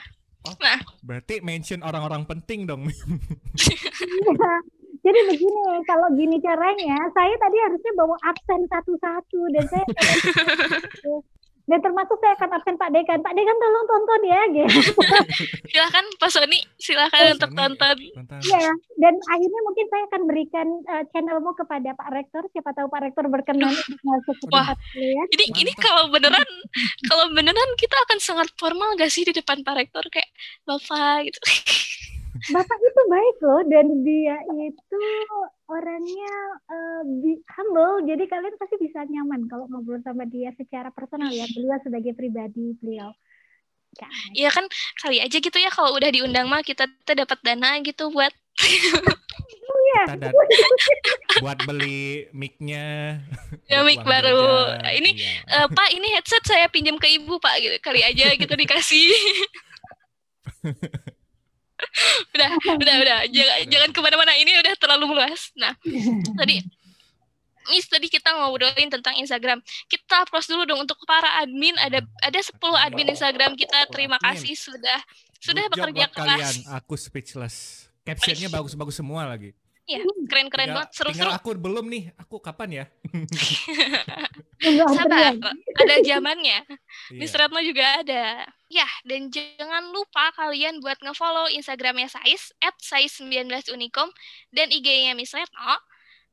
Berarti 1.05 1.39
mention 1.39 1.85
orang-orang 1.85 2.27
penting 2.27 2.67
dong. 2.67 2.89
Iya. 2.89 4.53
Jadi 5.01 5.19
begini, 5.33 5.81
kalau 5.89 6.13
gini 6.13 6.37
caranya, 6.45 6.93
saya 7.17 7.33
tadi 7.41 7.57
harusnya 7.57 7.91
bawa 7.97 8.13
absen 8.21 8.61
satu-satu 8.69 9.39
dan 9.49 9.65
saya 9.65 9.85
dan 11.71 11.79
termasuk 11.79 12.19
saya 12.19 12.35
akan 12.35 12.49
absen 12.59 12.75
Pak 12.75 12.91
Dekan. 12.91 13.23
Pak 13.23 13.31
Dekan 13.31 13.55
tolong 13.55 13.85
tonton 13.87 14.21
ya, 14.27 14.41
gitu. 14.51 14.91
Silakan 15.71 16.05
Pak 16.19 16.29
Sony, 16.35 16.59
silakan 16.75 17.23
Pak 17.23 17.33
untuk 17.39 17.49
Sony. 17.55 17.59
tonton. 17.63 17.97
Iya, 18.43 18.67
dan 18.99 19.13
akhirnya 19.31 19.61
mungkin 19.63 19.85
saya 19.87 20.03
akan 20.11 20.21
berikan 20.27 20.67
eh, 20.91 21.03
channelmu 21.15 21.51
kepada 21.55 21.95
Pak 21.95 22.09
Rektor. 22.11 22.43
Siapa 22.51 22.75
tahu 22.75 22.91
Pak 22.91 23.01
Rektor 23.07 23.25
berkenan 23.31 23.71
untuk 23.71 23.99
masuk 24.03 24.35
ke 24.35 24.45
Wah. 24.51 24.75
tempat 24.75 24.77
kalian. 24.91 25.27
Ini 25.31 25.73
kalau 25.79 26.03
beneran 26.11 26.49
kalau 27.07 27.25
beneran 27.31 27.69
kita 27.79 27.95
akan 28.03 28.19
sangat 28.19 28.51
formal 28.59 28.99
gak 28.99 29.07
sih 29.07 29.23
di 29.23 29.31
depan 29.31 29.63
Pak 29.63 29.75
Rektor 29.79 30.03
kayak 30.11 30.27
Bapak 30.67 31.31
gitu. 31.31 31.39
Bapak 32.49 32.79
itu 32.79 33.01
baik 33.05 33.37
loh 33.39 33.61
dan 33.69 33.85
dia 34.01 34.35
itu 34.65 35.03
orangnya 35.67 36.33
bi- 37.21 37.43
humble. 37.53 38.01
Jadi 38.03 38.23
kalian 38.25 38.57
pasti 38.57 38.81
bisa 38.81 39.05
nyaman 39.05 39.45
kalau 39.45 39.69
ngobrol 39.69 40.01
sama 40.01 40.25
dia 40.25 40.49
secara 40.57 40.89
personal 40.89 41.29
ya. 41.29 41.45
Beliau 41.53 41.77
sebagai 41.85 42.17
pribadi 42.17 42.73
beliau. 42.81 43.13
Ya, 43.93 44.07
Iya 44.31 44.49
kan 44.49 44.65
kali 44.97 45.19
aja 45.19 45.35
gitu 45.35 45.53
ya 45.53 45.67
kalau 45.67 45.91
udah 45.93 46.07
diundang 46.07 46.47
mah 46.47 46.63
kita 46.63 46.87
tuh 47.03 47.11
dapat 47.11 47.37
dana 47.43 47.75
gitu 47.83 48.07
buat 48.07 48.31
Kita 49.91 50.15
dan 50.15 50.31
buat 51.43 51.59
beli 51.67 52.25
mic-nya. 52.31 53.19
Ya, 53.67 53.83
mic 53.83 53.99
baru. 54.01 54.71
jajan. 54.71 54.95
Ini, 54.97 55.09
Iya. 55.11 55.61
"Eh, 55.61 55.67
Pak 55.67 55.89
ini 55.91 56.07
headset 56.09 56.41
saya 56.41 56.71
pinjam 56.71 56.95
ke 56.95 57.11
ibu 57.11 57.35
Pak 57.37 57.55
gitu 57.59 57.75
kali 57.83 57.99
aja 58.01 58.31
gitu 58.33 58.49
dikasih. 58.49 59.11
udah 62.35 62.49
udah 62.77 62.95
udah 63.01 63.17
jangan 63.29 63.57
jangan 63.67 63.89
ke 63.93 63.99
mana-mana 63.99 64.33
ini 64.37 64.51
udah 64.57 64.73
terlalu 64.77 65.05
luas. 65.17 65.51
Nah 65.57 65.73
tadi 66.39 66.61
Miss 67.69 67.85
tadi 67.85 68.09
kita 68.09 68.33
ngobrolin 68.33 68.89
tentang 68.89 69.13
Instagram. 69.21 69.61
Kita 69.85 70.25
applause 70.25 70.49
dulu 70.49 70.65
dong 70.65 70.81
untuk 70.81 70.97
para 71.05 71.29
admin. 71.45 71.77
Ada 71.77 72.01
ada 72.25 72.39
10 72.41 72.57
admin 72.57 73.13
Instagram 73.13 73.53
kita. 73.53 73.85
Terima 73.93 74.17
kasih 74.17 74.57
sudah 74.57 74.99
sudah 75.37 75.69
Good 75.69 75.73
bekerja 75.77 76.03
buat 76.09 76.13
kalian. 76.17 76.39
keras. 76.41 76.55
Aku 76.81 76.93
speechless. 76.97 77.55
Captionnya 78.01 78.49
bagus-bagus 78.57 78.97
semua 78.97 79.29
lagi. 79.29 79.53
Iya, 79.89 80.05
keren-keren 80.29 80.71
Tinggal- 80.71 80.77
banget, 80.85 80.89
seru-seru. 80.93 81.17
Tinggal 81.25 81.33
aku 81.41 81.49
belum 81.57 81.85
nih. 81.89 82.03
Aku 82.21 82.37
kapan 82.37 82.69
ya? 82.71 82.85
Sabar, 84.95 85.33
ada 85.73 85.95
zamannya. 86.05 86.59
Iya. 87.09 87.17
Miss 87.17 87.33
Retno 87.33 87.59
juga 87.65 87.99
ada. 87.99 88.45
Ya, 88.71 88.87
dan 89.03 89.33
jangan 89.33 89.89
lupa 89.89 90.31
kalian 90.37 90.79
buat 90.79 91.01
nge-follow 91.01 91.49
Instagramnya 91.51 92.07
Sais, 92.07 92.53
at 92.61 92.77
Sais19unikom, 92.77 94.07
dan 94.53 94.69
IG-nya 94.69 95.17
Miss 95.17 95.33
Retno, 95.33 95.75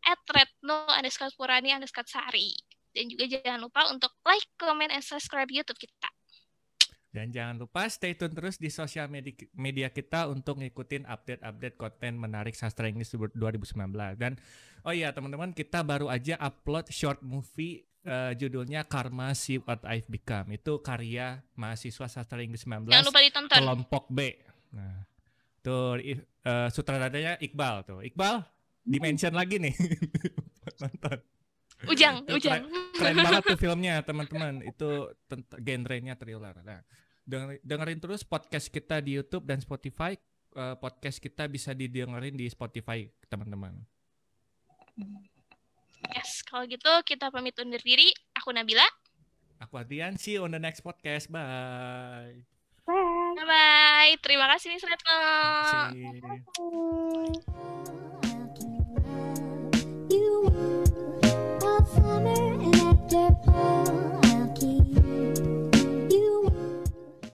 at 0.07 0.21
Retno 0.29 0.87
underscore 0.93 1.33
Purani 1.35 1.73
underscore 1.75 2.07
Sari. 2.07 2.53
Dan 2.93 3.09
juga 3.11 3.27
jangan 3.27 3.59
lupa 3.65 3.89
untuk 3.91 4.13
like, 4.29 4.47
comment, 4.61 4.93
and 4.93 5.03
subscribe 5.03 5.49
YouTube 5.51 5.81
kita. 5.81 6.13
Dan 7.09 7.33
jangan 7.33 7.57
lupa 7.57 7.89
stay 7.89 8.13
tune 8.13 8.37
terus 8.37 8.61
di 8.61 8.69
sosial 8.69 9.09
media, 9.57 9.89
kita 9.89 10.29
untuk 10.29 10.61
ngikutin 10.61 11.09
update-update 11.09 11.77
konten 11.81 12.21
menarik 12.21 12.53
sastra 12.53 12.85
Inggris 12.85 13.17
2019. 13.17 13.73
Dan 14.21 14.37
oh 14.85 14.93
iya 14.93 15.09
teman-teman 15.17 15.57
kita 15.57 15.81
baru 15.81 16.13
aja 16.13 16.37
upload 16.37 16.93
short 16.93 17.25
movie 17.25 17.89
eh, 18.05 18.37
judulnya 18.37 18.85
Karma 18.85 19.33
See 19.33 19.57
What 19.57 19.89
I've 19.89 20.05
Become. 20.05 20.61
Itu 20.61 20.85
karya 20.85 21.41
mahasiswa 21.57 22.13
sastra 22.13 22.45
Inggris 22.45 22.69
19 22.69 22.93
Jangan 22.93 23.09
lupa 23.09 23.21
ditonton. 23.25 23.57
kelompok 23.57 24.05
B. 24.13 24.19
Nah, 24.77 25.09
tuh 25.65 25.97
eh, 26.05 26.69
sutradaranya 26.69 27.41
Iqbal 27.41 27.89
tuh. 27.89 28.01
Iqbal 28.05 28.45
dimention 28.85 29.33
lagi 29.33 29.57
nih. 29.57 29.73
Nonton. 30.85 31.19
Ujang, 31.87 32.27
Itu 32.27 32.43
ujang. 32.43 32.67
Keren 32.99 33.17
banget 33.23 33.43
tuh 33.47 33.59
filmnya 33.61 34.03
teman-teman. 34.03 34.67
Itu 34.67 35.15
genrenya 35.63 36.19
thriller. 36.19 36.59
Nah, 36.67 36.83
denger- 37.23 37.63
dengerin 37.63 38.01
terus 38.03 38.27
podcast 38.27 38.67
kita 38.67 38.99
di 38.99 39.15
YouTube 39.15 39.47
dan 39.47 39.63
Spotify. 39.63 40.19
Eh, 40.59 40.75
podcast 40.83 41.23
kita 41.23 41.47
bisa 41.47 41.71
didengerin 41.71 42.35
di 42.35 42.51
Spotify 42.51 43.07
teman-teman. 43.31 43.79
Yes, 46.19 46.43
kalau 46.43 46.67
gitu 46.67 46.91
kita 47.07 47.31
pamit 47.31 47.55
undur 47.63 47.79
diri. 47.79 48.11
Aku 48.35 48.51
Nabila. 48.51 48.83
Aku 49.63 49.79
Adrian, 49.79 50.19
see 50.19 50.35
you 50.35 50.43
on 50.43 50.51
the 50.51 50.59
next 50.59 50.83
podcast. 50.83 51.31
Bye. 51.31 52.43
Bye. 52.89 53.35
Bye-bye. 53.39 54.19
Terima 54.25 54.51
kasih 54.51 54.75
Miss 54.75 54.83
Retno. 54.83 55.19
See. 55.95 56.19
Bye. 56.19 58.07
summer 61.95 62.53
and 62.63 62.77
after 62.77 63.35
fall. 63.45 64.28